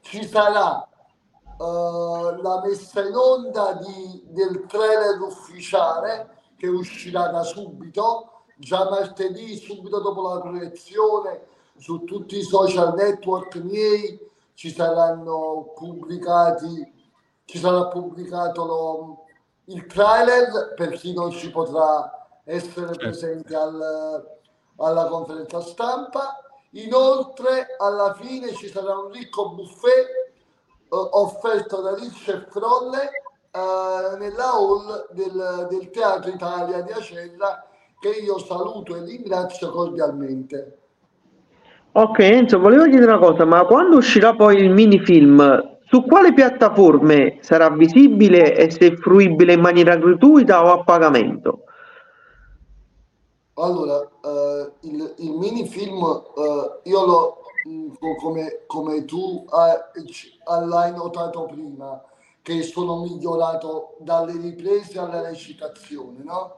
ci 0.00 0.26
sarà 0.26 0.82
eh, 0.84 2.42
la 2.42 2.60
messa 2.64 3.06
in 3.06 3.14
onda 3.14 3.74
di- 3.74 4.22
del 4.26 4.64
trailer 4.66 5.20
ufficiale 5.20 6.36
che 6.56 6.66
uscirà 6.68 7.28
da 7.28 7.42
subito, 7.42 8.42
già 8.56 8.88
martedì, 8.90 9.56
subito 9.56 10.00
dopo 10.00 10.22
la 10.28 10.40
proiezione, 10.40 11.46
su 11.76 12.02
tutti 12.04 12.38
i 12.38 12.42
social 12.42 12.94
network 12.94 13.54
miei. 13.56 14.26
Ci 14.54 14.72
saranno 14.72 15.70
pubblicati, 15.76 16.92
ci 17.44 17.58
sarà 17.58 17.86
pubblicato 17.86 18.64
lo- 18.64 19.24
il 19.68 19.86
trailer 19.86 20.74
per 20.74 20.92
chi 20.92 21.12
non 21.14 21.30
ci 21.30 21.50
potrà 21.50 22.10
essere 22.44 22.94
presente 22.96 23.54
al- 23.54 24.24
alla 24.76 25.06
conferenza 25.06 25.60
stampa. 25.60 26.40
Inoltre, 26.72 27.76
alla 27.78 28.14
fine 28.14 28.52
ci 28.52 28.68
sarà 28.68 28.96
un 28.96 29.10
ricco 29.10 29.50
buffet 29.50 30.06
eh, 30.06 30.86
offerto 30.90 31.80
da 31.80 31.94
Ricci 31.94 32.30
e 32.30 32.46
Frolle 32.50 33.10
eh, 33.50 34.16
nella 34.18 34.52
hall 34.52 35.06
del, 35.10 35.66
del 35.70 35.90
Teatro 35.90 36.30
Italia 36.30 36.82
di 36.82 36.92
Acerra 36.92 37.64
che 38.00 38.10
io 38.10 38.38
saluto 38.38 38.96
e 38.96 39.04
ringrazio 39.04 39.70
cordialmente. 39.70 40.78
Ok, 41.92 42.18
Enzo, 42.20 42.58
volevo 42.60 42.84
chiedere 42.84 43.12
una 43.12 43.18
cosa, 43.18 43.44
ma 43.44 43.64
quando 43.64 43.96
uscirà 43.96 44.34
poi 44.34 44.56
il 44.56 44.70
minifilm, 44.70 45.77
su 45.88 46.02
quale 46.02 46.34
piattaforme 46.34 47.38
sarà 47.40 47.70
visibile 47.70 48.54
e 48.54 48.70
se 48.70 48.96
fruibile 48.96 49.54
in 49.54 49.60
maniera 49.60 49.96
gratuita 49.96 50.62
o 50.62 50.72
a 50.72 50.84
pagamento? 50.84 51.64
Allora, 53.54 54.00
eh, 54.00 54.72
il, 54.80 55.14
il 55.18 55.30
minifilm 55.32 56.02
eh, 56.36 56.88
io 56.90 57.38
mh, 57.64 57.88
co- 57.98 58.14
come, 58.16 58.64
come 58.66 59.04
tu 59.06 59.44
hai, 59.48 60.92
notato 60.92 61.46
prima, 61.46 62.02
che 62.42 62.62
sono 62.62 63.00
migliorato 63.00 63.96
dalle 64.00 64.32
riprese 64.32 64.98
alla 64.98 65.22
recitazione, 65.22 66.22
no? 66.22 66.56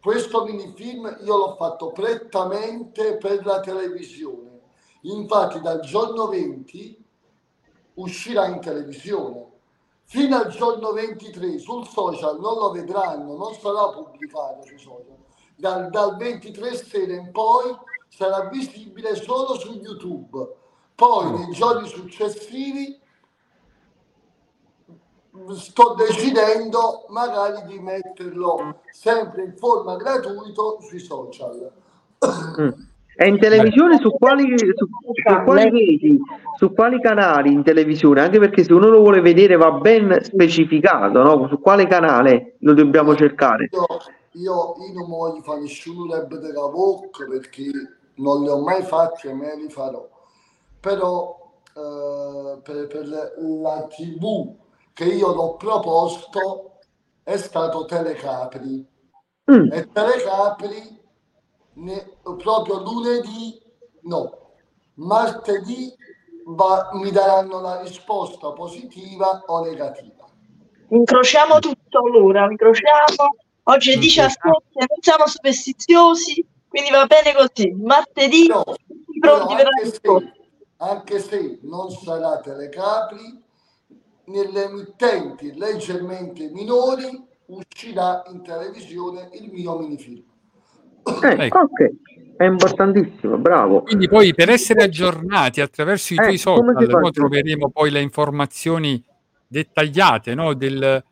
Questo 0.00 0.44
minifilm 0.44 1.18
io 1.24 1.36
l'ho 1.36 1.56
fatto 1.56 1.92
prettamente 1.92 3.16
per 3.16 3.44
la 3.44 3.60
televisione. 3.60 4.60
Infatti 5.02 5.60
dal 5.60 5.80
giorno 5.80 6.28
20 6.28 6.99
uscirà 8.02 8.46
in 8.46 8.60
televisione. 8.60 9.48
Fino 10.04 10.36
al 10.36 10.48
giorno 10.48 10.92
23 10.92 11.58
sul 11.58 11.86
social 11.86 12.40
non 12.40 12.58
lo 12.58 12.70
vedranno, 12.72 13.36
non 13.36 13.54
sarà 13.54 13.90
pubblicato 13.90 14.62
sui 14.64 14.78
social. 14.78 15.16
Dal, 15.56 15.88
dal 15.90 16.16
23 16.16 16.74
sera 16.74 17.14
in 17.14 17.30
poi 17.30 17.76
sarà 18.08 18.48
visibile 18.48 19.14
solo 19.14 19.54
su 19.54 19.72
YouTube. 19.72 20.56
Poi 20.94 21.30
nei 21.30 21.52
giorni 21.52 21.86
successivi 21.86 22.98
sto 25.54 25.94
decidendo 25.94 27.06
magari 27.08 27.64
di 27.66 27.78
metterlo 27.78 28.80
sempre 28.90 29.44
in 29.44 29.56
forma 29.56 29.96
gratuita 29.96 30.62
sui 30.80 30.98
social. 30.98 31.72
E 33.16 33.28
in 33.28 33.38
televisione 33.38 33.98
su 33.98 34.10
quali, 34.12 34.56
su, 34.56 34.66
su 34.74 35.44
quali 35.44 35.70
reti, 35.70 36.18
su 36.56 36.72
quali 36.72 37.00
canali 37.00 37.52
in 37.52 37.62
televisione? 37.62 38.22
Anche 38.22 38.38
perché 38.38 38.64
se 38.64 38.72
uno 38.72 38.88
lo 38.88 39.00
vuole 39.00 39.20
vedere 39.20 39.56
va 39.56 39.72
ben 39.72 40.22
specificato, 40.22 41.22
no? 41.22 41.46
Su 41.48 41.60
quale 41.60 41.86
canale 41.86 42.56
lo 42.60 42.72
dobbiamo 42.72 43.14
cercare? 43.14 43.68
Io, 43.72 43.86
io, 44.32 44.74
io 44.86 44.92
non 44.94 45.08
voglio 45.08 45.42
fare 45.42 45.60
nessun 45.60 46.10
rap 46.10 46.34
della 46.36 46.66
VOC 46.66 47.28
perché 47.28 47.70
non 48.16 48.42
li 48.42 48.48
ho 48.48 48.60
mai 48.60 48.82
fatti 48.82 49.26
e 49.28 49.34
me 49.34 49.56
li 49.56 49.68
farò. 49.68 50.08
Però 50.80 51.52
eh, 51.74 52.58
per, 52.62 52.86
per 52.86 53.06
la 53.06 53.86
TV 53.88 54.54
che 54.92 55.04
io 55.04 55.34
l'ho 55.34 55.56
proposto 55.56 56.78
è 57.22 57.36
stato 57.36 57.84
Telecapri. 57.84 58.86
Mm. 59.50 59.72
E 59.72 59.88
Telecapri 59.92 60.99
ne- 61.74 62.16
proprio 62.22 62.80
lunedì, 62.80 63.60
no, 64.02 64.52
martedì 64.94 65.92
va- 66.46 66.90
mi 66.94 67.10
daranno 67.10 67.60
la 67.60 67.80
risposta 67.80 68.52
positiva 68.52 69.42
o 69.46 69.64
negativa. 69.64 70.26
Incrociamo 70.88 71.58
tutto 71.60 71.98
allora, 71.98 72.46
incrociamo. 72.50 73.36
Oggi 73.64 73.92
è 73.92 73.96
17, 73.96 74.48
non 74.74 74.98
siamo 75.00 75.26
superstiziosi, 75.26 76.44
quindi 76.68 76.90
va 76.90 77.06
bene 77.06 77.32
così. 77.34 77.70
Martedì 77.70 78.46
tutti 78.48 79.18
pronti 79.20 79.54
per 79.54 79.64
la 79.64 79.70
anche 79.82 79.90
se, 79.90 80.32
anche 80.78 81.18
se 81.20 81.58
non 81.62 81.90
sarà 81.90 82.40
Telecapri, 82.40 83.42
nelle 84.24 84.64
emittenti 84.64 85.56
leggermente 85.56 86.48
minori 86.50 87.28
uscirà 87.46 88.22
in 88.30 88.42
televisione 88.42 89.28
il 89.32 89.50
mio 89.52 89.78
minifilm. 89.78 90.24
Eh, 91.22 91.48
ok. 91.52 91.90
è 92.36 92.44
importantissimo, 92.44 93.36
bravo. 93.36 93.82
Quindi 93.82 94.08
poi 94.08 94.34
per 94.34 94.48
essere 94.50 94.82
aggiornati 94.82 95.60
attraverso 95.60 96.14
i 96.14 96.16
Eh, 96.16 96.22
tuoi 96.22 96.36
si 96.36 96.42
social, 96.42 97.00
noi 97.00 97.10
troveremo 97.12 97.70
poi 97.70 97.90
le 97.90 98.00
informazioni 98.00 99.02
dettagliate 99.46 100.34
no, 100.34 100.54
del, 100.54 101.02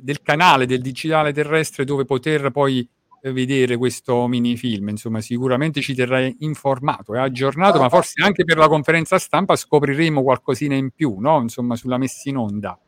del 0.00 0.22
canale 0.22 0.66
del 0.66 0.80
digitale 0.80 1.32
terrestre 1.32 1.84
dove 1.84 2.04
poter 2.04 2.50
poi 2.50 2.88
eh, 3.22 3.32
vedere 3.32 3.76
questo 3.76 4.26
minifilm. 4.28 4.90
Insomma, 4.90 5.20
sicuramente 5.20 5.80
ci 5.80 5.94
terrai 5.94 6.36
informato 6.40 7.14
e 7.14 7.18
aggiornato, 7.18 7.80
ma 7.80 7.88
forse 7.88 8.22
anche 8.22 8.44
per 8.44 8.56
la 8.56 8.68
conferenza 8.68 9.18
stampa 9.18 9.56
scopriremo 9.56 10.22
qualcosina 10.22 10.74
in 10.74 10.90
più, 10.90 11.16
no? 11.18 11.40
Insomma, 11.40 11.74
sulla 11.74 11.98
messa 11.98 12.28
in 12.28 12.36
onda. 12.36 12.78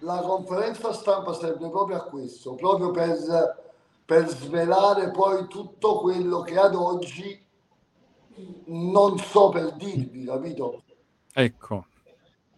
La 0.00 0.22
conferenza 0.24 0.92
stampa 0.92 1.32
serve 1.34 1.68
proprio 1.70 1.96
a 1.96 2.04
questo, 2.04 2.54
proprio 2.54 2.90
per, 2.90 3.16
per 4.08 4.26
svelare 4.28 5.10
poi 5.10 5.46
tutto 5.48 6.00
quello 6.00 6.40
che 6.40 6.56
ad 6.58 6.74
oggi 6.74 7.44
non 8.68 9.18
so 9.18 9.50
per 9.50 9.72
dirvi, 9.72 10.24
capito? 10.24 10.82
Ecco. 11.30 11.84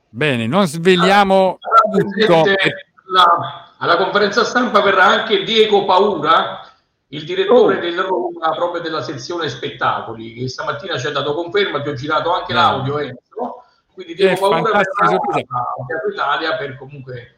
Bene, 0.08 0.46
non 0.46 0.68
sveliamo 0.68 1.58
tutto. 1.90 2.42
Presidente, 2.42 2.92
la- 3.06 3.74
alla 3.78 3.96
conferenza 3.96 4.44
stampa 4.44 4.80
verrà 4.80 5.06
anche 5.06 5.42
Diego 5.42 5.84
Paura, 5.86 6.60
il 7.08 7.24
direttore 7.24 7.78
Oh. 7.78 7.80
del 7.80 8.00
Roma, 8.00 8.50
proprio 8.54 8.80
della 8.80 9.02
sezione 9.02 9.48
spettacoli, 9.48 10.32
che 10.34 10.48
stamattina 10.48 10.96
ci 10.98 11.08
ha 11.08 11.10
dato 11.10 11.34
conferma, 11.34 11.82
ti 11.82 11.88
ho 11.88 11.94
girato 11.94 12.32
anche 12.32 12.52
l'audio, 12.52 12.98
Enzo. 12.98 13.64
Quindi 13.92 14.14
Diego 14.14 14.38
Paura 14.38 14.62
fantastica 14.62 15.08
verrà 15.08 15.58
a 15.58 16.12
Italia 16.12 16.56
per 16.56 16.76
comunque... 16.76 17.34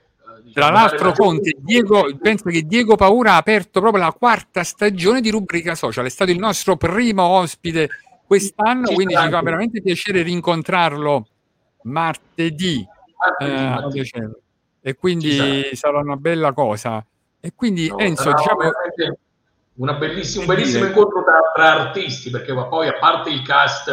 eh, 0.47 0.53
Tra 0.53 0.69
diciamo, 0.71 0.73
l'altro, 0.73 1.13
Conte, 1.13 1.57
Diego, 1.59 2.07
penso 2.21 2.45
che 2.51 2.63
Diego 2.63 2.97
Paura 2.97 3.33
ha 3.35 3.37
aperto 3.37 3.81
proprio 3.81 4.03
la 4.03 4.13
quarta 4.13 4.63
stagione 4.65 5.21
di 5.21 5.31
Rubrica 5.31 5.75
Social, 5.75 6.05
è 6.07 6.11
stato 6.11 6.31
il 6.31 6.39
nostro 6.39 6.77
primo 6.77 7.23
ospite 7.23 7.89
quest'anno, 8.27 8.87
Ci 8.87 8.95
quindi 8.95 9.15
ci 9.15 9.29
fa 9.29 9.41
veramente 9.43 9.83
piacere 9.83 10.23
rincontrarlo 10.23 11.27
martedì. 11.83 12.87
Martedì, 13.17 13.51
eh, 13.51 13.65
martedì. 13.65 14.11
E 14.81 14.95
quindi 14.97 15.71
sarà 15.75 15.99
una 16.01 16.17
bella 16.17 16.53
cosa. 16.53 17.05
E 17.41 17.53
quindi 17.55 17.89
No, 17.89 17.99
Enzo, 17.99 18.33
diciamo, 18.33 18.71
bellissima- 19.99 20.43
un 20.43 20.49
bellissimo 20.49 20.87
incontro 20.87 21.23
tra, 21.23 21.39
tra 21.55 21.81
artisti, 21.81 22.31
perché 22.31 22.53
poi 22.53 22.89
a 22.89 22.99
parte 22.99 23.31
il 23.31 23.43
cast 23.43 23.91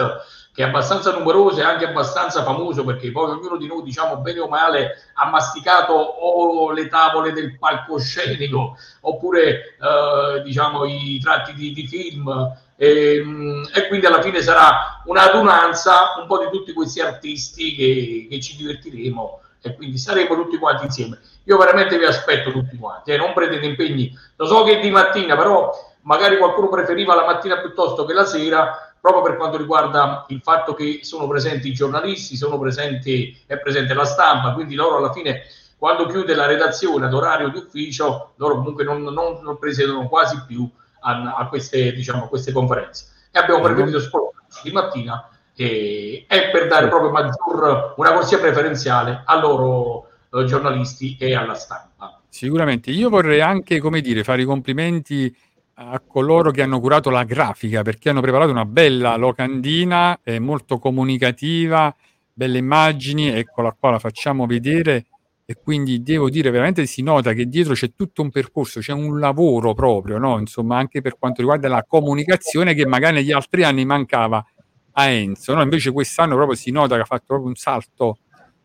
che 0.59 0.65
è 0.65 0.67
abbastanza 0.67 1.13
numeroso 1.13 1.61
e 1.61 1.63
anche 1.63 1.85
abbastanza 1.85 2.43
famoso, 2.43 2.83
perché 2.83 3.13
poi 3.13 3.31
ognuno 3.31 3.55
di 3.55 3.65
noi, 3.65 3.81
diciamo 3.81 4.17
bene 4.17 4.41
o 4.41 4.49
male, 4.49 5.03
ha 5.13 5.29
masticato 5.29 5.93
o 5.93 6.71
le 6.73 6.89
tavole 6.89 7.31
del 7.31 7.57
palcoscenico, 7.57 8.75
oppure 8.99 9.77
eh, 9.79 10.41
diciamo 10.43 10.83
i 10.83 11.17
tratti 11.23 11.53
di, 11.53 11.71
di 11.71 11.87
film, 11.87 12.27
e, 12.75 13.21
mm, 13.23 13.63
e 13.73 13.87
quindi 13.87 14.05
alla 14.05 14.21
fine 14.21 14.41
sarà 14.41 15.01
un'adunanza 15.05 16.15
un 16.19 16.27
po' 16.27 16.39
di 16.39 16.49
tutti 16.51 16.73
questi 16.73 16.99
artisti 16.99 17.73
che, 17.73 18.27
che 18.29 18.41
ci 18.41 18.57
divertiremo 18.57 19.39
e 19.61 19.75
quindi 19.75 19.97
saremo 19.97 20.35
tutti 20.35 20.57
quanti 20.57 20.83
insieme. 20.83 21.19
Io 21.45 21.55
veramente 21.55 21.97
vi 21.97 22.03
aspetto 22.03 22.51
tutti 22.51 22.75
quanti, 22.77 23.11
eh, 23.11 23.17
non 23.17 23.31
prendete 23.31 23.65
impegni. 23.65 24.13
Lo 24.35 24.45
so 24.45 24.63
che 24.63 24.79
è 24.79 24.81
di 24.81 24.89
mattina, 24.89 25.37
però 25.37 25.71
magari 26.01 26.37
qualcuno 26.37 26.67
preferiva 26.67 27.15
la 27.15 27.25
mattina 27.25 27.59
piuttosto 27.59 28.03
che 28.03 28.13
la 28.13 28.25
sera, 28.25 28.88
proprio 29.01 29.21
per 29.23 29.37
quanto 29.37 29.57
riguarda 29.57 30.25
il 30.29 30.41
fatto 30.41 30.73
che 30.73 30.99
sono 31.03 31.27
presenti 31.27 31.69
i 31.69 31.73
giornalisti, 31.73 32.35
sono 32.35 32.59
presenti, 32.59 33.37
è 33.45 33.57
presente 33.57 33.93
la 33.93 34.05
stampa, 34.05 34.53
quindi 34.53 34.75
loro 34.75 34.97
alla 34.97 35.11
fine 35.11 35.43
quando 35.79 36.07
chiude 36.07 36.35
la 36.35 36.45
redazione 36.45 37.05
ad 37.05 37.13
orario 37.13 37.47
di 37.47 37.57
ufficio, 37.57 38.33
loro 38.35 38.55
comunque 38.55 38.83
non, 38.83 39.01
non- 39.01 39.39
non 39.41 39.57
presiedono 39.57 40.09
quasi 40.09 40.43
più 40.45 40.69
a, 41.01 41.35
a 41.37 41.47
queste, 41.47 41.93
diciamo, 41.93 42.25
a 42.25 42.27
queste 42.27 42.51
conferenze. 42.51 43.05
E 43.31 43.39
abbiamo 43.39 43.61
preferito 43.61 43.99
spostarci 44.01 44.61
di 44.63 44.71
mattina 44.71 45.29
e, 45.55 46.25
e 46.27 46.49
per 46.51 46.67
dare 46.67 46.89
proprio 46.89 47.11
maggior, 47.11 47.93
una 47.95 48.11
corsia 48.11 48.39
preferenziale 48.39 49.23
a 49.25 49.39
loro 49.39 50.09
eh, 50.33 50.43
giornalisti 50.43 51.15
e 51.17 51.33
alla 51.33 51.53
stampa. 51.53 52.19
Sicuramente. 52.27 52.91
Io 52.91 53.09
vorrei 53.09 53.39
anche, 53.39 53.79
come 53.79 54.01
dire, 54.01 54.23
fare 54.25 54.41
i 54.41 54.45
complimenti 54.45 55.33
a 55.81 56.01
coloro 56.05 56.51
che 56.51 56.61
hanno 56.61 56.81
curato 56.81 57.09
la 57.09 57.23
grafica 57.23 57.83
perché 57.83 58.09
hanno 58.09 58.19
preparato 58.19 58.51
una 58.51 58.65
bella 58.65 59.15
locandina, 59.15 60.19
è 60.21 60.37
molto 60.37 60.77
comunicativa, 60.77 61.95
belle 62.33 62.57
immagini, 62.57 63.29
eccola 63.29 63.71
qua, 63.71 63.91
la 63.91 63.99
facciamo 63.99 64.45
vedere 64.45 65.05
e 65.45 65.55
quindi 65.55 66.03
devo 66.03 66.29
dire 66.29 66.49
veramente 66.51 66.85
si 66.85 67.01
nota 67.01 67.31
che 67.31 67.45
dietro 67.45 67.73
c'è 67.73 67.93
tutto 67.95 68.21
un 68.21 68.29
percorso, 68.29 68.81
c'è 68.81 68.91
un 68.91 69.19
lavoro 69.19 69.73
proprio, 69.73 70.17
no? 70.17 70.37
Insomma, 70.37 70.77
anche 70.77 70.99
per 70.99 71.17
quanto 71.17 71.39
riguarda 71.41 71.69
la 71.69 71.85
comunicazione 71.87 72.73
che 72.73 72.85
magari 72.85 73.15
negli 73.15 73.31
altri 73.31 73.63
anni 73.63 73.85
mancava 73.85 74.45
a 74.91 75.05
Enzo, 75.07 75.55
no? 75.55 75.61
Invece 75.61 75.91
quest'anno 75.93 76.35
proprio 76.35 76.57
si 76.57 76.71
nota 76.71 76.95
che 76.95 77.01
ha 77.01 77.05
fatto 77.05 77.23
proprio 77.27 77.47
un 77.47 77.55
salto 77.55 78.17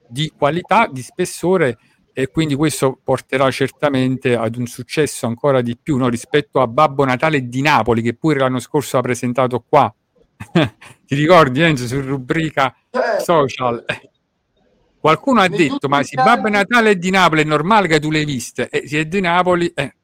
di 0.09 0.33
qualità, 0.37 0.89
di 0.91 1.01
spessore 1.01 1.79
e 2.17 2.29
quindi 2.29 2.55
questo 2.55 2.97
porterà 3.03 3.51
certamente 3.51 4.37
ad 4.37 4.55
un 4.55 4.67
successo 4.67 5.27
ancora 5.27 5.61
di 5.61 5.77
più 5.77 5.97
no? 5.97 6.09
rispetto 6.09 6.61
a 6.61 6.69
Babbo 6.69 7.05
Natale 7.05 7.49
di 7.49 7.61
Napoli 7.61 8.03
che 8.03 8.15
pure 8.15 8.39
l'anno 8.39 8.61
scorso 8.61 8.97
ha 8.97 9.01
presentato 9.01 9.65
qua. 9.69 9.93
Ti 11.05 11.15
ricordi 11.17 11.61
Enzo 11.61 11.87
su 11.89 12.01
rubrica 12.01 12.73
social? 13.19 13.85
Qualcuno 15.01 15.41
ha 15.41 15.49
detto 15.49 15.89
ma 15.89 16.05
se 16.05 16.15
Babbo 16.15 16.49
Natale 16.49 16.91
è 16.91 16.97
di 16.97 17.11
Napoli 17.11 17.43
è 17.43 17.45
normale 17.45 17.89
che 17.89 17.99
tu 17.99 18.13
l'hai 18.13 18.25
viste 18.25 18.69
e 18.69 18.87
se 18.87 19.01
è 19.01 19.07
di 19.07 19.21
Napoli 19.21 19.67
eh. 19.75 19.97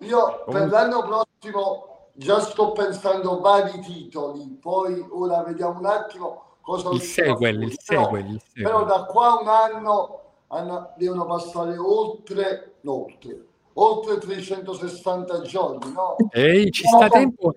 Io 0.00 0.44
per 0.50 0.68
l'anno 0.68 1.04
prossimo 1.04 2.10
già 2.16 2.40
sto 2.40 2.72
pensando 2.72 3.38
vari 3.38 3.78
titoli, 3.80 4.58
poi 4.60 5.04
ora 5.10 5.42
vediamo 5.44 5.78
un 5.78 5.86
attimo 5.86 6.43
cosa 6.64 6.90
il 6.90 7.00
sequel, 7.00 7.62
il 7.62 7.76
Però- 7.84 8.02
sequel, 8.04 8.26
il 8.32 8.40
sequel. 8.44 8.64
Però 8.64 8.84
da 8.84 9.04
qua 9.04 9.38
un 9.40 9.48
anno 9.48 10.20
hanno- 10.48 10.92
devono 10.96 11.26
passare 11.26 11.76
oltre, 11.76 12.74
no, 12.82 13.04
oltre, 13.04 13.44
oltre 13.74 14.18
360 14.18 15.40
giorni, 15.42 15.92
no? 15.92 16.16
Ehi, 16.30 16.70
ci 16.70 16.84
sta 16.86 17.04
No. 17.06 17.08
tempo. 17.08 17.54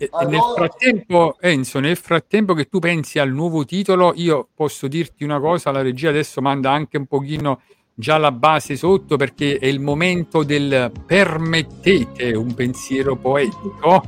E 0.00 0.08
nel 0.12 0.26
Allora- 0.38 0.52
frattempo, 0.54 1.36
Enzo, 1.40 1.80
nel 1.80 1.96
frattempo 1.96 2.54
che 2.54 2.66
tu 2.66 2.78
pensi 2.78 3.18
al 3.18 3.30
nuovo 3.32 3.64
titolo, 3.64 4.12
io 4.14 4.46
posso 4.54 4.86
dirti 4.86 5.24
una 5.24 5.40
cosa, 5.40 5.72
la 5.72 5.82
regia 5.82 6.10
adesso 6.10 6.40
manda 6.40 6.70
anche 6.70 6.96
un 6.98 7.06
pochino 7.06 7.62
già 7.94 8.16
la 8.16 8.30
base 8.30 8.76
sotto 8.76 9.16
perché 9.16 9.58
è 9.58 9.66
il 9.66 9.80
momento 9.80 10.44
del 10.44 10.92
permettete 11.04 12.32
un 12.36 12.54
pensiero 12.54 13.16
poetico. 13.16 14.02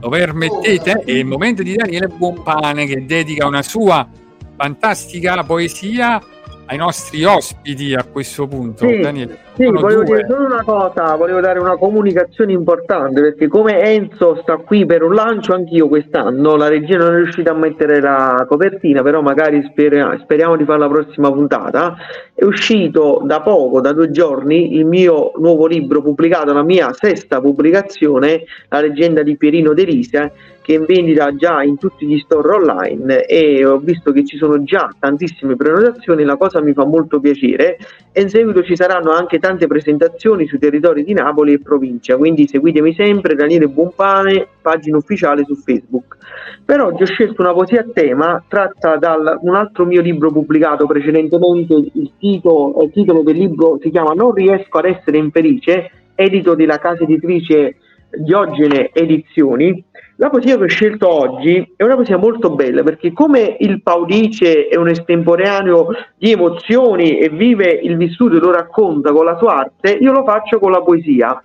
Lo 0.00 0.08
permettete? 0.08 1.02
È 1.04 1.10
il 1.10 1.26
momento 1.26 1.62
di 1.62 1.74
Daniele 1.74 2.08
Buonpane 2.08 2.86
che 2.86 3.04
dedica 3.04 3.46
una 3.46 3.62
sua 3.62 4.08
fantastica 4.56 5.42
poesia 5.44 6.20
ai 6.66 6.76
nostri 6.76 7.24
ospiti 7.24 7.94
a 7.94 8.02
questo 8.04 8.46
punto. 8.46 8.88
Sì, 8.88 8.98
Daniele, 9.00 9.38
Sì, 9.54 9.64
sono 9.64 9.80
volevo 9.80 10.02
due. 10.02 10.16
dire 10.16 10.26
solo 10.28 10.46
una 10.46 10.62
cosa, 10.64 11.14
volevo 11.14 11.40
dare 11.40 11.58
una 11.58 11.76
comunicazione 11.76 12.52
importante 12.52 13.20
perché 13.20 13.48
come 13.48 13.82
Enzo 13.82 14.38
sta 14.40 14.56
qui 14.56 14.86
per 14.86 15.02
un 15.02 15.12
lancio 15.12 15.52
anch'io 15.52 15.88
quest'anno, 15.88 16.56
la 16.56 16.68
regia 16.68 16.96
non 16.96 17.12
è 17.12 17.16
riuscita 17.16 17.50
a 17.50 17.54
mettere 17.54 18.00
la 18.00 18.46
copertina, 18.48 19.02
però 19.02 19.20
magari 19.20 19.62
spera- 19.70 20.18
speriamo 20.22 20.56
di 20.56 20.64
fare 20.64 20.78
la 20.78 20.88
prossima 20.88 21.30
puntata. 21.30 21.96
È 22.34 22.44
uscito 22.44 23.20
da 23.24 23.40
poco, 23.42 23.80
da 23.82 23.92
due 23.92 24.10
giorni, 24.10 24.74
il 24.76 24.86
mio 24.86 25.32
nuovo 25.36 25.66
libro 25.66 26.00
pubblicato, 26.00 26.52
la 26.52 26.62
mia 26.62 26.90
sesta 26.94 27.40
pubblicazione, 27.40 28.44
La 28.68 28.80
leggenda 28.80 29.22
di 29.22 29.36
Pierino 29.36 29.74
De 29.74 29.84
Rise, 29.84 30.32
che 30.62 30.74
è 30.74 30.78
in 30.78 30.84
vendita 30.86 31.34
già 31.34 31.62
in 31.62 31.76
tutti 31.76 32.06
gli 32.06 32.18
store 32.18 32.54
online 32.54 33.26
e 33.26 33.64
ho 33.64 33.78
visto 33.78 34.12
che 34.12 34.24
ci 34.24 34.36
sono 34.36 34.62
già 34.62 34.88
tantissime 34.98 35.56
prenotazioni, 35.56 36.24
la 36.24 36.36
cosa 36.36 36.62
mi 36.62 36.72
fa 36.72 36.84
molto 36.84 37.20
piacere 37.20 37.76
e 38.12 38.22
in 38.22 38.28
seguito 38.28 38.62
ci 38.62 38.76
saranno 38.76 39.10
anche 39.10 39.38
tante 39.42 39.66
presentazioni 39.66 40.46
sui 40.46 40.60
territori 40.60 41.02
di 41.02 41.12
Napoli 41.14 41.54
e 41.54 41.58
provincia, 41.58 42.16
quindi 42.16 42.46
seguitemi 42.46 42.94
sempre 42.94 43.34
Daniele 43.34 43.66
Buonpane, 43.66 44.46
pagina 44.62 44.98
ufficiale 44.98 45.42
su 45.44 45.56
Facebook. 45.56 46.16
Per 46.64 46.80
oggi 46.80 47.02
ho 47.02 47.06
scelto 47.06 47.42
una 47.42 47.52
poesia 47.52 47.80
a 47.80 47.86
tema 47.92 48.40
tratta 48.46 48.96
da 48.98 49.16
un 49.40 49.54
altro 49.56 49.84
mio 49.84 50.00
libro 50.00 50.30
pubblicato 50.30 50.86
precedentemente, 50.86 51.74
il, 51.74 52.12
tito- 52.20 52.82
il 52.84 52.92
titolo 52.92 53.22
del 53.22 53.36
libro 53.36 53.78
si 53.82 53.90
chiama 53.90 54.12
Non 54.12 54.32
riesco 54.32 54.78
ad 54.78 54.84
essere 54.84 55.18
infelice, 55.18 55.90
edito 56.14 56.54
della 56.54 56.78
casa 56.78 57.02
editrice 57.02 57.78
Diogene 58.10 58.90
Edizioni. 58.92 59.84
La 60.22 60.30
poesia 60.30 60.56
che 60.56 60.62
ho 60.62 60.68
scelto 60.68 61.08
oggi 61.08 61.72
è 61.74 61.82
una 61.82 61.96
poesia 61.96 62.16
molto 62.16 62.50
bella 62.50 62.84
perché 62.84 63.12
come 63.12 63.56
il 63.58 63.82
Paudice 63.82 64.68
è 64.68 64.76
un 64.76 64.86
estemporaneo 64.86 65.88
di 66.16 66.30
emozioni 66.30 67.18
e 67.18 67.28
vive 67.28 67.68
il 67.72 67.96
vissuto 67.96 68.36
e 68.36 68.38
lo 68.38 68.52
racconta 68.52 69.10
con 69.10 69.24
la 69.24 69.36
sua 69.36 69.56
arte, 69.56 69.90
io 69.90 70.12
lo 70.12 70.22
faccio 70.22 70.60
con 70.60 70.70
la 70.70 70.80
poesia. 70.80 71.42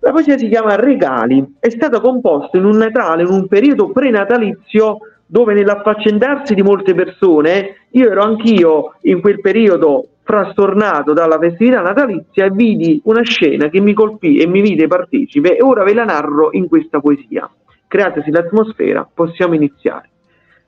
La 0.00 0.10
poesia 0.10 0.36
si 0.36 0.48
chiama 0.48 0.76
Regali, 0.76 1.54
è 1.58 1.70
stata 1.70 1.98
composta 1.98 2.58
in 2.58 2.66
un 2.66 2.76
Natale, 2.76 3.22
in 3.22 3.28
un 3.30 3.48
periodo 3.48 3.88
prenatalizio 3.88 4.98
dove 5.24 5.54
nell'affaccendarsi 5.54 6.52
di 6.52 6.60
molte 6.60 6.92
persone, 6.92 7.86
io 7.92 8.10
ero 8.10 8.22
anch'io 8.22 8.96
in 9.04 9.22
quel 9.22 9.40
periodo 9.40 10.08
frastornato 10.22 11.14
dalla 11.14 11.38
festività 11.38 11.80
natalizia 11.80 12.44
e 12.44 12.50
vidi 12.50 13.00
una 13.04 13.22
scena 13.22 13.70
che 13.70 13.80
mi 13.80 13.94
colpì 13.94 14.40
e 14.40 14.46
mi 14.46 14.60
vide 14.60 14.88
partecipe 14.88 15.56
e 15.56 15.62
ora 15.62 15.84
ve 15.84 15.94
la 15.94 16.04
narro 16.04 16.50
in 16.52 16.68
questa 16.68 17.00
poesia. 17.00 17.50
Createsi 17.94 18.32
l'atmosfera, 18.32 19.08
possiamo 19.14 19.54
iniziare. 19.54 20.10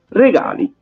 Regali. 0.07 0.73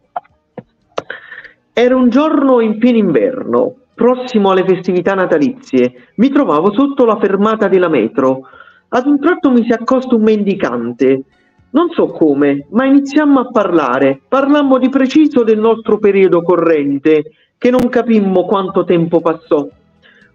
Era 1.73 1.95
un 1.95 2.09
giorno 2.09 2.59
in 2.59 2.77
pieno 2.77 2.99
inverno, 2.99 3.73
prossimo 3.95 4.51
alle 4.51 4.63
festività 4.63 5.15
natalizie. 5.15 6.09
Mi 6.17 6.29
trovavo 6.29 6.71
sotto 6.71 7.03
la 7.03 7.17
fermata 7.17 7.67
della 7.67 7.89
metro. 7.89 8.47
Ad 8.89 9.07
un 9.07 9.19
tratto 9.19 9.49
mi 9.49 9.63
si 9.63 9.71
accosta 9.71 10.13
un 10.13 10.21
mendicante. 10.21 11.23
Non 11.71 11.89
so 11.89 12.09
come, 12.09 12.67
ma 12.69 12.85
iniziammo 12.85 13.39
a 13.39 13.49
parlare. 13.49 14.21
Parlammo 14.27 14.77
di 14.77 14.89
preciso 14.89 15.43
del 15.43 15.57
nostro 15.57 15.97
periodo 15.97 16.43
corrente, 16.43 17.23
che 17.57 17.71
non 17.71 17.89
capimmo 17.89 18.45
quanto 18.45 18.83
tempo 18.83 19.19
passò. 19.19 19.67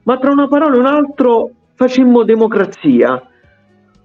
Ma 0.03 0.19
tra 0.19 0.33
una 0.33 0.49
parola 0.49 0.75
e 0.75 0.79
un 0.81 0.87
altro 0.87 1.51
facemmo 1.77 2.25
democrazia. 2.25 3.30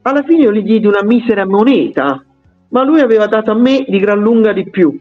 Alla 0.08 0.22
fine 0.22 0.44
io 0.44 0.52
gli 0.52 0.62
diedi 0.62 0.86
una 0.86 1.04
misera 1.04 1.48
moneta, 1.48 2.24
ma 2.70 2.84
lui 2.84 3.00
aveva 3.00 3.26
dato 3.26 3.50
a 3.50 3.56
me 3.56 3.86
di 3.88 3.98
gran 3.98 4.20
lunga 4.20 4.54
di 4.54 4.70
più, 4.70 4.96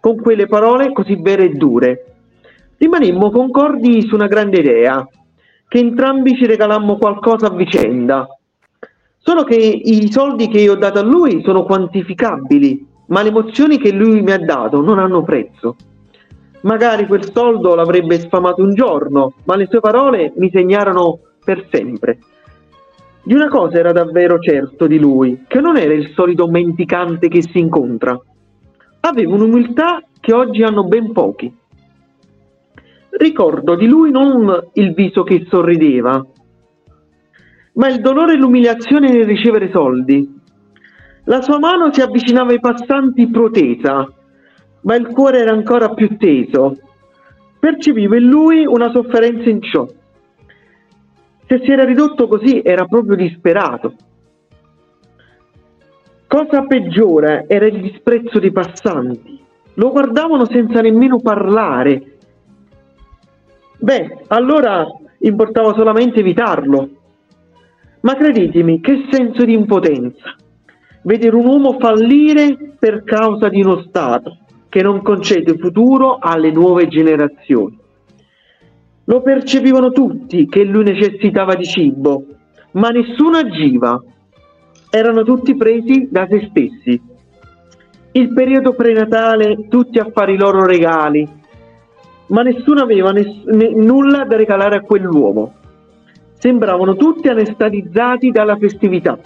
con 0.00 0.16
quelle 0.16 0.46
parole 0.46 0.92
così 0.92 1.20
vere 1.20 1.44
e 1.44 1.48
dure. 1.50 2.04
Rimanemmo 2.78 3.30
concordi 3.30 4.06
su 4.06 4.14
una 4.14 4.28
grande 4.28 4.60
idea, 4.60 5.06
che 5.68 5.78
entrambi 5.78 6.36
ci 6.36 6.46
regalammo 6.46 6.96
qualcosa 6.96 7.48
a 7.48 7.54
vicenda. 7.54 8.26
Solo 9.18 9.44
che 9.44 9.56
i 9.56 10.10
soldi 10.10 10.48
che 10.48 10.60
io 10.60 10.72
ho 10.72 10.76
dato 10.76 11.00
a 11.00 11.04
lui 11.04 11.42
sono 11.44 11.64
quantificabili, 11.64 12.86
ma 13.08 13.20
le 13.20 13.28
emozioni 13.28 13.76
che 13.76 13.92
lui 13.92 14.22
mi 14.22 14.32
ha 14.32 14.38
dato 14.38 14.80
non 14.80 14.98
hanno 14.98 15.22
prezzo. 15.22 15.76
Magari 16.62 17.06
quel 17.06 17.30
soldo 17.30 17.74
l'avrebbe 17.74 18.18
sfamato 18.20 18.62
un 18.62 18.72
giorno, 18.72 19.34
ma 19.44 19.54
le 19.54 19.66
sue 19.68 19.80
parole 19.80 20.32
mi 20.36 20.48
segnarono 20.50 21.18
per 21.44 21.66
sempre. 21.70 22.20
Di 23.26 23.34
una 23.34 23.48
cosa 23.48 23.78
era 23.78 23.90
davvero 23.90 24.38
certo 24.38 24.86
di 24.86 25.00
lui, 25.00 25.46
che 25.48 25.60
non 25.60 25.76
era 25.76 25.92
il 25.92 26.12
solito 26.14 26.46
mendicante 26.46 27.26
che 27.26 27.42
si 27.42 27.58
incontra. 27.58 28.16
Aveva 29.00 29.34
un'umiltà 29.34 30.00
che 30.20 30.32
oggi 30.32 30.62
hanno 30.62 30.84
ben 30.84 31.10
pochi. 31.10 31.52
Ricordo 33.10 33.74
di 33.74 33.88
lui 33.88 34.12
non 34.12 34.68
il 34.74 34.94
viso 34.94 35.24
che 35.24 35.44
sorrideva, 35.50 36.24
ma 37.72 37.88
il 37.88 38.00
dolore 38.00 38.34
e 38.34 38.36
l'umiliazione 38.36 39.10
nel 39.10 39.24
ricevere 39.24 39.72
soldi. 39.72 40.40
La 41.24 41.42
sua 41.42 41.58
mano 41.58 41.92
si 41.92 42.02
avvicinava 42.02 42.52
ai 42.52 42.60
passanti 42.60 43.28
protesa, 43.28 44.08
ma 44.82 44.94
il 44.94 45.08
cuore 45.08 45.40
era 45.40 45.50
ancora 45.50 45.92
più 45.94 46.16
teso. 46.16 46.76
Percepivo 47.58 48.14
in 48.14 48.28
lui 48.28 48.64
una 48.64 48.92
sofferenza 48.92 49.48
in 49.48 49.60
ciò. 49.62 49.84
Se 51.48 51.60
si 51.62 51.70
era 51.70 51.84
ridotto 51.84 52.26
così 52.26 52.60
era 52.64 52.86
proprio 52.86 53.14
disperato. 53.14 53.94
Cosa 56.26 56.62
peggiore 56.66 57.44
era 57.46 57.66
il 57.66 57.80
disprezzo 57.80 58.40
dei 58.40 58.50
passanti. 58.50 59.42
Lo 59.74 59.90
guardavano 59.90 60.44
senza 60.46 60.80
nemmeno 60.80 61.20
parlare. 61.20 62.16
Beh, 63.78 64.24
allora 64.28 64.84
importava 65.18 65.72
solamente 65.74 66.20
evitarlo. 66.20 66.88
Ma 68.00 68.14
credetemi, 68.14 68.80
che 68.80 69.06
senso 69.10 69.44
di 69.44 69.52
impotenza. 69.52 70.34
Vedere 71.02 71.36
un 71.36 71.46
uomo 71.46 71.76
fallire 71.78 72.74
per 72.78 73.04
causa 73.04 73.48
di 73.48 73.62
uno 73.62 73.82
Stato 73.82 74.38
che 74.68 74.82
non 74.82 75.00
concede 75.02 75.56
futuro 75.56 76.18
alle 76.20 76.50
nuove 76.50 76.88
generazioni. 76.88 77.78
Lo 79.08 79.22
percepivano 79.22 79.92
tutti 79.92 80.46
che 80.48 80.64
lui 80.64 80.82
necessitava 80.82 81.54
di 81.54 81.64
cibo, 81.64 82.24
ma 82.72 82.90
nessuno 82.90 83.38
agiva. 83.38 84.02
Erano 84.90 85.22
tutti 85.22 85.54
presi 85.54 86.08
da 86.10 86.26
se 86.28 86.48
stessi. 86.50 87.00
Il 88.12 88.32
periodo 88.32 88.72
prenatale, 88.74 89.68
tutti 89.68 89.98
a 89.98 90.10
fare 90.12 90.32
i 90.32 90.38
loro 90.38 90.64
regali, 90.64 91.28
ma 92.28 92.42
nessuno 92.42 92.82
aveva 92.82 93.12
ness- 93.12 93.44
ne- 93.44 93.74
nulla 93.74 94.24
da 94.24 94.36
regalare 94.36 94.76
a 94.76 94.80
quell'uomo. 94.80 95.54
Sembravano 96.38 96.96
tutti 96.96 97.28
anestetizzati 97.28 98.30
dalla 98.30 98.56
festività, 98.56 99.18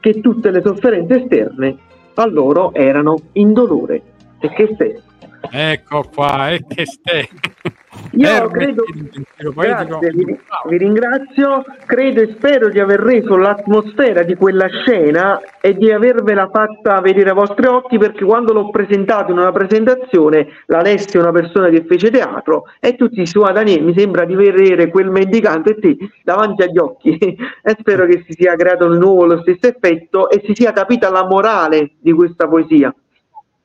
che 0.00 0.20
tutte 0.20 0.50
le 0.50 0.60
sofferenze 0.62 1.22
esterne 1.22 1.76
a 2.14 2.26
loro 2.26 2.74
erano 2.74 3.16
indolore. 3.32 4.02
E 4.38 4.48
che 4.50 4.70
stesso. 4.74 5.02
Ecco 5.50 6.04
qua, 6.12 6.50
e 6.50 6.64
che 6.66 6.84
ste. 6.84 7.28
Io 8.12 8.48
credo, 8.48 8.84
grazie, 9.54 10.10
vi, 10.10 10.38
vi 10.68 10.76
ringrazio, 10.78 11.64
credo 11.86 12.20
e 12.20 12.34
spero 12.36 12.68
di 12.68 12.78
aver 12.78 13.00
reso 13.00 13.36
l'atmosfera 13.36 14.22
di 14.22 14.34
quella 14.34 14.68
scena 14.68 15.40
e 15.60 15.74
di 15.74 15.90
avervela 15.90 16.48
fatta 16.52 17.00
vedere 17.00 17.30
ai 17.30 17.36
vostri 17.36 17.66
occhi 17.66 17.98
perché 17.98 18.24
quando 18.24 18.52
l'ho 18.52 18.70
presentato 18.70 19.32
in 19.32 19.38
una 19.38 19.52
presentazione 19.52 20.48
l'Alessio 20.66 21.20
è 21.20 21.22
una 21.22 21.32
persona 21.32 21.68
che 21.68 21.84
fece 21.86 22.10
teatro 22.10 22.64
e 22.80 22.96
tutti 22.96 23.24
su 23.26 23.40
Daniele 23.40 23.82
mi 23.82 23.94
sembra 23.96 24.24
di 24.24 24.34
vedere 24.34 24.88
quel 24.88 25.10
mendicante 25.10 25.76
sì, 25.80 25.96
davanti 26.22 26.62
agli 26.62 26.78
occhi. 26.78 27.18
E 27.64 27.76
spero 27.78 28.06
che 28.06 28.24
si 28.26 28.34
sia 28.36 28.56
creato 28.56 28.90
di 28.90 28.98
nuovo 28.98 29.24
lo 29.24 29.40
stesso 29.42 29.68
effetto 29.68 30.28
e 30.28 30.42
si 30.44 30.52
sia 30.54 30.72
capita 30.72 31.10
la 31.10 31.24
morale 31.24 31.92
di 32.00 32.12
questa 32.12 32.48
poesia. 32.48 32.92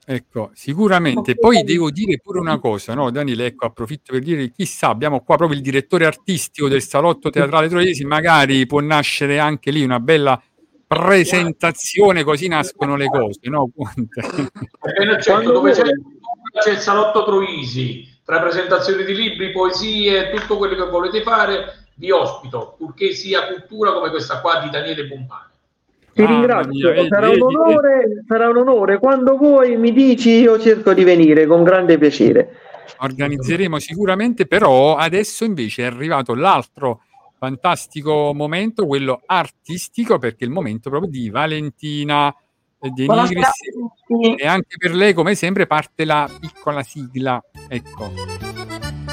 Ecco, 0.10 0.52
sicuramente. 0.54 1.36
Poi 1.36 1.64
devo 1.64 1.92
dire 1.92 2.18
pure 2.18 2.40
una 2.40 2.60
cosa, 2.60 2.94
no, 2.94 3.12
Daniele, 3.12 3.48
ecco, 3.48 3.66
approfitto 3.66 4.14
per 4.14 4.22
dire, 4.22 4.52
chissà, 4.52 4.88
abbiamo 4.88 5.20
qua 5.20 5.36
proprio 5.36 5.58
il 5.58 5.64
direttore 5.64 6.06
artistico 6.06 6.70
del 6.70 6.82
Salotto 6.82 7.30
Teatrale 7.30 7.68
Troiesi, 7.68 8.06
magari 8.06 8.66
può 8.66 8.80
nascere 8.80 9.38
anche 9.38 9.70
lì 9.70 9.84
una 9.84 10.00
bella 10.00 10.42
presentazione, 10.88 12.24
così 12.24 12.48
nascono 12.48 12.96
le 12.96 13.08
cose, 13.08 13.50
no? 13.50 13.70
Appena 14.80 15.20
certo, 15.20 15.52
dove 15.52 15.74
c'è, 15.74 15.84
c'è 15.84 16.72
il 16.72 16.78
salotto 16.78 17.26
Troisi, 17.26 18.08
tra 18.24 18.40
presentazioni 18.40 19.04
di 19.04 19.14
libri, 19.14 19.52
poesie, 19.52 20.30
tutto 20.30 20.56
quello 20.56 20.76
che 20.82 20.90
volete 20.90 21.22
fare, 21.22 21.90
vi 21.96 22.12
ospito, 22.12 22.76
purché 22.78 23.12
sia 23.12 23.46
cultura 23.48 23.92
come 23.92 24.10
questa 24.10 24.40
qua 24.40 24.62
di 24.62 24.70
Daniele 24.70 25.06
Pompani. 25.06 25.52
Ti 26.18 26.24
Mamma 26.24 26.36
ringrazio, 26.36 26.72
mia, 26.72 26.94
vedi, 26.96 27.08
sarà, 27.10 27.28
un 27.28 27.34
vedi, 27.34 27.44
onore, 27.44 28.24
sarà 28.28 28.50
un 28.50 28.58
onore. 28.58 28.98
Quando 28.98 29.38
vuoi 29.38 29.78
mi 29.78 29.94
dici 29.94 30.32
io 30.32 30.60
cerco 30.60 30.94
di 30.94 31.04
venire 31.04 31.46
con 31.46 31.62
grande 31.62 32.00
piacere. 32.00 32.56
Organizzeremo 32.98 33.78
sicuramente, 33.78 34.48
però 34.48 34.96
adesso 34.96 35.46
invece 35.46 35.84
è 35.84 35.86
arrivato 35.86 36.34
l'altro 36.34 37.02
fantastico 37.38 38.32
momento, 38.34 38.88
quello 38.88 39.22
artistico, 39.28 40.18
perché 40.18 40.44
è 40.44 40.48
il 40.48 40.54
momento 40.54 40.90
proprio 40.90 41.12
di 41.12 41.30
Valentina 41.30 42.36
De 42.80 43.06
Buonasera 43.06 43.52
Nigris 44.08 44.42
e 44.42 44.48
anche 44.48 44.76
per 44.80 44.96
lei, 44.96 45.14
come 45.14 45.36
sempre, 45.36 45.68
parte 45.68 46.04
la 46.04 46.28
piccola 46.40 46.82
sigla. 46.82 47.40
Ecco. 47.68 48.12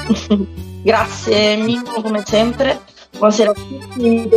Grazie 0.81 1.55
Mimmo 1.57 2.01
come 2.01 2.23
sempre. 2.25 2.79
Buonasera 3.11 3.51
a 3.51 3.53
tutti 3.53 4.27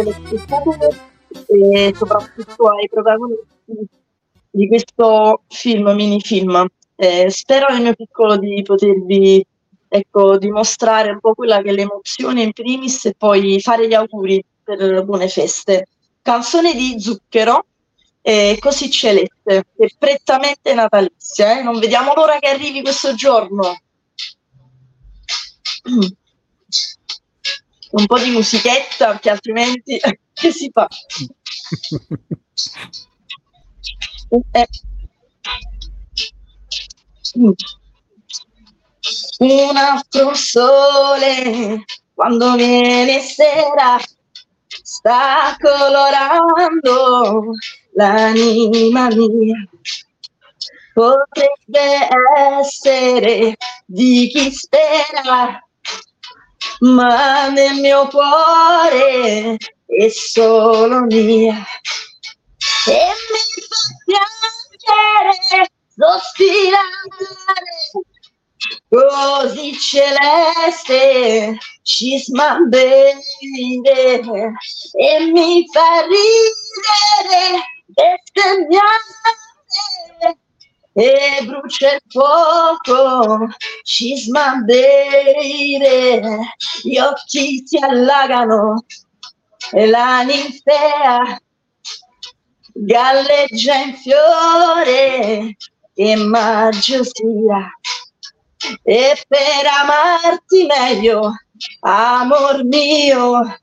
e 1.47 1.93
soprattutto 1.95 2.69
ai 2.69 2.89
protagonisti 2.89 3.89
di 4.51 4.67
questo 4.69 5.43
film, 5.49 5.91
mini 5.91 6.21
film. 6.21 6.67
Eh, 6.97 7.31
spero 7.31 7.69
nel 7.73 7.83
mio 7.83 7.95
piccolo 7.95 8.37
di 8.37 8.63
potervi 8.63 9.45
ecco, 9.89 10.37
dimostrare 10.39 11.11
un 11.11 11.21
po' 11.21 11.35
quella 11.35 11.63
che 11.63 11.71
è 11.71 11.73
l'emozione 11.73 12.43
in 12.43 12.53
primis 12.53 13.07
e 13.07 13.15
poi 13.17 13.61
fare 13.61 13.87
gli 13.89 13.95
auguri 13.95 14.45
per 14.63 15.05
buone 15.05 15.29
feste. 15.29 15.87
Canzone 16.21 16.75
di 16.75 17.01
Zucchero, 17.01 17.65
eh, 18.21 18.57
Così 18.61 18.91
celeste, 18.91 19.65
che 19.77 19.85
è 19.85 19.89
prettamente 19.97 20.75
natalizia. 20.75 21.59
eh. 21.59 21.63
Non 21.63 21.79
vediamo 21.79 22.13
l'ora 22.15 22.39
che 22.39 22.49
arrivi 22.49 22.83
questo 22.83 23.15
giorno. 23.15 23.81
Un 27.91 28.05
po' 28.05 28.19
di 28.19 28.31
musichetta, 28.31 29.13
perché 29.13 29.31
altrimenti 29.31 29.99
che 30.39 30.53
si 30.53 30.71
fa? 30.73 30.87
Eh. 34.53 34.69
Un 39.39 39.77
altro 39.77 40.35
sole 40.35 41.85
quando 42.15 42.55
viene 42.55 43.21
sera 43.21 43.99
sta 44.83 45.57
colorando 45.59 47.53
l'anima 47.93 49.09
mia. 49.09 49.69
Potrebbe 50.93 52.09
essere 52.59 53.57
di 53.87 54.29
chi 54.29 54.51
spera, 54.51 55.63
ma 56.81 57.49
nel 57.49 57.81
mio 57.81 58.09
cuore 58.09 59.57
è 59.87 60.09
solo 60.09 61.01
mia. 61.03 61.65
E 62.87 63.07
mi 63.31 63.43
fa 63.69 63.81
piangere, 64.05 65.71
sospirare 65.97 66.87
così 68.89 69.79
celeste, 69.79 71.59
she's 71.83 72.29
my 72.29 72.59
e 74.95 75.21
mi 75.33 75.67
fa 75.73 76.03
ridere, 76.03 77.63
bestemmiare, 77.87 78.89
e 80.93 81.45
brucia 81.45 81.95
il 81.95 82.03
fuoco, 82.09 83.47
my 84.31 84.65
baby, 84.65 86.21
gli 86.83 86.99
occhi 86.99 87.63
si 87.65 87.79
allagano, 87.79 88.85
e 89.73 89.87
la 89.87 90.23
ninfea 90.23 91.41
galleggia 92.73 93.75
in 93.77 93.95
fiore, 93.95 95.57
che 95.95 96.17
maggio 96.17 97.03
sia, 97.05 97.71
e 98.83 99.25
per 99.29 99.67
amarti 99.81 100.67
meglio, 100.67 101.33
amor 101.81 102.65
mio, 102.65 103.59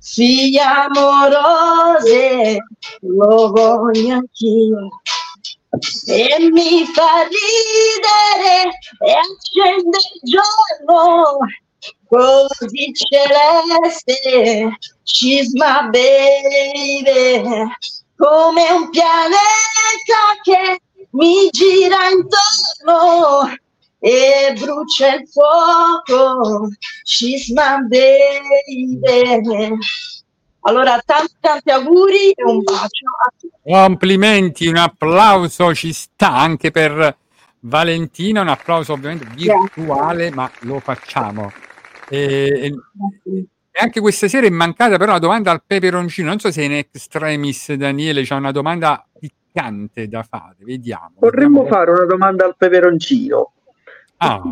figlie 0.00 0.60
amorose, 0.60 2.58
lo 3.00 3.50
voglio 3.50 4.14
anch'io. 4.14 4.88
E 6.06 6.50
mi 6.50 6.84
fa 6.86 7.28
ridere 7.28 8.72
e 8.98 9.12
accende 9.12 9.98
il 10.14 10.20
giorno 10.22 11.38
così 12.08 12.92
celeste, 12.92 14.76
my 15.52 15.90
baby, 15.90 17.42
come 18.16 18.70
un 18.72 18.90
pianeta 18.90 20.40
che 20.42 20.80
mi 21.12 21.48
gira 21.50 22.08
intorno 22.08 23.54
e 24.00 24.54
brucia 24.58 25.14
il 25.14 25.28
fuoco, 25.28 26.68
my 27.50 27.86
baby. 27.86 29.78
Allora, 30.62 31.00
tanti 31.04 31.34
tanti 31.40 31.70
auguri 31.70 32.30
e 32.32 32.44
un 32.44 32.62
bacio 32.62 33.06
a 33.24 33.32
tutti. 33.38 33.54
Complimenti, 33.62 34.66
un 34.66 34.76
applauso 34.76 35.74
ci 35.74 35.92
sta 35.92 36.32
anche 36.34 36.70
per 36.70 37.16
Valentina, 37.60 38.40
un 38.42 38.48
applauso 38.48 38.92
ovviamente 38.92 39.26
virtuale, 39.34 40.30
ma 40.30 40.50
lo 40.60 40.78
facciamo. 40.80 41.50
E, 42.08 42.72
e- 43.24 43.46
anche 43.80 44.00
questa 44.00 44.28
sera 44.28 44.46
è 44.46 44.50
mancata 44.50 44.98
però 44.98 45.12
una 45.12 45.20
domanda 45.20 45.50
al 45.50 45.62
peperoncino. 45.66 46.28
Non 46.28 46.38
so 46.38 46.50
se 46.50 46.62
in 46.62 46.72
extremis 46.72 47.72
Daniele 47.72 48.22
c'è 48.22 48.34
una 48.34 48.52
domanda 48.52 49.06
piccante 49.18 50.08
da 50.08 50.22
fare. 50.22 50.56
Vediamo. 50.58 51.12
Vorremmo 51.18 51.64
fare 51.66 51.90
una 51.90 52.04
domanda 52.04 52.44
al 52.44 52.56
peperoncino. 52.56 53.52
Ah, 54.18 54.42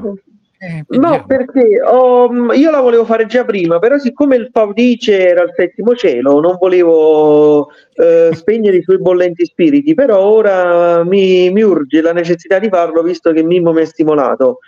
eh, 0.60 0.84
No, 0.88 1.24
perché 1.24 1.80
ho- 1.82 2.52
io 2.52 2.70
la 2.70 2.80
volevo 2.80 3.04
fare 3.04 3.26
già 3.26 3.44
prima, 3.44 3.78
però 3.78 3.96
siccome 3.98 4.36
il 4.36 4.48
Faudice 4.52 5.28
era 5.28 5.42
al 5.42 5.52
settimo 5.54 5.94
cielo, 5.94 6.40
non 6.40 6.56
volevo 6.58 7.68
eh, 7.94 8.30
spegnere 8.32 8.78
i 8.78 8.82
suoi 8.82 8.98
bollenti 8.98 9.44
spiriti, 9.44 9.94
però 9.94 10.20
ora 10.20 11.04
mi, 11.04 11.50
mi 11.50 11.62
urge 11.62 12.00
la 12.00 12.12
necessità 12.12 12.58
di 12.58 12.68
farlo 12.68 13.02
visto 13.02 13.32
che 13.32 13.42
Mimmo 13.42 13.72
mi 13.72 13.82
ha 13.82 13.86
stimolato. 13.86 14.58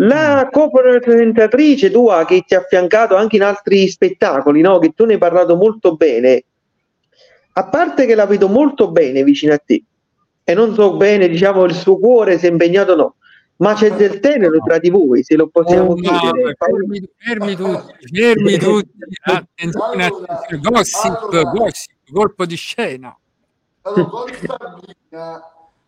La 0.00 0.48
co-presentatrice 0.52 1.90
tua 1.90 2.24
che 2.24 2.44
ti 2.46 2.54
ha 2.54 2.58
affiancato 2.58 3.16
anche 3.16 3.34
in 3.34 3.42
altri 3.42 3.88
spettacoli, 3.88 4.60
no? 4.60 4.78
che 4.78 4.92
tu 4.94 5.04
ne 5.04 5.14
hai 5.14 5.18
parlato 5.18 5.56
molto 5.56 5.96
bene, 5.96 6.44
a 7.54 7.68
parte 7.68 8.06
che 8.06 8.14
la 8.14 8.26
vedo 8.26 8.46
molto 8.46 8.92
bene 8.92 9.24
vicino 9.24 9.52
a 9.52 9.58
te 9.58 9.82
e 10.44 10.54
non 10.54 10.72
so 10.74 10.96
bene, 10.96 11.28
diciamo, 11.28 11.64
il 11.64 11.74
suo 11.74 11.98
cuore 11.98 12.38
se 12.38 12.46
è 12.46 12.50
impegnato 12.50 12.92
o 12.92 12.96
no, 12.96 13.14
ma 13.58 13.74
c'è 13.74 13.92
del 13.94 14.18
tenero 14.20 14.58
tra 14.58 14.78
di 14.78 14.90
voi, 14.90 15.22
se 15.22 15.36
lo 15.36 15.48
possiamo 15.48 15.92
Oh, 15.92 15.94
chiedere. 15.94 16.42
no, 16.42 16.52
fermi, 16.58 17.10
fermi 17.16 17.54
tutti, 17.56 17.94
fermi 18.12 18.56
tutti. 18.58 18.90
Attenzione, 19.22 20.04
attenzione. 20.06 20.62
Gossip, 20.62 21.52
gossip, 21.52 21.92
colpo 22.12 22.44
di 22.46 22.56
scena. 22.56 23.16
Allora, 23.82 24.04
con 24.04 24.26
Sabrina 24.32 25.42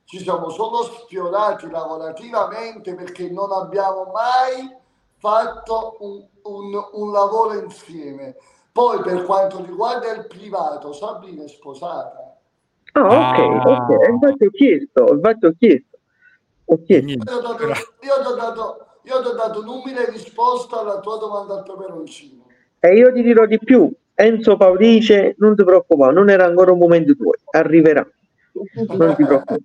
ci 0.04 0.18
siamo 0.18 0.48
solo 0.50 0.82
sfiorati 0.84 1.68
lavorativamente 1.70 2.94
perché 2.94 3.30
non 3.30 3.52
abbiamo 3.52 4.10
mai 4.12 4.68
fatto 5.18 5.96
un, 6.00 6.24
un- 6.42 6.88
un 6.92 7.12
lavoro 7.12 7.58
insieme. 7.62 8.34
Poi 8.72 9.00
per 9.02 9.24
quanto 9.24 9.62
riguarda 9.64 10.12
il 10.14 10.26
privato, 10.26 10.92
Sabrina 10.92 11.44
è 11.44 11.48
sposata. 11.48 12.36
Ah, 12.92 13.02
ok, 13.02 13.38
Ah. 13.38 13.84
ok, 13.84 14.08
infatti 14.08 14.44
ho 14.46 14.50
chiesto, 14.50 15.06
infatti 15.12 15.46
ho 15.46 15.54
chiesto. 15.58 15.89
Chiesto. 16.78 17.08
Io 17.10 17.24
ti 17.24 17.32
ho 17.32 17.40
dato, 17.40 17.64
io 17.64 18.22
ti 18.22 18.26
ho 18.26 18.34
dato, 18.34 18.86
io 19.02 19.22
ti 19.22 19.28
ho 19.28 19.32
dato 19.32 19.60
un'umile 19.60 20.10
risposta 20.10 20.80
alla 20.80 21.00
tua 21.00 21.18
domanda 21.18 21.54
al 21.54 21.62
peperoncino. 21.64 22.44
E 22.78 22.94
io 22.94 23.12
ti 23.12 23.22
dirò 23.22 23.44
di 23.46 23.58
più, 23.58 23.92
Enzo 24.14 24.56
Paudice, 24.56 25.34
non 25.38 25.56
ti 25.56 25.64
preoccupare, 25.64 26.12
non 26.12 26.30
era 26.30 26.44
ancora 26.44 26.72
un 26.72 26.78
momento 26.78 27.14
tuo, 27.14 27.32
arriverà. 27.50 28.06
Non 28.52 28.86
ti 28.86 28.96
preoccupare. 28.96 29.60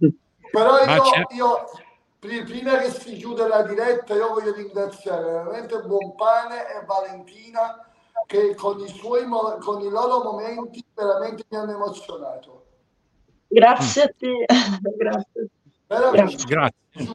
Però 0.50 0.70
Ma 0.84 0.94
io, 0.94 1.02
io, 1.34 1.70
pri- 2.18 2.44
prima 2.44 2.78
che 2.78 2.90
si 2.90 3.16
chiude 3.16 3.46
la 3.46 3.62
diretta, 3.62 4.14
io 4.14 4.28
voglio 4.28 4.54
ringraziare 4.54 5.24
veramente 5.24 5.82
Buonpane 5.82 6.56
e 6.56 6.84
Valentina 6.86 7.86
che 8.26 8.54
con 8.54 8.80
i, 8.80 8.88
suoi, 8.88 9.24
con 9.60 9.82
i 9.82 9.90
loro 9.90 10.22
momenti 10.22 10.82
veramente 10.94 11.44
mi 11.48 11.58
hanno 11.58 11.72
emozionato. 11.72 12.64
Grazie 13.48 14.02
a 14.02 14.12
te. 14.16 14.46
Grazie. 14.96 15.50
Veramente. 15.86 16.44
Grazie. 16.46 17.14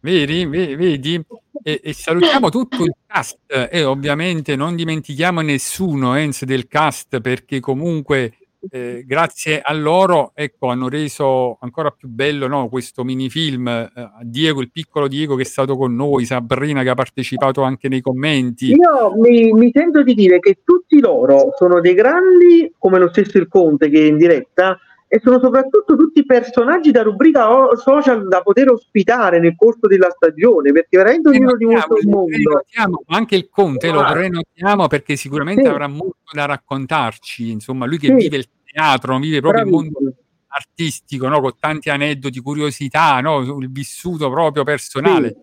Vedi, 0.00 0.46
Ve- 0.46 0.76
vedi? 0.76 1.24
E, 1.62 1.80
e 1.82 1.92
salutiamo 1.92 2.48
tutto 2.48 2.82
il 2.82 2.92
cast 3.06 3.38
e 3.70 3.84
ovviamente 3.84 4.56
non 4.56 4.74
dimentichiamo 4.74 5.42
nessuno 5.42 6.16
Enz 6.16 6.42
del 6.42 6.66
cast 6.66 7.20
perché 7.20 7.60
comunque 7.60 8.36
eh, 8.70 9.04
grazie 9.06 9.60
a 9.60 9.72
loro 9.72 10.32
ecco, 10.34 10.68
hanno 10.68 10.88
reso 10.88 11.58
ancora 11.60 11.90
più 11.90 12.08
bello 12.08 12.46
no, 12.46 12.68
questo 12.68 13.02
minifilm 13.04 13.66
eh, 13.68 13.90
Diego, 14.22 14.60
il 14.60 14.70
piccolo 14.70 15.08
Diego 15.08 15.34
che 15.34 15.42
è 15.42 15.46
stato 15.46 15.76
con 15.76 15.94
noi, 15.94 16.24
Sabrina 16.24 16.82
che 16.82 16.90
ha 16.90 16.94
partecipato 16.94 17.62
anche 17.62 17.88
nei 17.88 18.00
commenti. 18.00 18.70
Io 18.70 19.14
mi, 19.16 19.52
mi 19.52 19.70
sento 19.72 20.02
di 20.02 20.14
dire 20.14 20.38
che 20.38 20.58
tutti 20.64 21.00
loro 21.00 21.50
sono 21.56 21.80
dei 21.80 21.94
grandi, 21.94 22.72
come 22.78 22.98
lo 22.98 23.08
stesso 23.08 23.38
il 23.38 23.48
Conte 23.48 23.88
che 23.88 24.00
è 24.00 24.06
in 24.06 24.16
diretta, 24.16 24.78
e 25.14 25.20
sono 25.22 25.38
soprattutto 25.40 25.94
tutti 25.94 26.24
personaggi 26.24 26.90
da 26.90 27.02
rubrica 27.02 27.46
social 27.76 28.26
da 28.28 28.40
poter 28.40 28.70
ospitare 28.70 29.40
nel 29.40 29.54
corso 29.54 29.86
della 29.86 30.08
stagione, 30.08 30.72
perché 30.72 30.96
veramente 30.96 31.28
ognuno 31.28 31.54
dimostra 31.54 31.96
un 32.02 32.10
mondo. 32.10 32.64
Anche 33.08 33.36
il 33.36 33.50
Conte 33.50 33.90
lo 33.90 34.02
prenotiamo 34.10 34.86
perché 34.86 35.16
sicuramente 35.16 35.64
Sì. 35.64 35.68
avrà 35.68 35.86
molto 35.86 36.16
da 36.32 36.46
raccontarci, 36.46 37.50
insomma 37.50 37.84
lui 37.84 37.98
che 37.98 38.06
Sì. 38.06 38.14
vive 38.14 38.36
il 38.38 38.48
teatro, 38.64 39.18
vive 39.18 39.40
proprio 39.40 39.64
il 39.64 39.68
Bravissimo. 39.68 39.98
mondo 40.00 40.16
artistico, 40.46 41.28
no? 41.28 41.40
con 41.42 41.52
tanti 41.60 41.90
aneddoti, 41.90 42.40
curiosità, 42.40 43.20
no? 43.20 43.44
sul 43.44 43.70
vissuto 43.70 44.30
proprio 44.30 44.64
personale. 44.64 45.28
Sì. 45.28 45.36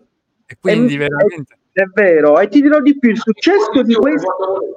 E 0.46 0.56
quindi 0.60 0.94
E- 0.94 0.98
veramente... 0.98 1.58
È 1.70 1.84
vero, 1.94 2.40
e 2.40 2.48
ti 2.48 2.60
dirò 2.60 2.80
di 2.80 2.98
più, 2.98 3.10
il 3.10 3.18
successo 3.20 3.82
di 3.84 3.94
questo, 3.94 4.74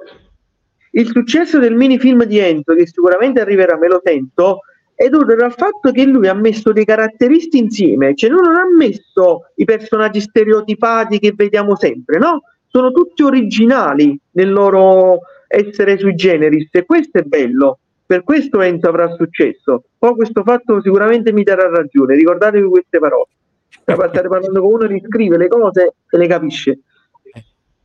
il 0.92 1.06
successo 1.08 1.58
del 1.58 1.74
minifilm 1.74 2.22
di 2.22 2.38
Enzo, 2.38 2.74
che 2.76 2.86
sicuramente 2.86 3.40
arriverà, 3.40 3.76
me 3.76 3.88
lo 3.88 4.00
sento, 4.04 4.60
è 4.94 5.08
dovuto 5.08 5.34
dal 5.34 5.52
fatto 5.52 5.90
che 5.90 6.04
lui 6.04 6.28
ha 6.28 6.34
messo 6.34 6.72
dei 6.72 6.84
caratteristi 6.84 7.58
insieme, 7.58 8.14
cioè 8.14 8.30
lui 8.30 8.42
non 8.42 8.56
ha 8.56 8.66
messo 8.76 9.50
i 9.56 9.64
personaggi 9.64 10.20
stereotipati 10.20 11.18
che 11.18 11.32
vediamo 11.34 11.76
sempre, 11.76 12.18
no? 12.18 12.42
Sono 12.66 12.90
tutti 12.92 13.22
originali 13.22 14.18
nel 14.32 14.52
loro 14.52 15.20
essere 15.48 15.98
sui 15.98 16.14
generis 16.14 16.68
e 16.70 16.84
questo 16.84 17.18
è 17.18 17.22
bello. 17.22 17.78
Per 18.06 18.22
questo 18.22 18.60
Enzo 18.60 18.88
avrà 18.88 19.14
successo. 19.14 19.84
Poi 19.96 20.14
questo 20.14 20.42
fatto 20.42 20.80
sicuramente 20.82 21.32
mi 21.32 21.42
darà 21.42 21.68
ragione. 21.68 22.14
Ricordatevi 22.14 22.68
queste 22.68 22.98
parole. 22.98 23.28
State 23.68 24.28
parlando 24.28 24.60
con 24.60 24.74
uno 24.74 24.86
che 24.86 25.02
scrive 25.06 25.36
le 25.38 25.48
cose 25.48 25.94
e 26.10 26.18
le 26.18 26.26
capisce. 26.26 26.80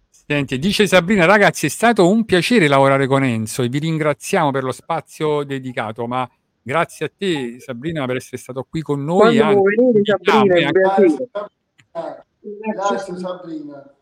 Senti, 0.09 0.59
dice 0.59 0.85
Sabrina, 0.85 1.25
ragazzi, 1.25 1.65
è 1.65 1.69
stato 1.69 2.07
un 2.07 2.23
piacere 2.25 2.67
lavorare 2.67 3.07
con 3.07 3.23
Enzo 3.23 3.63
e 3.63 3.67
vi 3.67 3.79
ringraziamo 3.79 4.51
per 4.51 4.63
lo 4.63 4.71
spazio 4.71 5.43
dedicato, 5.43 6.05
ma 6.05 6.29
grazie 6.61 7.05
a 7.07 7.11
te 7.15 7.59
Sabrina 7.59 8.05
per 8.05 8.17
essere 8.17 8.37
stato 8.37 8.65
qui 8.69 8.81
con 8.81 9.03
noi. 9.03 9.37
Quando 9.37 9.61
venire, 9.63 10.01
Sabrina, 10.03 10.67
anche- 10.67 10.71
piacere. 10.71 12.23
Grazie 12.41 13.15
Sabrina. 13.17 13.93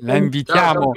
la 0.00 0.16
invitiamo 0.16 0.92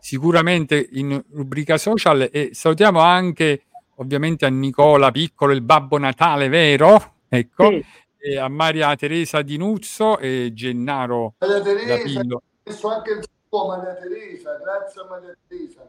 sicuramente 0.00 0.88
in 0.92 1.22
rubrica 1.30 1.78
social 1.78 2.28
e 2.30 2.50
salutiamo 2.52 2.98
anche 3.00 3.62
ovviamente 3.96 4.44
a 4.44 4.48
Nicola 4.48 5.10
Piccolo, 5.10 5.52
il 5.52 5.62
Babbo 5.62 5.96
Natale 5.98 6.48
vero, 6.48 7.14
ecco, 7.28 7.68
Sì. 7.70 7.84
e 8.18 8.36
a 8.38 8.48
Maria 8.48 8.94
Teresa 8.96 9.42
Di 9.42 9.56
Nuzzo 9.56 10.18
e 10.18 10.50
Gennaro 10.52 11.34
Maria 11.38 11.60
Teresa, 11.62 12.40
messo 12.64 12.88
anche 12.88 13.10
il 13.12 13.24
suo 13.48 13.66
Maria 13.68 13.94
Teresa, 13.94 14.56
grazie 14.56 15.00
a 15.00 15.06
Maria 15.08 15.36
Teresa. 15.46 15.88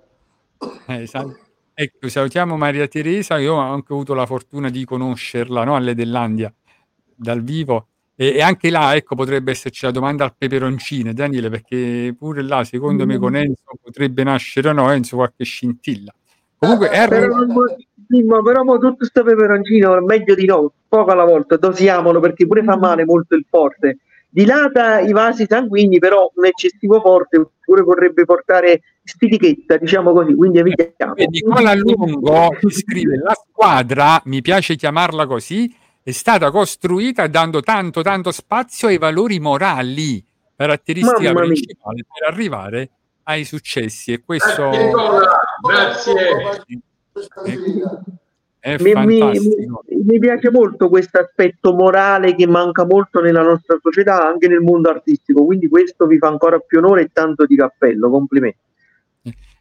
Eh, 0.88 1.08
sal- 1.08 1.38
ecco, 1.74 2.10
salutiamo 2.10 2.58
Maria 2.58 2.88
Teresa, 2.88 3.38
io 3.38 3.54
ho 3.54 3.60
anche 3.60 3.94
avuto 3.94 4.14
la 4.14 4.26
fortuna 4.26 4.70
di 4.70 4.86
conoscerla 4.86 5.64
no, 5.64 5.76
alle 5.76 5.96
Dellandia 5.96 6.54
dal 7.16 7.42
vivo 7.42 7.88
E, 8.16 8.36
e 8.36 8.42
anche 8.42 8.70
là, 8.70 8.96
ecco, 8.96 9.16
potrebbe 9.16 9.52
esserci 9.52 9.86
la 9.86 9.92
domanda 9.92 10.24
al 10.24 10.36
peperoncino, 10.38 11.14
Daniele, 11.14 11.50
perché 11.50 12.16
pure 12.18 12.44
là, 12.44 12.64
secondo 12.64 13.06
me, 13.08 13.18
con 13.18 13.36
Enzo 13.36 13.64
potrebbe 13.82 14.24
nascere, 14.24 14.72
no, 14.72 14.92
Enzo, 14.92 15.16
qualche 15.16 15.44
scintilla. 15.44 16.14
Comunque, 16.58 16.92
Eh, 16.92 17.08
però, 17.08 17.36
Harry, 17.36 17.88
sì, 18.08 18.22
ma 18.24 18.42
però 18.44 18.64
mo 18.64 18.78
tutto 18.78 19.06
sto 19.06 19.24
peperoncino 19.24 20.00
meglio 20.02 20.36
di 20.36 20.46
no, 20.46 20.72
poco 20.88 21.12
alla 21.12 21.26
volta, 21.26 21.58
dosiamolo 21.58 22.20
perché 22.20 22.46
pure 22.46 22.64
fa 22.64 22.78
male 22.78 23.04
molto 23.04 23.36
il 23.36 23.46
forte. 23.50 23.98
Dilata 24.30 25.00
i 25.00 25.12
vasi 25.12 25.46
sanguigni, 25.48 26.00
però 26.00 26.32
un 26.36 26.46
eccessivo 26.46 27.00
forte 27.02 27.50
pure 27.60 27.82
vorrebbe 27.82 28.26
portare 28.26 28.82
stitichetta, 29.04 29.78
diciamo 29.78 30.14
così, 30.14 30.34
quindi 30.36 30.60
evitiamo. 30.60 31.16
E 31.16 31.28
Nicola 31.30 31.74
Lungo 31.76 32.50
scrive: 32.70 33.18
La 33.18 33.34
squadra, 33.34 34.22
mi 34.26 34.42
piace 34.42 34.76
chiamarla 34.76 35.26
così, 35.28 35.74
è 36.02 36.12
stata 36.12 36.50
costruita 36.52 37.28
dando 37.28 37.62
tanto, 37.62 38.02
tanto 38.02 38.32
spazio 38.32 38.88
ai 38.88 38.98
valori 38.98 39.40
morali, 39.40 40.24
caratteristica 40.56 41.20
Mamma 41.34 41.40
mia. 41.42 41.44
principale 41.48 42.06
per 42.12 42.30
arrivare 42.34 42.90
ai 43.24 43.44
successi. 43.46 44.12
E 44.14 44.22
questo 44.24 44.70
Grazie, 44.70 44.86
Nicola, 44.86 45.38
grazie. 45.62 46.64
è 48.60 48.78
Mi, 48.80 48.84
mi- 48.84 49.20
fantastico. 49.20 49.84
mi- 49.88 50.02
mi 50.06 50.20
piace 50.20 50.52
molto 50.52 50.90
questo 50.90 51.20
aspetto 51.20 51.74
morale 51.74 52.36
che 52.36 52.46
manca 52.48 52.86
molto 52.86 53.22
nella 53.22 53.42
nostra 53.42 53.78
società, 53.82 54.26
anche 54.28 54.48
nel 54.50 54.60
mondo 54.60 54.90
artistico, 54.90 55.46
quindi 55.46 55.68
questo 55.70 56.08
vi 56.08 56.18
fa 56.18 56.28
ancora 56.28 56.60
più 56.60 56.80
onore 56.80 57.04
e 57.04 57.10
tanto 57.14 57.46
di 57.46 57.56
cappello, 57.56 58.10
complimenti. 58.10 58.58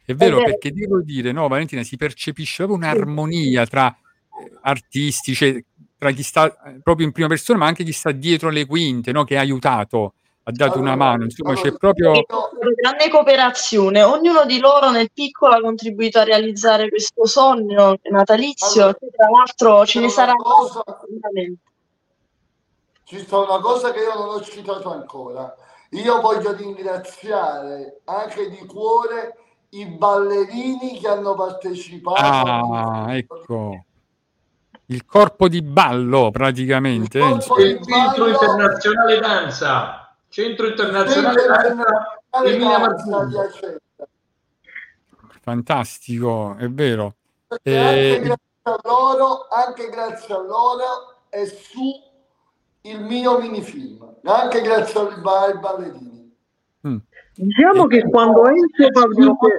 È 0.05 0.13
vero, 0.13 0.39
Eh, 0.39 0.43
perché 0.43 0.73
devo 0.73 1.01
dire, 1.01 1.31
no, 1.31 1.47
Valentina, 1.47 1.81
si 1.83 1.95
percepisce 1.95 2.65
proprio 2.65 2.77
un'armonia 2.77 3.65
tra 3.65 3.87
eh, 3.87 4.57
artisti, 4.61 5.33
cioè, 5.33 5.63
tra 5.97 6.11
chi 6.11 6.23
sta 6.23 6.47
eh, 6.65 6.81
proprio 6.83 7.05
in 7.05 7.13
prima 7.13 7.29
persona, 7.29 7.59
ma 7.59 7.67
anche 7.67 7.85
chi 7.85 7.93
sta 7.93 8.11
dietro 8.11 8.49
le 8.49 8.65
quinte, 8.65 9.13
no, 9.13 9.23
che 9.23 9.37
ha 9.37 9.39
aiutato, 9.39 10.15
ha 10.43 10.51
dato 10.51 10.77
una 10.77 10.97
mano, 10.97 11.23
insomma, 11.23 11.53
c'è 11.53 11.71
proprio... 11.77 12.11
Una 12.11 12.73
grande 12.75 13.09
cooperazione, 13.09 14.03
ognuno 14.03 14.43
di 14.45 14.59
loro 14.59 14.91
nel 14.91 15.09
piccolo 15.13 15.53
ha 15.53 15.61
contribuito 15.61 16.19
a 16.19 16.23
realizzare 16.23 16.89
questo 16.89 17.25
sogno 17.25 17.97
natalizio, 18.11 18.89
e 18.89 18.95
tra 19.15 19.29
l'altro 19.29 19.85
ce 19.85 20.01
ne 20.01 20.09
sarà 20.09 20.33
sicuramente. 20.33 21.61
Ci 23.05 23.19
sta 23.19 23.37
una 23.37 23.59
cosa 23.59 23.93
che 23.93 23.99
io 23.99 24.13
non 24.13 24.29
ho 24.29 24.41
citato 24.41 24.91
ancora. 24.91 25.55
Io 25.91 26.19
voglio 26.19 26.53
ringraziare 26.53 28.01
anche 28.05 28.49
di 28.49 28.65
cuore 28.65 29.37
i 29.73 29.85
ballerini 29.85 30.99
che 30.99 31.07
hanno 31.07 31.33
partecipato. 31.35 32.21
Ah, 32.21 33.15
ecco. 33.15 33.85
Il 34.87 35.05
corpo 35.05 35.47
di 35.47 35.61
ballo, 35.61 36.29
praticamente. 36.31 37.19
insomma. 37.19 37.61
Il 37.63 37.79
Centro 37.83 38.27
Internazionale 38.27 39.19
Danza. 39.19 40.15
Centro 40.29 40.67
Internazionale 40.67 41.45
Danza 41.45 42.21
Emilia 42.43 42.79
Martini. 42.79 43.77
Fantastico, 45.41 46.55
è 46.57 46.69
vero. 46.69 47.15
Anche 47.47 48.15
Eh, 48.15 48.19
grazie 48.19 48.39
a 48.63 48.79
loro, 48.83 49.47
anche 49.49 49.89
grazie 49.89 50.33
a 50.33 50.39
loro 50.39 51.25
è 51.29 51.45
su 51.45 52.01
il 52.81 53.01
mio 53.01 53.39
minifilm, 53.39 54.17
anche 54.23 54.61
grazie 54.61 54.99
ai 55.01 55.59
ballerini. 55.59 56.22
Diciamo 57.35 57.87
che 57.87 58.07
quando 58.09 58.47
Enzo 58.47 58.87
Pavlite... 58.91 59.57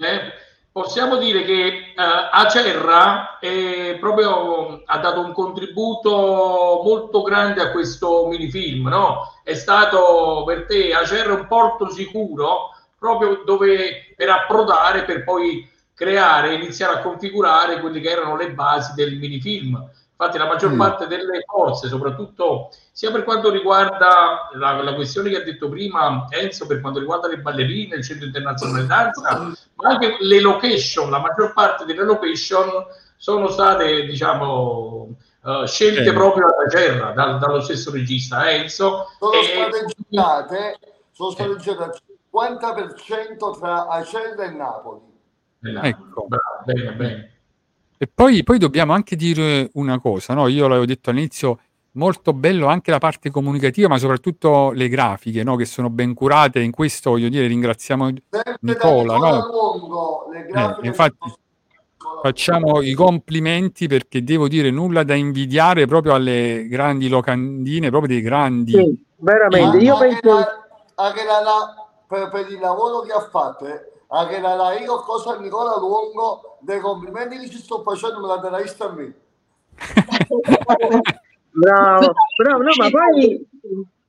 Eh, 0.00 0.32
possiamo 0.72 1.16
dire 1.16 1.44
che 1.44 1.66
eh, 1.66 1.92
Acerra 1.96 3.38
è 3.38 3.96
proprio, 4.00 4.82
ha 4.84 4.98
dato 4.98 5.20
un 5.20 5.32
contributo 5.32 6.80
molto 6.84 7.22
grande 7.22 7.60
a 7.60 7.70
questo 7.70 8.26
minifilm, 8.26 8.88
no? 8.88 9.34
È 9.44 9.54
stato 9.54 10.42
per 10.46 10.66
te 10.66 10.92
Acerra 10.94 11.34
un 11.34 11.46
porto 11.46 11.90
sicuro 11.90 12.70
proprio 12.98 13.42
dove 13.44 14.14
per 14.16 14.28
approdare, 14.28 15.04
per 15.04 15.24
poi 15.24 15.68
creare, 15.92 16.54
iniziare 16.54 16.94
a 16.94 17.00
configurare 17.00 17.80
quelle 17.80 18.00
che 18.00 18.10
erano 18.10 18.36
le 18.36 18.52
basi 18.52 18.94
del 18.94 19.16
minifilm. 19.18 19.90
Infatti 20.16 20.38
la 20.38 20.46
maggior 20.46 20.72
Mm. 20.72 20.78
parte 20.78 21.06
delle 21.08 21.42
forze, 21.46 21.88
soprattutto 21.88 22.70
sia 22.92 23.10
per 23.10 23.24
quanto 23.24 23.50
riguarda 23.50 24.50
la, 24.52 24.80
la 24.82 24.94
questione 24.94 25.30
che 25.30 25.36
ha 25.38 25.42
detto 25.42 25.68
prima 25.68 26.26
Enzo, 26.28 26.66
per 26.66 26.80
quanto 26.80 27.00
riguarda 27.00 27.26
le 27.28 27.38
ballerine, 27.38 27.96
il 27.96 28.04
Centro 28.04 28.26
Internazionale 28.26 28.86
Danza, 28.86 29.40
ma 29.74 29.88
anche 29.88 30.16
le 30.20 30.40
location, 30.40 31.10
la 31.10 31.18
maggior 31.18 31.52
parte 31.52 31.84
delle 31.84 32.04
location 32.04 32.68
sono 33.16 33.48
state, 33.48 34.04
diciamo, 34.04 35.08
eh, 35.44 35.66
scelte 35.66 36.10
Eh. 36.10 36.12
proprio 36.12 36.44
alla 36.46 36.68
terra 36.68 37.10
dal- 37.12 37.38
dallo 37.38 37.60
stesso 37.60 37.90
regista 37.90 38.48
Enzo. 38.48 39.06
Sono 39.18 39.32
E- 39.32 39.42
state 39.44 39.86
girate, 40.08 40.78
sono 41.10 41.30
state 41.30 41.56
girate 41.56 41.82
al 41.84 42.00
50% 42.30 43.50
tra 43.58 43.86
Acerra 43.88 44.44
e 44.44 44.50
Napoli. 44.50 45.00
Ecco. 45.64 46.26
Bene, 46.64 46.92
bene. 46.92 47.31
E 48.02 48.10
poi, 48.12 48.42
poi 48.42 48.58
dobbiamo 48.58 48.94
anche 48.94 49.14
dire 49.14 49.70
una 49.74 50.00
cosa, 50.00 50.34
no? 50.34 50.48
Io 50.48 50.66
l'avevo 50.66 50.86
detto 50.86 51.10
all'inizio, 51.10 51.60
molto 51.92 52.32
bello 52.32 52.66
anche 52.66 52.90
la 52.90 52.98
parte 52.98 53.30
comunicativa, 53.30 53.86
ma 53.86 53.96
soprattutto 53.96 54.72
le 54.72 54.88
grafiche, 54.88 55.44
no? 55.44 55.54
Che 55.54 55.64
sono 55.64 55.88
ben 55.88 56.12
curate. 56.12 56.58
In 56.58 56.72
questo, 56.72 57.10
voglio 57.10 57.28
dire, 57.28 57.46
ringraziamo 57.46 58.06
Nicola, 58.06 58.58
Nicola 58.62 59.18
no? 59.18 60.24
Le 60.32 60.46
Eh, 60.48 60.86
infatti 60.88 61.32
facciamo 62.20 62.82
i 62.82 62.92
complimenti 62.92 63.86
perché 63.86 64.24
devo 64.24 64.48
dire 64.48 64.72
nulla 64.72 65.04
da 65.04 65.14
invidiare 65.14 65.86
proprio 65.86 66.14
alle 66.14 66.66
grandi 66.66 67.08
locandine, 67.08 67.88
proprio 67.90 68.14
dei 68.14 68.20
grandi. 68.20 68.72
Sì, 68.72 69.04
veramente, 69.18 69.76
io 69.78 69.94
anche 69.94 70.08
penso... 70.08 70.38
la- 70.38 70.66
anche 70.96 71.22
la- 71.22 71.40
la- 71.40 71.86
per, 72.08 72.30
per 72.30 72.50
il 72.50 72.58
lavoro 72.58 73.02
che 73.02 73.12
ha 73.12 73.28
fatto, 73.30 73.64
eh, 73.64 73.80
anche 74.08 74.40
la, 74.40 74.56
la 74.56 74.76
io 74.76 75.02
cosa 75.02 75.36
a 75.36 75.38
Nicola 75.38 75.78
Luongo, 75.78 76.51
dei 76.62 76.80
complimenti 76.80 77.38
che 77.38 77.48
ci 77.48 77.58
sto 77.58 77.82
facendo, 77.82 78.20
me 78.20 78.26
la 78.28 78.36
darai 78.36 78.72
a 78.78 78.92
me. 78.92 79.14
Bravo, 81.54 82.14
bravo, 82.38 82.62
no, 82.62 82.70
ma 82.78 82.88
poi 82.88 83.46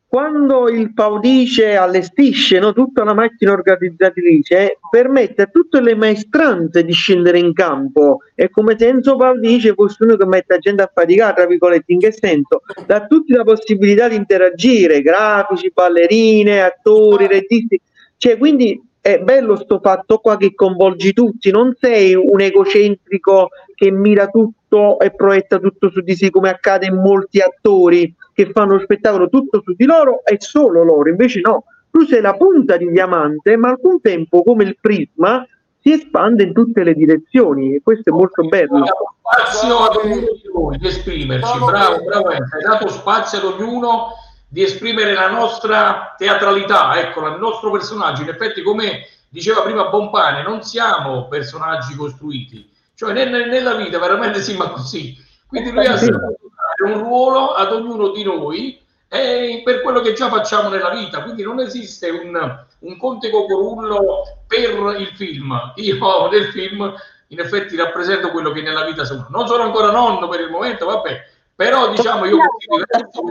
quando 0.07 0.69
il 0.69 0.93
Paudice 0.93 1.75
allestisce 1.75 2.59
no, 2.59 2.71
tutta 2.71 3.03
la 3.03 3.15
macchina 3.15 3.51
organizzatrice, 3.51 4.77
permette 4.89 5.41
a 5.41 5.45
tutte 5.47 5.81
le 5.81 5.95
maestranze 5.95 6.85
di 6.85 6.93
scendere 6.93 7.39
in 7.39 7.51
campo. 7.51 8.19
È 8.35 8.47
come 8.49 8.77
se 8.77 8.87
Enzo 8.87 9.17
Paudice 9.17 9.73
fosse 9.73 10.03
uno 10.03 10.15
che 10.15 10.25
mette 10.25 10.53
la 10.53 10.59
gente 10.59 10.83
a 10.83 10.91
faticare, 10.93 11.33
tra 11.33 11.45
virgolette, 11.47 11.91
in 11.91 11.99
che 11.99 12.11
senso? 12.11 12.61
Dà 12.85 12.97
a 12.97 13.07
tutti 13.07 13.33
la 13.33 13.43
possibilità 13.43 14.07
di 14.07 14.15
interagire, 14.15 15.01
grafici, 15.01 15.71
ballerine, 15.73 16.61
attori, 16.61 17.25
registi. 17.25 17.81
Cioè, 18.15 18.37
quindi 18.37 18.79
è 19.03 19.19
bello 19.19 19.57
sto 19.57 19.81
fatto 19.83 20.19
qua 20.19 20.37
che 20.37 20.55
coinvolgi 20.55 21.11
tutti, 21.11 21.51
non 21.51 21.75
sei 21.77 22.15
un 22.15 22.39
egocentrico 22.39 23.49
che 23.75 23.91
mira 23.91 24.27
tutto 24.27 24.97
e 24.97 25.11
proietta 25.11 25.59
tutto 25.59 25.89
su 25.89 25.99
di 25.99 26.15
sé 26.15 26.29
come 26.29 26.49
accade 26.49 26.85
in 26.85 26.95
molti 26.95 27.41
attori 27.41 28.15
che 28.31 28.49
fanno 28.53 28.75
lo 28.75 28.79
spettacolo 28.79 29.27
tutto 29.27 29.61
su 29.61 29.73
di 29.75 29.83
loro 29.83 30.23
e 30.23 30.37
solo 30.39 30.83
loro, 30.83 31.09
invece 31.09 31.41
no, 31.41 31.65
tu 31.91 32.05
sei 32.05 32.21
la 32.21 32.33
punta 32.37 32.77
di 32.77 32.89
diamante 32.89 33.57
ma 33.57 33.71
al 33.71 33.81
contempo 33.81 34.41
come 34.41 34.63
il 34.63 34.77
prisma 34.79 35.45
si 35.81 35.91
espande 35.91 36.43
in 36.43 36.53
tutte 36.53 36.85
le 36.85 36.93
direzioni 36.93 37.75
e 37.75 37.81
questo 37.83 38.09
è 38.09 38.13
molto 38.13 38.47
bello. 38.47 38.85
spazio 39.19 39.79
ad 39.79 39.95
ognuno 39.97 40.77
di 40.77 40.87
esprimerci. 40.87 41.57
Bravo, 41.57 42.03
bravo. 42.05 42.27
Hai 42.29 42.39
dato 42.65 42.87
spazio 42.87 43.39
ad 43.39 43.59
ognuno 43.59 44.13
di 44.53 44.61
esprimere 44.61 45.15
la 45.15 45.31
nostra 45.31 46.13
teatralità, 46.15 46.99
ecco, 46.99 47.25
il 47.25 47.39
nostro 47.39 47.71
personaggio. 47.71 48.21
In 48.21 48.29
effetti, 48.29 48.61
come 48.61 49.07
diceva 49.27 49.63
prima 49.63 49.85
Bompane, 49.85 50.43
non 50.43 50.61
siamo 50.61 51.27
personaggi 51.27 51.95
costruiti, 51.95 52.71
cioè 52.93 53.13
ne- 53.13 53.25
ne- 53.25 53.47
nella 53.47 53.73
vita 53.73 53.97
veramente 53.97 54.43
sì, 54.43 54.55
ma 54.55 54.69
così. 54.69 55.17
Quindi 55.47 55.71
lui 55.71 55.87
ha 55.87 55.95
dare 55.95 56.37
un 56.85 56.99
ruolo 56.99 57.53
ad 57.53 57.73
ognuno 57.73 58.09
di 58.09 58.23
noi 58.23 58.79
e 59.07 59.63
per 59.65 59.81
quello 59.81 60.01
che 60.01 60.13
già 60.13 60.29
facciamo 60.29 60.69
nella 60.69 60.91
vita. 60.91 61.23
Quindi 61.23 61.41
non 61.41 61.59
esiste 61.59 62.11
un, 62.11 62.65
un 62.77 62.97
conte 62.97 63.31
cocorullo 63.31 64.43
per 64.45 64.99
il 64.99 65.07
film. 65.15 65.73
Io 65.77 66.29
nel 66.29 66.45
film 66.51 66.93
in 67.29 67.39
effetti 67.39 67.75
rappresento 67.75 68.29
quello 68.29 68.51
che 68.51 68.61
nella 68.61 68.85
vita 68.85 69.03
sono. 69.03 69.25
Non 69.31 69.47
sono 69.47 69.63
ancora 69.63 69.89
nonno 69.89 70.27
per 70.27 70.41
il 70.41 70.51
momento, 70.51 70.85
vabbè, 70.85 71.25
però 71.55 71.89
diciamo 71.89 72.25
io 72.25 72.37
così 72.37 72.83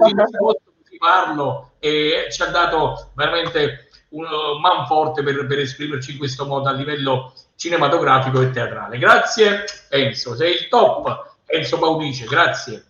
diverso, 0.09 0.57
parlo 1.03 1.73
e 1.81 2.29
ci 2.31 2.43
ha 2.43 2.47
dato 2.47 3.11
veramente 3.17 3.89
un 4.11 4.25
man 4.61 4.87
forte 4.87 5.25
per, 5.25 5.47
per 5.47 5.59
esprimerci 5.59 6.13
in 6.13 6.19
questo 6.19 6.47
modo 6.47 6.69
a 6.69 6.73
livello 6.73 7.33
cinematografico 7.57 8.41
e 8.41 8.51
teatrale. 8.51 8.99
Grazie 8.99 9.65
Enzo, 9.91 10.37
sei 10.37 10.53
il 10.53 10.69
top. 10.69 11.39
Enzo 11.47 11.81
Paudice, 11.81 12.27
grazie. 12.27 12.85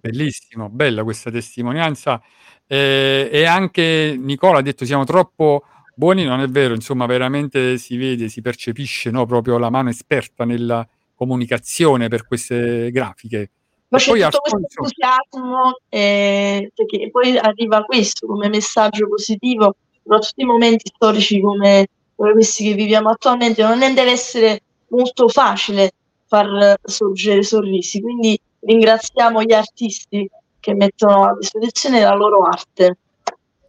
Bellissimo, 0.00 0.70
bella 0.70 1.04
questa 1.04 1.30
testimonianza. 1.30 2.22
Eh, 2.66 3.28
e 3.30 3.44
anche 3.44 4.16
Nicola 4.18 4.60
ha 4.60 4.62
detto 4.62 4.86
siamo 4.86 5.04
troppo 5.04 5.64
buoni, 5.94 6.24
non 6.24 6.40
è 6.40 6.48
vero, 6.48 6.72
insomma, 6.72 7.04
veramente 7.04 7.76
si 7.76 7.98
vede, 7.98 8.28
si 8.28 8.40
percepisce 8.40 9.10
no, 9.10 9.26
proprio 9.26 9.58
la 9.58 9.68
mano 9.68 9.90
esperta 9.90 10.46
nella 10.46 10.88
comunicazione 11.14 12.08
per 12.08 12.26
queste 12.26 12.90
grafiche. 12.90 13.50
Ma 13.92 13.98
E 13.98 14.00
c'è 14.00 14.10
poi 14.10 14.20
tutto 14.22 14.38
questo 14.40 14.56
Alfonso 14.56 14.78
entusiasmo, 14.78 15.76
eh, 15.90 16.72
perché 16.74 17.10
poi 17.10 17.36
arriva 17.36 17.82
questo 17.84 18.26
come 18.26 18.48
messaggio 18.48 19.06
positivo, 19.06 19.76
soprattutto 20.02 20.40
in 20.40 20.46
momenti 20.46 20.90
storici 20.94 21.40
come, 21.42 21.86
come 22.16 22.32
questi 22.32 22.64
che 22.64 22.74
viviamo 22.74 23.10
attualmente, 23.10 23.62
non 23.62 23.78
ne 23.78 23.92
deve 23.92 24.12
essere 24.12 24.62
molto 24.88 25.28
facile 25.28 25.92
far 26.26 26.78
sorgere 26.82 27.42
sorrisi. 27.42 28.00
Quindi 28.00 28.40
ringraziamo 28.60 29.42
gli 29.42 29.52
artisti 29.52 30.26
che 30.58 30.74
mettono 30.74 31.24
a 31.24 31.36
disposizione 31.38 32.00
la 32.00 32.14
loro 32.14 32.44
arte. 32.44 32.96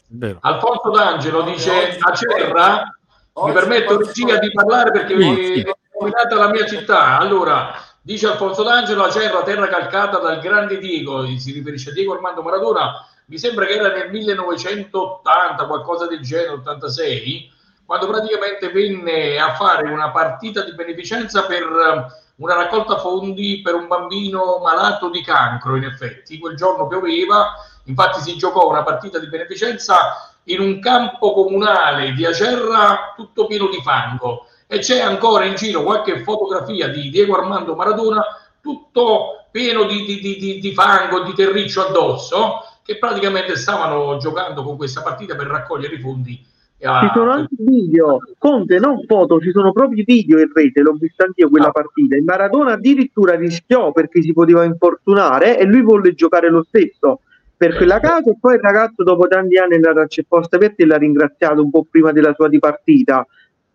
vero. 0.08 0.38
Alfonso 0.42 0.90
D'Angelo 0.92 1.42
dice 1.42 1.98
a 2.00 2.14
Cerra, 2.14 2.98
mi 3.44 3.52
permetto 3.52 3.98
regia 3.98 4.38
di 4.38 4.52
parlare 4.54 4.92
perché 4.92 5.18
Sì, 5.20 5.36
sì. 5.36 5.60
è 5.62 5.76
nominata 6.00 6.36
la 6.36 6.50
mia 6.50 6.66
città. 6.66 7.18
Allora, 7.18 7.74
dice 8.04 8.28
Alfonso 8.28 8.64
D'Angelo, 8.64 9.06
a 9.06 9.10
Cerra, 9.10 9.44
terra 9.44 9.68
calcata 9.70 10.18
dal 10.18 10.42
grande 10.42 10.78
Diego, 10.78 11.26
si 11.38 11.54
riferisce 11.54 11.90
a 11.90 11.94
Diego 11.94 12.14
Armando 12.14 12.42
Maradona, 12.42 13.08
mi 13.28 13.38
sembra 13.38 13.66
che 13.66 13.76
era 13.76 13.96
nel 13.96 14.12
1980, 14.12 15.66
qualcosa 15.66 16.06
del 16.08 16.20
genere, 16.20 16.52
86, 16.52 17.50
quando 17.86 18.08
praticamente 18.08 18.70
venne 18.72 19.40
a 19.40 19.56
fare 19.56 19.90
una 19.90 20.12
partita 20.12 20.64
di 20.64 20.74
beneficenza 20.74 21.46
per 21.46 21.64
eh, 21.64 22.22
una 22.36 22.56
raccolta 22.56 22.98
fondi 22.98 23.62
per 23.62 23.76
un 23.76 23.88
bambino 23.88 24.60
malato 24.62 25.10
di 25.10 25.24
cancro, 25.24 25.78
in 25.78 25.86
effetti. 25.86 26.40
Quel 26.40 26.58
giorno 26.58 26.88
pioveva, 26.88 27.54
infatti 27.86 28.20
si 28.20 28.36
giocò 28.36 28.68
una 28.68 28.84
partita 28.84 29.18
di 29.18 29.28
beneficenza 29.28 30.34
in 30.46 30.60
un 30.60 30.82
campo 30.82 31.34
comunale 31.34 32.12
di 32.12 32.26
Acerra 32.26 33.14
tutto 33.16 33.48
pieno 33.48 33.70
di 33.70 33.82
fango 33.82 34.48
e 34.68 34.80
c'è 34.80 35.00
ancora 35.00 35.46
in 35.46 35.56
giro 35.56 35.84
qualche 35.84 36.24
fotografia 36.24 36.88
di 36.88 37.10
Diego 37.10 37.36
Armando 37.36 37.76
Maradona 37.76 38.24
tutto 38.62 39.46
pieno 39.52 39.84
di, 39.86 40.04
di- 40.06 40.38
di- 40.38 40.60
di- 40.60 40.74
fango, 40.74 41.24
di 41.24 41.34
terriccio 41.34 41.86
addosso, 41.88 42.60
che 42.84 42.98
praticamente 42.98 43.56
stavano 43.56 44.18
giocando 44.18 44.64
con 44.64 44.78
questa 44.78 45.02
partita 45.02 45.36
per 45.36 45.48
raccogliere 45.48 45.96
i 45.96 46.00
fondi. 46.00 46.44
a- 46.84 47.00
Ci 47.02 47.12
sono 47.14 47.32
anche 47.32 47.56
video, 47.60 48.20
Conte, 48.38 48.80
non 48.80 49.04
foto, 49.06 49.40
ci 49.40 49.52
sono 49.52 49.72
proprio 49.72 50.04
video 50.06 50.40
in 50.40 50.52
rete, 50.54 50.82
l'ho 50.82 50.94
vista 51.00 51.24
anch'io 51.26 51.50
quella 51.50 51.72
partita. 51.72 52.16
Il 52.16 52.24
Maradona 52.24 52.74
addirittura 52.74 53.36
rischiò 53.36 53.92
perché 53.92 54.22
si 54.22 54.34
poteva 54.34 54.64
infortunare 54.64 55.58
e 55.60 55.66
lui 55.66 55.82
volle 55.82 56.14
giocare 56.14 56.50
lo 56.50 56.64
stesso 56.68 57.20
per 57.56 57.76
quella 57.78 58.00
casa 58.02 58.30
e 58.32 58.38
poi 58.40 58.56
il 58.56 58.62
ragazzo 58.62 59.04
dopo 59.04 59.28
tanti 59.28 59.58
anni 59.58 59.74
è 59.74 59.76
andato 59.76 60.00
a 60.00 60.08
c'è 60.08 60.24
posta 60.28 60.58
per 60.58 60.76
te 60.76 60.84
e 60.84 60.86
l'ha 60.86 60.98
ringraziato 60.98 61.62
un 61.62 61.70
po' 61.70 61.86
prima 61.90 62.12
della 62.12 62.34
sua 62.34 62.50
dipartita. 62.50 63.26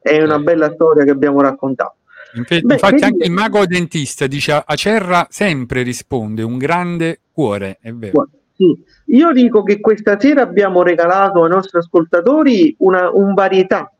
È 0.00 0.22
una 0.22 0.38
bella 0.38 0.72
storia 0.72 1.04
che 1.04 1.10
abbiamo 1.10 1.40
raccontato. 1.40 1.96
Infe- 2.34 2.60
Beh, 2.60 2.74
infatti 2.74 2.94
vedi- 2.94 3.04
anche 3.06 3.24
il 3.24 3.32
mago 3.32 3.66
dentista 3.66 4.26
dice 4.26 4.62
a 4.64 4.74
Cerra 4.74 5.26
sempre 5.30 5.82
risponde 5.82 6.42
un 6.42 6.58
grande 6.58 7.20
cuore, 7.32 7.78
è 7.80 7.92
vero. 7.92 8.28
Sì. 8.54 8.76
Io 9.06 9.32
dico 9.32 9.62
che 9.62 9.80
questa 9.80 10.18
sera 10.18 10.42
abbiamo 10.42 10.82
regalato 10.82 11.44
ai 11.44 11.50
nostri 11.50 11.78
ascoltatori 11.78 12.74
una 12.80 13.08
un 13.10 13.32
varietà, 13.32 13.90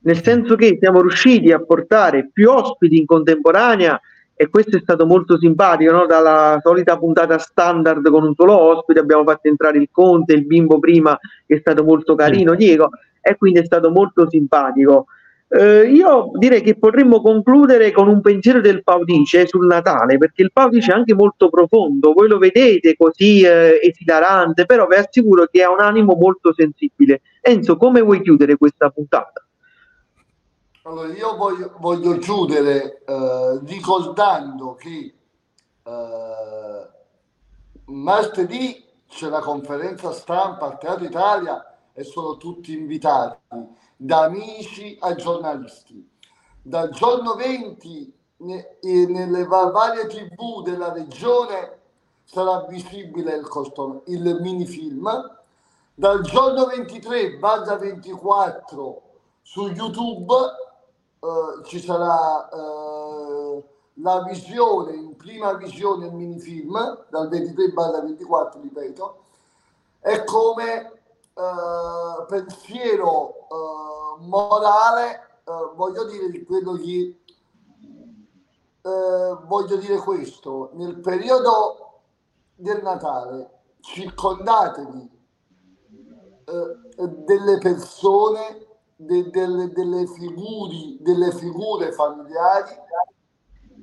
nel 0.00 0.22
senso 0.22 0.56
che 0.56 0.78
siamo 0.80 1.00
riusciti 1.00 1.52
a 1.52 1.60
portare 1.60 2.28
più 2.32 2.50
ospiti 2.50 2.98
in 2.98 3.06
contemporanea 3.06 3.98
e 4.36 4.48
questo 4.48 4.76
è 4.76 4.80
stato 4.80 5.06
molto 5.06 5.38
simpatico, 5.38 5.92
no? 5.92 6.06
dalla 6.06 6.58
solita 6.60 6.98
puntata 6.98 7.38
standard 7.38 8.10
con 8.10 8.24
un 8.24 8.34
solo 8.34 8.58
ospite 8.58 8.98
abbiamo 8.98 9.22
fatto 9.22 9.46
entrare 9.46 9.78
il 9.78 9.88
Conte, 9.92 10.34
il 10.34 10.44
bimbo 10.44 10.80
prima 10.80 11.16
che 11.46 11.54
è 11.54 11.58
stato 11.60 11.84
molto 11.84 12.16
carino, 12.16 12.56
Diego, 12.56 12.90
e 13.20 13.36
quindi 13.36 13.60
è 13.60 13.64
stato 13.64 13.90
molto 13.90 14.28
simpatico. 14.28 15.06
Eh, 15.46 15.90
io 15.90 16.30
direi 16.34 16.62
che 16.62 16.76
potremmo 16.76 17.20
concludere 17.20 17.92
con 17.92 18.08
un 18.08 18.20
pensiero 18.20 18.60
del 18.60 18.82
Paudice 18.82 19.46
sul 19.46 19.66
Natale, 19.66 20.18
perché 20.18 20.42
il 20.42 20.52
Paudice 20.52 20.90
è 20.90 20.94
anche 20.94 21.14
molto 21.14 21.48
profondo, 21.48 22.12
voi 22.12 22.28
lo 22.28 22.38
vedete 22.38 22.96
così 22.96 23.42
eh, 23.42 23.78
esilarante, 23.82 24.66
però 24.66 24.86
vi 24.86 24.96
assicuro 24.96 25.46
che 25.50 25.62
ha 25.62 25.70
un 25.70 25.80
animo 25.80 26.14
molto 26.14 26.52
sensibile. 26.52 27.20
Enzo, 27.40 27.76
come 27.76 28.00
vuoi 28.00 28.22
chiudere 28.22 28.56
questa 28.56 28.90
puntata? 28.90 29.44
Allora, 30.86 31.08
io 31.12 31.36
voglio, 31.36 31.72
voglio 31.78 32.18
chiudere 32.18 33.02
eh, 33.06 33.60
ricordando 33.64 34.74
che 34.74 35.14
eh, 35.82 36.88
martedì 37.86 38.84
c'è 39.08 39.28
la 39.28 39.40
conferenza 39.40 40.10
stampa 40.12 40.66
al 40.66 40.78
Teatro 40.78 41.04
Italia 41.04 41.78
e 41.92 42.02
sono 42.02 42.36
tutti 42.36 42.76
invitati, 42.76 43.36
da 44.04 44.24
amici 44.24 44.98
a 45.00 45.14
giornalisti. 45.14 46.06
Dal 46.60 46.90
giorno 46.90 47.34
20 47.36 48.12
ne- 48.38 48.76
e 48.80 49.06
nelle 49.06 49.46
va- 49.46 49.70
varie 49.70 50.06
tv 50.08 50.62
della 50.62 50.92
regione 50.92 51.78
sarà 52.24 52.66
visibile 52.68 53.34
il, 53.34 53.48
costo- 53.48 54.02
il 54.08 54.40
minifilm. 54.42 55.08
Dal 55.94 56.20
giorno 56.20 56.66
23 56.66 57.38
barra 57.38 57.76
24 57.76 59.02
su 59.40 59.68
YouTube 59.68 60.34
eh, 61.20 61.64
ci 61.64 61.80
sarà 61.80 62.48
eh, 62.50 63.62
la 63.94 64.22
visione, 64.24 64.96
in 64.96 65.16
prima 65.16 65.54
visione 65.54 66.08
il 66.08 66.12
minifilm, 66.12 67.04
dal 67.08 67.28
23 67.28 67.68
barra 67.68 68.00
24, 68.02 68.60
ripeto, 68.60 69.18
è 70.00 70.24
come 70.24 70.92
eh, 71.34 72.24
pensiero 72.26 73.34
eh, 73.48 74.24
morale, 74.26 75.40
eh, 75.44 75.74
voglio 75.74 76.04
dire 76.04 76.30
di 76.30 76.44
quello 76.44 76.74
che 76.74 77.18
eh, 78.82 79.36
voglio 79.46 79.76
dire 79.76 79.96
questo, 79.96 80.70
nel 80.74 81.00
periodo 81.00 82.02
del 82.54 82.82
Natale 82.82 83.62
circondatevi 83.80 85.10
eh, 86.44 87.08
delle 87.24 87.58
persone, 87.58 88.66
de- 88.96 89.30
delle, 89.30 89.72
delle 89.72 90.06
figuri, 90.06 90.98
delle 91.00 91.32
figure 91.32 91.92
familiari 91.92 92.72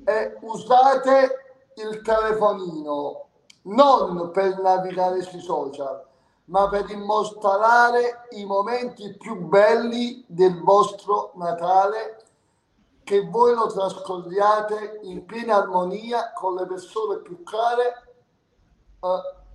e 0.04 0.38
usate 0.40 1.36
il 1.74 2.00
telefonino 2.02 3.26
non 3.62 4.30
per 4.32 4.60
navigare 4.60 5.22
sui 5.22 5.40
social, 5.40 6.04
ma 6.46 6.68
per 6.68 6.84
dimostrare 6.84 8.26
i 8.30 8.44
momenti 8.44 9.14
più 9.18 9.36
belli 9.46 10.24
del 10.26 10.60
vostro 10.60 11.32
Natale 11.36 12.18
che 13.04 13.26
voi 13.28 13.54
lo 13.54 13.66
trascorriate 13.72 15.00
in 15.02 15.24
piena 15.24 15.56
armonia 15.56 16.32
con 16.34 16.54
le 16.54 16.66
persone 16.66 17.18
più 17.20 17.42
care 17.42 18.06
eh, 19.00 19.08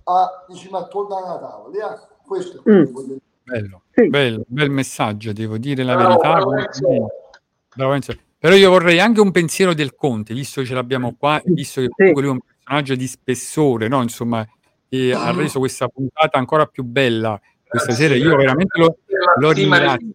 a, 0.04 0.44
diciamo, 0.48 0.76
attorno 0.78 1.16
a 1.16 1.28
Natale. 1.28 1.78
eh. 1.78 2.16
Questo 2.26 2.58
è 2.58 2.62
quello 2.62 2.84
che 2.84 2.90
Mm. 2.90 2.92
voglio 2.92 3.06
dire. 3.06 3.20
Bello, 3.48 3.82
Sì. 3.94 4.08
bello, 4.08 4.42
bel 4.46 4.70
messaggio, 4.70 5.32
devo 5.32 5.56
dire 5.56 5.82
la 5.82 5.94
Bravo, 5.94 6.08
verità. 6.20 6.34
bravo. 6.34 7.08
Bravo 7.74 7.92
Enzo. 7.94 8.14
Però 8.38 8.54
io 8.54 8.70
vorrei 8.70 9.00
anche 9.00 9.20
un 9.20 9.30
pensiero 9.30 9.72
del 9.74 9.94
Conte, 9.94 10.34
visto 10.34 10.60
che 10.60 10.66
ce 10.66 10.74
l'abbiamo 10.74 11.14
qua, 11.18 11.40
visto 11.44 11.80
che 11.80 11.88
comunque 11.88 12.22
lui 12.22 12.30
è 12.30 12.34
un 12.34 12.40
personaggio 12.40 12.94
di 12.94 13.06
spessore, 13.06 13.88
no? 13.88 14.02
Insomma, 14.02 14.46
che 14.88 15.12
ha 15.12 15.32
reso 15.32 15.58
questa 15.58 15.88
puntata 15.88 16.38
ancora 16.38 16.66
più 16.66 16.84
bella 16.84 17.40
questa 17.68 17.92
sera. 17.92 18.14
Io 18.14 18.34
veramente 18.36 18.78
lo, 18.78 18.96
lo 19.36 19.50
ringrazio. 19.50 20.14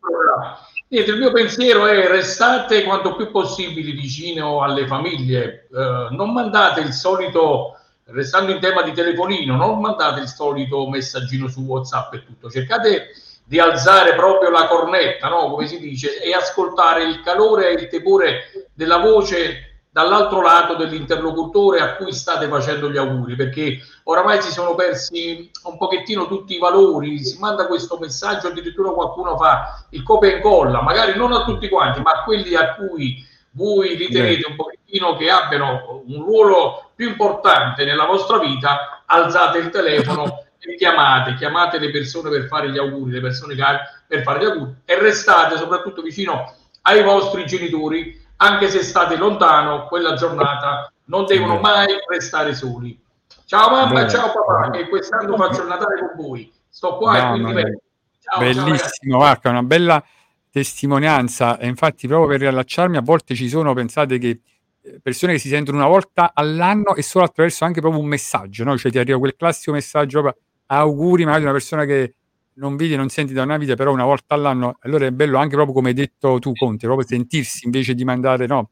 Niente, 0.88 1.12
il 1.12 1.18
mio 1.18 1.32
pensiero 1.32 1.88
è 1.88 2.08
restate 2.08 2.84
quanto 2.84 3.16
più 3.16 3.32
possibile 3.32 3.92
vicino 3.94 4.62
alle 4.62 4.86
famiglie, 4.86 5.68
Eh, 5.74 6.08
non 6.12 6.32
mandate 6.32 6.82
il 6.82 6.94
solito, 6.94 7.78
restando 8.06 8.52
in 8.52 8.60
tema 8.60 8.84
di 8.84 8.92
telefonino, 8.92 9.56
non 9.56 9.80
mandate 9.80 10.22
il 10.22 10.28
solito 10.28 10.88
messaggino 10.88 11.48
su 11.48 11.62
WhatsApp 11.62 12.14
e 12.14 12.24
tutto, 12.24 12.50
cercate 12.52 13.10
di 13.44 13.60
alzare 13.60 14.14
proprio 14.14 14.52
la 14.52 14.68
cornetta, 14.68 15.30
no? 15.30 15.50
come 15.50 15.66
si 15.66 15.80
dice, 15.80 16.22
e 16.22 16.32
ascoltare 16.34 17.04
il 17.04 17.22
calore 17.22 17.70
e 17.70 17.82
il 17.82 17.88
tepore 17.88 18.70
della 18.74 19.00
voce 19.00 19.73
dall'altro 19.94 20.42
lato 20.42 20.74
dell'interlocutore 20.74 21.80
a 21.80 21.96
cui 21.96 22.12
state 22.14 22.48
facendo 22.48 22.90
gli 22.90 22.98
auguri, 22.98 23.36
perché 23.36 23.78
oramai 24.06 24.42
si 24.42 24.52
sono 24.52 24.74
persi 24.74 25.52
un 25.66 25.78
pochettino 25.78 26.26
tutti 26.26 26.56
i 26.56 26.58
valori, 26.58 27.24
si 27.24 27.38
manda 27.38 27.68
questo 27.68 28.00
messaggio, 28.00 28.48
addirittura 28.48 28.90
qualcuno 28.90 29.38
fa 29.38 29.86
il 29.92 30.02
copia 30.02 30.32
e 30.32 30.38
incolla, 30.38 30.82
magari 30.82 31.16
non 31.16 31.32
a 31.32 31.44
tutti 31.44 31.70
quanti, 31.70 32.02
ma 32.02 32.10
a 32.10 32.24
quelli 32.24 32.56
a 32.56 32.74
cui 32.74 33.24
voi 33.52 33.94
ritenete 33.94 34.48
un 34.50 34.56
pochettino 34.56 35.16
che 35.16 35.30
abbiano 35.30 36.02
un 36.08 36.24
ruolo 36.24 36.90
più 36.96 37.10
importante 37.10 37.86
nella 37.86 38.06
vostra 38.06 38.40
vita, 38.40 39.04
alzate 39.06 39.60
il 39.60 39.70
telefono 39.70 40.44
e 40.58 40.76
chiamate, 40.76 41.36
chiamate 41.36 41.78
le 41.78 41.92
persone 41.92 42.32
per 42.32 42.48
fare 42.48 42.72
gli 42.72 42.80
auguri, 42.80 43.12
le 43.12 43.22
persone 43.22 43.54
care 43.54 44.04
per 44.08 44.24
fare 44.24 44.40
gli 44.40 44.46
auguri 44.46 44.74
e 44.86 44.98
restate 44.98 45.56
soprattutto 45.58 46.02
vicino 46.02 46.52
ai 46.82 47.04
vostri 47.04 47.46
genitori, 47.46 48.22
anche 48.44 48.70
se 48.70 48.84
state 48.84 49.16
lontano, 49.16 49.86
quella 49.88 50.16
giornata 50.16 50.92
non 51.06 51.26
devono 51.26 51.60
mai 51.60 51.88
restare 52.10 52.54
soli. 52.54 53.00
Ciao 53.46 53.70
mamma 53.70 54.02
e 54.02 54.04
Beh. 54.04 54.10
ciao 54.10 54.32
papà, 54.34 54.70
che 54.72 54.90
quest'anno 54.90 55.38
faccio 55.38 55.62
il 55.62 55.68
Natale 55.68 56.00
con 56.00 56.26
voi. 56.26 56.52
Sto 56.68 56.98
qua 56.98 57.18
e 57.18 57.22
Mamma 57.22 57.32
quindi 57.34 57.54
vengo. 57.54 57.82
Ciao. 58.20 58.40
Bellissimo, 58.40 59.18
Marco, 59.20 59.50
una 59.50 59.64
bella 59.64 60.04
testimonianza. 60.50 61.58
E 61.58 61.68
infatti, 61.68 62.08
proprio 62.08 62.28
per 62.30 62.40
riallacciarmi, 62.42 62.98
a 62.98 63.02
volte 63.02 63.34
ci 63.36 63.48
sono, 63.48 63.74
pensate 63.74 64.18
che 64.18 64.42
eh, 64.82 65.00
persone 65.02 65.34
che 65.34 65.40
si 65.40 65.50
sentono 65.50 65.78
una 65.78 65.88
volta 65.88 66.32
all'anno 66.34 66.96
e 66.96 67.02
solo 67.02 67.26
attraverso 67.26 67.64
anche 67.64 67.80
proprio 67.80 68.02
un 68.02 68.08
messaggio, 68.08 68.64
no? 68.64 68.78
Cioè 68.78 68.92
ti 68.92 69.00
arriva 69.00 69.20
quel 69.20 69.36
classico 69.36 69.72
messaggio 69.72 70.22
proprio 70.22 70.42
auguri 70.68 71.24
magari 71.24 71.42
di 71.42 71.46
una 71.50 71.58
persona 71.58 71.86
che 71.86 72.16
non 72.56 72.76
vedi, 72.76 72.96
non 72.96 73.10
senti 73.10 73.34
da 73.34 73.44
una 73.44 73.58
vita, 73.58 73.76
però 73.76 73.92
una 73.92 74.06
volta 74.06 74.36
all'anno, 74.36 74.78
allora 74.82 75.06
è 75.06 75.12
bello 75.12 75.38
anche 75.38 75.56
proprio 75.56 75.74
come 75.74 75.90
hai 75.90 75.96
detto 75.96 76.40
tu 76.40 76.54
Conte, 76.54 76.86
proprio 76.86 77.08
sentirsi 77.08 77.66
invece 77.66 77.96
di 77.96 78.04
mandare 78.04 78.46
no, 78.46 78.70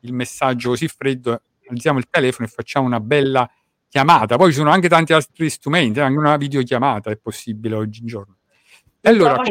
il 0.00 0.12
messaggio 0.12 0.70
così 0.70 0.88
freddo, 0.88 1.40
alziamo 1.68 1.98
il 1.98 2.06
telefono 2.08 2.46
e 2.46 2.50
facciamo 2.50 2.86
una 2.86 3.00
bella 3.00 3.50
chiamata. 3.88 4.36
Poi 4.36 4.50
ci 4.50 4.58
sono 4.58 4.70
anche 4.70 4.88
tanti 4.88 5.12
altri 5.12 5.50
strumenti, 5.50 6.00
anche 6.00 6.18
una 6.18 6.36
videochiamata 6.36 7.10
è 7.10 7.16
possibile 7.16 7.74
oggigiorno. 7.74 8.36
E 9.00 9.08
allora, 9.08 9.40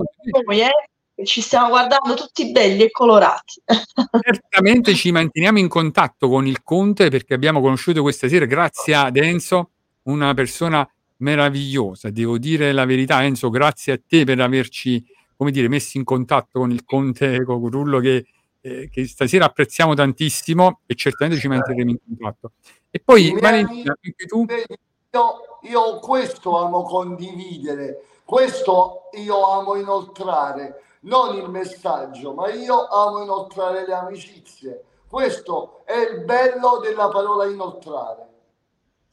eh, 1.14 1.26
ci 1.26 1.42
stiamo 1.42 1.70
guardando 1.70 2.14
tutti 2.16 2.52
belli 2.52 2.84
e 2.84 2.92
colorati. 2.92 3.62
certamente 4.22 4.94
ci 4.94 5.12
manteniamo 5.12 5.60
in 5.60 5.68
contatto 5.68 6.30
con 6.30 6.46
il 6.46 6.64
Conte 6.64 7.10
perché 7.10 7.34
abbiamo 7.34 7.62
conosciuto 7.62 8.02
questa 8.02 8.28
sera, 8.28 8.46
grazie 8.46 8.94
ad 8.96 9.18
Enzo, 9.18 9.72
una 10.04 10.34
persona 10.34 10.88
meravigliosa. 11.18 12.10
Devo 12.10 12.38
dire 12.38 12.72
la 12.72 12.86
verità, 12.86 13.24
Enzo, 13.24 13.50
grazie 13.50 13.94
a 13.94 14.00
te 14.06 14.24
per 14.24 14.40
averci, 14.40 15.04
come 15.36 15.52
dire, 15.52 15.68
messi 15.68 15.98
in 15.98 16.04
contatto 16.04 16.60
con 16.60 16.72
il 16.72 16.84
Conte 16.84 17.44
Cocurullo 17.44 18.00
che, 18.00 18.26
eh, 18.62 18.90
che 18.90 19.08
stasera 19.08 19.46
apprezziamo 19.46 19.94
tantissimo 19.94 20.82
e 20.86 20.96
certamente 20.96 21.40
ci 21.40 21.48
manterremo 21.48 21.92
in 21.92 21.98
contatto. 22.06 22.52
E 22.90 23.00
poi, 23.04 23.38
Valentina, 23.40 23.96
anche 24.02 24.26
tu? 24.26 24.46
Io, 24.50 25.60
io 25.62 26.00
questo 26.00 26.58
amo 26.58 26.84
condividere, 26.84 28.04
questo 28.24 29.10
io 29.14 29.52
amo 29.52 29.76
inoltrare, 29.76 30.82
non 31.02 31.38
il 31.38 31.50
messaggio, 31.50 32.34
ma 32.34 32.52
io 32.52 32.88
amo 32.88 33.24
inoltrare 33.24 33.86
le 33.88 33.94
amicizie. 33.94 34.84
Questo 35.08 35.82
è 35.86 35.96
il 35.96 36.26
bello 36.26 36.80
della 36.82 37.08
parola 37.08 37.46
inoltrare. 37.46 38.28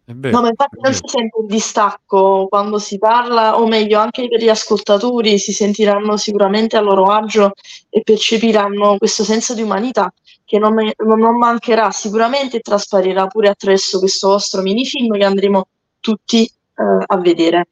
No, 0.06 0.42
ma 0.42 0.48
infatti 0.48 0.78
non 0.80 0.92
si 0.92 1.00
sente 1.06 1.38
un 1.38 1.46
distacco 1.46 2.46
quando 2.48 2.78
si 2.78 2.98
parla, 2.98 3.58
o 3.58 3.66
meglio, 3.66 3.98
anche 3.98 4.28
per 4.28 4.42
gli 4.42 4.50
ascoltatori 4.50 5.38
si 5.38 5.52
sentiranno 5.52 6.18
sicuramente 6.18 6.76
a 6.76 6.80
loro 6.80 7.04
agio 7.04 7.52
e 7.88 8.02
percepiranno 8.02 8.98
questo 8.98 9.24
senso 9.24 9.54
di 9.54 9.62
umanità 9.62 10.12
che 10.44 10.58
non, 10.58 10.74
me- 10.74 10.94
non- 10.98 11.18
non 11.18 11.38
mancherà 11.38 11.90
sicuramente 11.90 12.58
e 12.58 12.60
trasparirà 12.60 13.26
pure 13.28 13.48
attraverso 13.48 13.98
questo 13.98 14.28
vostro 14.28 14.60
minifilm 14.60 15.16
che 15.16 15.24
andremo 15.24 15.68
tutti 16.00 16.44
eh, 16.44 17.04
a 17.06 17.16
vedere. 17.16 17.68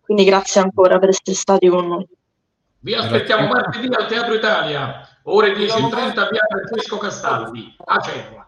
Quindi 0.00 0.24
grazie 0.24 0.60
ancora 0.60 0.98
per 0.98 1.10
essere 1.10 1.36
stati 1.36 1.68
con 1.68 1.86
noi. 1.86 2.06
Vi 2.80 2.94
aspettiamo 2.94 3.46
martedì 3.46 3.86
al 3.94 4.06
Teatro 4.06 4.34
Italia, 4.34 5.08
ore 5.24 5.54
10.30 5.54 6.28
via 6.30 6.46
Francesco 6.48 6.98
Castaldi, 6.98 7.76
a 7.84 7.98
Genova. 7.98 8.45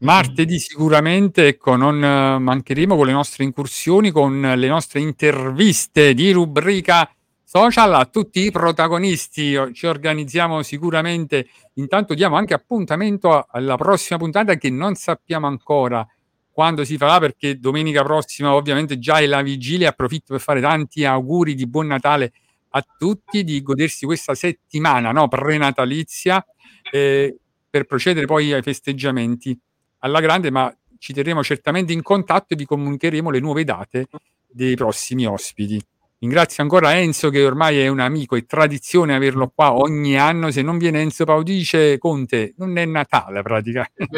Martedì 0.00 0.60
sicuramente, 0.60 1.48
ecco, 1.48 1.74
non 1.74 2.02
eh, 2.02 2.38
mancheremo 2.38 2.94
con 2.94 3.06
le 3.06 3.12
nostre 3.12 3.42
incursioni, 3.42 4.12
con 4.12 4.40
le 4.40 4.68
nostre 4.68 5.00
interviste 5.00 6.14
di 6.14 6.30
rubrica 6.30 7.10
social 7.42 7.94
a 7.94 8.04
tutti 8.04 8.44
i 8.44 8.52
protagonisti. 8.52 9.56
O- 9.56 9.72
Ci 9.72 9.86
organizziamo 9.86 10.62
sicuramente. 10.62 11.48
Intanto 11.74 12.14
diamo 12.14 12.36
anche 12.36 12.54
appuntamento 12.54 13.46
alla 13.50 13.76
prossima 13.76 14.18
puntata 14.20 14.54
che 14.54 14.70
non 14.70 14.94
sappiamo 14.94 15.48
ancora 15.48 16.06
quando 16.48 16.84
si 16.84 16.96
farà 16.96 17.18
perché 17.18 17.58
domenica 17.58 18.02
prossima 18.04 18.54
ovviamente 18.54 19.00
già 19.00 19.18
è 19.18 19.26
la 19.26 19.42
vigilia. 19.42 19.88
Approfitto 19.88 20.34
per 20.34 20.40
fare 20.40 20.60
tanti 20.60 21.04
auguri 21.04 21.54
di 21.54 21.66
buon 21.66 21.88
Natale 21.88 22.32
a 22.70 22.84
tutti, 22.96 23.42
di 23.42 23.60
godersi 23.62 24.06
questa 24.06 24.36
settimana 24.36 25.10
no, 25.10 25.26
prenatalizia 25.26 26.44
eh, 26.92 27.36
per 27.68 27.84
procedere 27.84 28.26
poi 28.26 28.52
ai 28.52 28.62
festeggiamenti 28.62 29.58
alla 29.98 30.20
grande, 30.20 30.50
ma 30.50 30.74
ci 30.98 31.12
terremo 31.12 31.42
certamente 31.42 31.92
in 31.92 32.02
contatto 32.02 32.54
e 32.54 32.56
vi 32.56 32.64
comunicheremo 32.64 33.30
le 33.30 33.40
nuove 33.40 33.64
date 33.64 34.08
dei 34.46 34.74
prossimi 34.74 35.26
ospiti. 35.26 35.80
Ringrazio 36.20 36.64
ancora 36.64 36.98
Enzo 36.98 37.30
che 37.30 37.44
ormai 37.44 37.78
è 37.78 37.86
un 37.86 38.00
amico, 38.00 38.34
è 38.34 38.44
tradizione 38.44 39.14
averlo 39.14 39.52
qua 39.54 39.74
ogni 39.74 40.18
anno, 40.18 40.50
se 40.50 40.62
non 40.62 40.76
viene 40.76 41.00
Enzo 41.00 41.24
Paudice 41.24 41.96
Conte, 41.98 42.54
non 42.56 42.76
è 42.76 42.84
Natale 42.84 43.42
praticamente. 43.42 44.08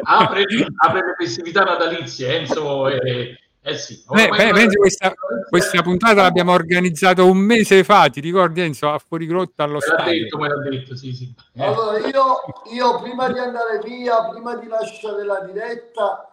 Apre, 0.00 0.46
apre 0.76 1.04
le 1.04 1.14
festività 1.18 1.64
natalizie, 1.64 2.38
Enzo. 2.38 2.88
Eh, 2.88 3.36
eh 3.64 3.76
sì, 3.76 4.02
Beh, 4.08 4.28
beh, 4.28 4.50
penso 4.52 4.78
questa, 4.78 5.14
questa 5.48 5.82
puntata 5.82 6.22
l'abbiamo 6.22 6.52
organizzato 6.52 7.26
un 7.26 7.38
mese 7.38 7.84
fa, 7.84 8.08
ti 8.08 8.20
ricordi 8.20 8.60
Enzo, 8.60 8.90
a 8.90 8.98
Fuorigrotta 8.98 9.62
allo 9.62 9.78
Me 9.78 9.86
l'ha 9.86 9.98
stadio. 10.00 10.22
detto, 10.22 10.38
me 10.38 10.48
l'ha 10.48 10.68
detto, 10.68 10.96
sì, 10.96 11.12
sì. 11.14 11.32
Eh. 11.54 11.64
Allora, 11.64 11.98
io, 11.98 12.40
io 12.72 13.00
prima 13.00 13.30
di 13.30 13.38
andare 13.38 13.78
via, 13.84 14.28
prima 14.30 14.56
di 14.56 14.66
lasciare 14.66 15.24
la 15.24 15.40
diretta, 15.40 16.28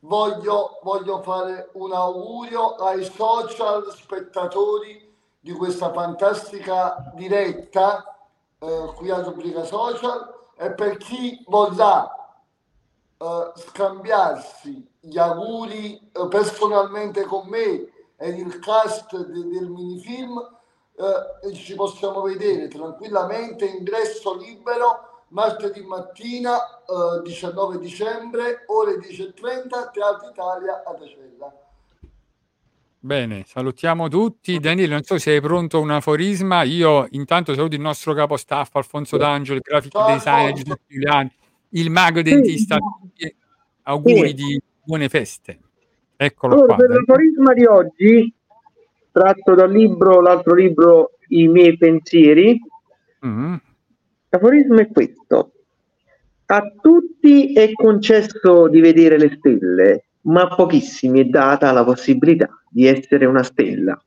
voglio, 0.00 0.78
voglio 0.82 1.20
fare 1.22 1.68
un 1.74 1.92
augurio 1.92 2.76
ai 2.76 3.04
social 3.04 3.92
spettatori 3.94 5.10
di 5.40 5.52
questa 5.52 5.92
fantastica 5.92 7.12
diretta 7.14 8.16
eh, 8.58 8.92
qui 8.94 9.10
a 9.10 9.20
Rubrica 9.20 9.64
Social 9.64 10.32
e 10.56 10.70
per 10.70 10.96
chi 10.96 11.42
vorrà 11.46 12.08
eh, 13.18 13.52
scambiarsi 13.56 14.88
gli 15.04 15.18
auguri 15.18 15.98
eh, 15.98 16.28
personalmente 16.28 17.24
con 17.24 17.48
me 17.48 17.88
e 18.16 18.28
il 18.28 18.58
cast 18.60 19.16
de- 19.16 19.48
del 19.48 19.68
minifilm 19.68 20.38
eh, 20.96 21.48
e 21.48 21.52
ci 21.54 21.74
possiamo 21.74 22.22
vedere 22.22 22.68
tranquillamente 22.68 23.64
ingresso 23.64 24.36
libero 24.36 25.24
martedì 25.28 25.82
mattina 25.82 26.56
eh, 26.56 27.22
19 27.24 27.78
dicembre 27.78 28.62
ore 28.66 28.98
10.30 28.98 29.90
Teatro 29.92 30.30
Italia 30.30 30.84
ad 30.86 31.02
Acella 31.02 31.52
Bene, 33.04 33.42
salutiamo 33.44 34.06
tutti. 34.06 34.60
Daniele, 34.60 34.92
non 34.92 35.02
so 35.02 35.18
se 35.18 35.32
hai 35.32 35.40
pronto 35.40 35.80
un 35.80 35.90
aforisma. 35.90 36.62
Io 36.62 37.08
intanto 37.10 37.52
saluto 37.52 37.74
il 37.74 37.80
nostro 37.80 38.14
capo 38.14 38.36
staff 38.36 38.72
Alfonso 38.76 39.16
D'Angelo, 39.16 39.56
il 39.56 39.62
graphic 39.64 39.90
Ciao, 39.90 40.06
designer 40.12 40.78
Giuliani, 40.86 41.34
il 41.70 41.90
mago 41.90 42.22
dentista. 42.22 42.78
Auguri 43.82 44.28
Sì. 44.28 44.34
di 44.34 44.62
buone 44.84 45.08
feste. 45.08 45.58
Eccolo 46.16 46.54
Allora, 46.54 46.74
qua. 46.74 46.76
per 46.76 46.90
l'aforisma 46.90 47.52
di 47.52 47.64
oggi, 47.64 48.34
tratto 49.10 49.54
dal 49.54 49.70
libro, 49.70 50.20
l'altro 50.20 50.54
libro, 50.54 51.18
I 51.28 51.48
miei 51.48 51.76
pensieri, 51.76 52.58
Mm. 53.24 53.54
l'aforisma 54.30 54.80
è 54.80 54.88
questo. 54.90 55.52
A 56.46 56.72
tutti 56.80 57.52
è 57.52 57.70
concesso 57.72 58.68
di 58.68 58.80
vedere 58.80 59.16
le 59.16 59.36
stelle, 59.38 60.04
ma 60.22 60.42
a 60.42 60.54
pochissimi 60.54 61.20
è 61.20 61.24
data 61.26 61.70
la 61.72 61.84
possibilità 61.84 62.48
di 62.68 62.86
essere 62.86 63.24
una 63.26 63.42
stella. 63.44 64.00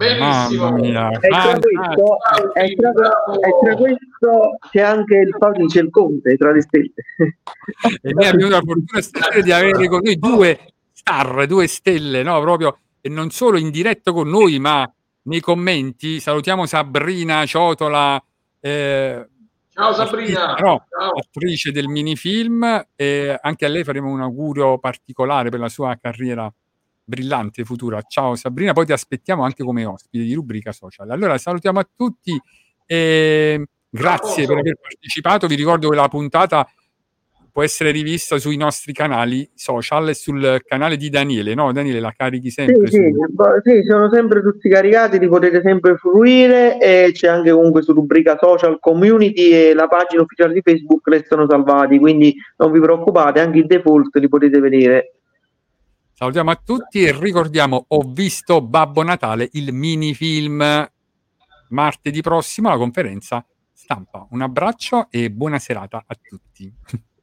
Benissimo. 0.00 0.70
Mia, 0.72 1.10
E 1.10 1.28
tra 1.28 1.58
questo, 1.58 2.16
e 2.54 2.74
tra, 2.74 2.90
e 2.90 3.50
tra 3.62 3.76
questo 3.76 4.58
c'è 4.70 4.80
anche 4.80 5.16
il 5.16 5.36
Paudice, 5.38 5.80
il 5.80 5.90
Conte 5.90 6.36
tra 6.38 6.52
le 6.52 6.62
stelle. 6.62 6.92
E 8.00 8.12
noi 8.14 8.26
abbiamo 8.26 8.50
la 8.50 8.62
fortuna 8.64 9.00
stasera 9.02 9.42
di 9.42 9.52
avere 9.52 9.88
con 9.88 10.00
noi 10.02 10.18
due 10.18 10.58
star, 10.90 11.46
due 11.46 11.66
stelle, 11.66 12.22
no? 12.22 12.40
Proprio, 12.40 12.78
e 13.02 13.10
non 13.10 13.30
solo 13.30 13.58
in 13.58 13.70
diretto 13.70 14.14
con 14.14 14.28
noi, 14.28 14.58
ma 14.58 14.90
nei 15.24 15.40
commenti. 15.40 16.18
Salutiamo 16.18 16.64
Sabrina 16.64 17.44
Ciotola, 17.44 18.22
eh, 18.58 19.28
Ciao 19.72 19.92
Sabrina. 19.92 20.52
attrice, 20.52 20.64
no, 20.64 20.86
Ciao. 20.88 21.10
attrice 21.12 21.72
del 21.72 21.88
minifilm, 21.88 22.86
e 22.96 23.38
anche 23.38 23.66
a 23.66 23.68
lei 23.68 23.84
faremo 23.84 24.10
un 24.10 24.22
augurio 24.22 24.78
particolare 24.78 25.50
per 25.50 25.60
la 25.60 25.68
sua 25.68 25.96
carriera 26.00 26.50
brillante 27.10 27.64
futura. 27.64 28.00
Ciao 28.02 28.36
Sabrina, 28.36 28.72
poi 28.72 28.86
ti 28.86 28.92
aspettiamo 28.92 29.42
anche 29.42 29.64
come 29.64 29.84
ospite 29.84 30.24
di 30.24 30.32
rubrica 30.32 30.72
social. 30.72 31.10
Allora 31.10 31.36
salutiamo 31.36 31.80
a 31.80 31.88
tutti 31.94 32.40
e 32.86 33.66
grazie 33.90 34.46
per 34.46 34.58
aver 34.58 34.78
partecipato. 34.80 35.46
Vi 35.48 35.56
ricordo 35.56 35.90
che 35.90 35.96
la 35.96 36.08
puntata 36.08 36.66
può 37.52 37.64
essere 37.64 37.90
rivista 37.90 38.38
sui 38.38 38.56
nostri 38.56 38.92
canali 38.92 39.50
social 39.54 40.08
e 40.08 40.14
sul 40.14 40.60
canale 40.64 40.96
di 40.96 41.08
Daniele, 41.08 41.54
no? 41.54 41.72
Daniele 41.72 41.98
la 41.98 42.14
carichi 42.16 42.48
sempre 42.48 42.86
sì, 42.86 42.96
su 42.96 43.60
sì, 43.64 43.82
sono 43.88 44.08
sempre 44.08 44.40
tutti 44.40 44.68
caricati, 44.68 45.18
li 45.18 45.26
potete 45.26 45.60
sempre 45.60 45.96
fruire 45.96 46.78
e 46.80 47.10
c'è 47.12 47.26
anche 47.26 47.50
comunque 47.50 47.82
su 47.82 47.92
rubrica 47.92 48.38
social 48.40 48.78
community 48.78 49.50
e 49.50 49.74
la 49.74 49.88
pagina 49.88 50.22
ufficiale 50.22 50.52
di 50.52 50.62
Facebook 50.62 51.08
restano 51.08 51.48
salvati, 51.48 51.98
quindi 51.98 52.32
non 52.58 52.70
vi 52.70 52.78
preoccupate, 52.78 53.40
anche 53.40 53.58
i 53.58 53.66
default 53.66 54.16
li 54.18 54.28
potete 54.28 54.60
vedere. 54.60 55.14
Salutiamo 56.20 56.50
a 56.50 56.60
tutti 56.62 57.02
e 57.02 57.18
ricordiamo 57.18 57.86
Ho 57.88 58.02
visto 58.04 58.60
Babbo 58.60 59.02
Natale, 59.02 59.48
il 59.52 59.72
minifilm 59.72 60.86
martedì 61.70 62.20
prossimo 62.20 62.68
alla 62.68 62.76
conferenza 62.76 63.42
stampa. 63.72 64.26
Un 64.28 64.42
abbraccio 64.42 65.06
e 65.08 65.30
buona 65.30 65.58
serata 65.58 66.04
a 66.06 66.14
tutti. 66.20 66.70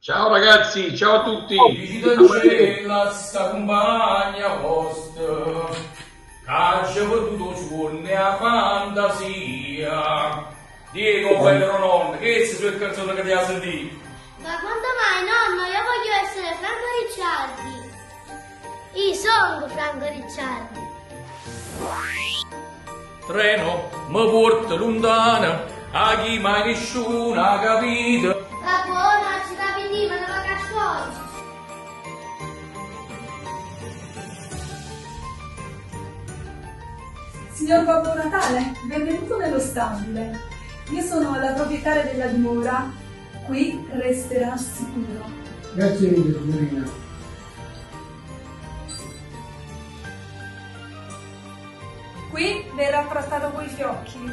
Ciao 0.00 0.32
ragazzi, 0.32 0.96
ciao 0.96 1.20
a 1.20 1.22
tutti. 1.22 1.54
Fantasia. 8.38 9.92
Diego, 10.90 11.40
bello 11.40 11.78
nonno, 11.78 12.18
che 12.18 12.34
è 12.34 12.38
questa 12.38 12.76
canzone 12.76 13.14
che 13.14 13.22
ti 13.22 13.30
ha 13.30 13.44
sentito? 13.44 13.94
Ma 14.38 14.58
quando 14.58 14.88
mai, 14.98 15.22
nonno? 15.22 15.62
Io 15.66 15.82
voglio 15.86 16.12
essere 16.20 16.56
Franco 16.56 16.86
Ricciardi. 17.06 17.87
Io 18.94 19.14
sono 19.14 19.68
Franco 19.68 20.06
Ricciardi. 20.06 20.80
Treno 23.26 23.90
mi 24.08 24.30
porta 24.30 24.74
lontana, 24.74 25.64
a 25.92 26.22
chi 26.22 26.38
mai 26.38 26.68
nessuno 26.68 27.38
ha 27.40 27.58
capito. 27.60 28.28
La 28.64 28.84
buona 28.86 29.44
ci 29.46 29.54
da 29.56 29.74
venire, 29.76 30.18
ma 30.18 30.26
non 30.26 30.46
va 30.46 30.54
a 30.54 30.58
scuola. 30.68 31.26
Signor 37.52 37.84
Babbo 37.84 38.14
Natale, 38.14 38.72
benvenuto 38.84 39.36
nello 39.36 39.60
stabile. 39.60 40.40
Io 40.90 41.02
sono 41.02 41.38
la 41.38 41.52
proprietaria 41.52 42.04
della 42.04 42.26
dimora. 42.26 42.90
Qui 43.44 43.86
resterà 43.92 44.56
sicuro. 44.56 45.24
Grazie 45.74 46.08
mille, 46.08 46.38
signorina. 46.38 47.07
Qui 52.78 52.84
verrà 52.84 53.04
trattato 53.08 53.50
coi 53.50 53.66
fiocchi. 53.66 54.32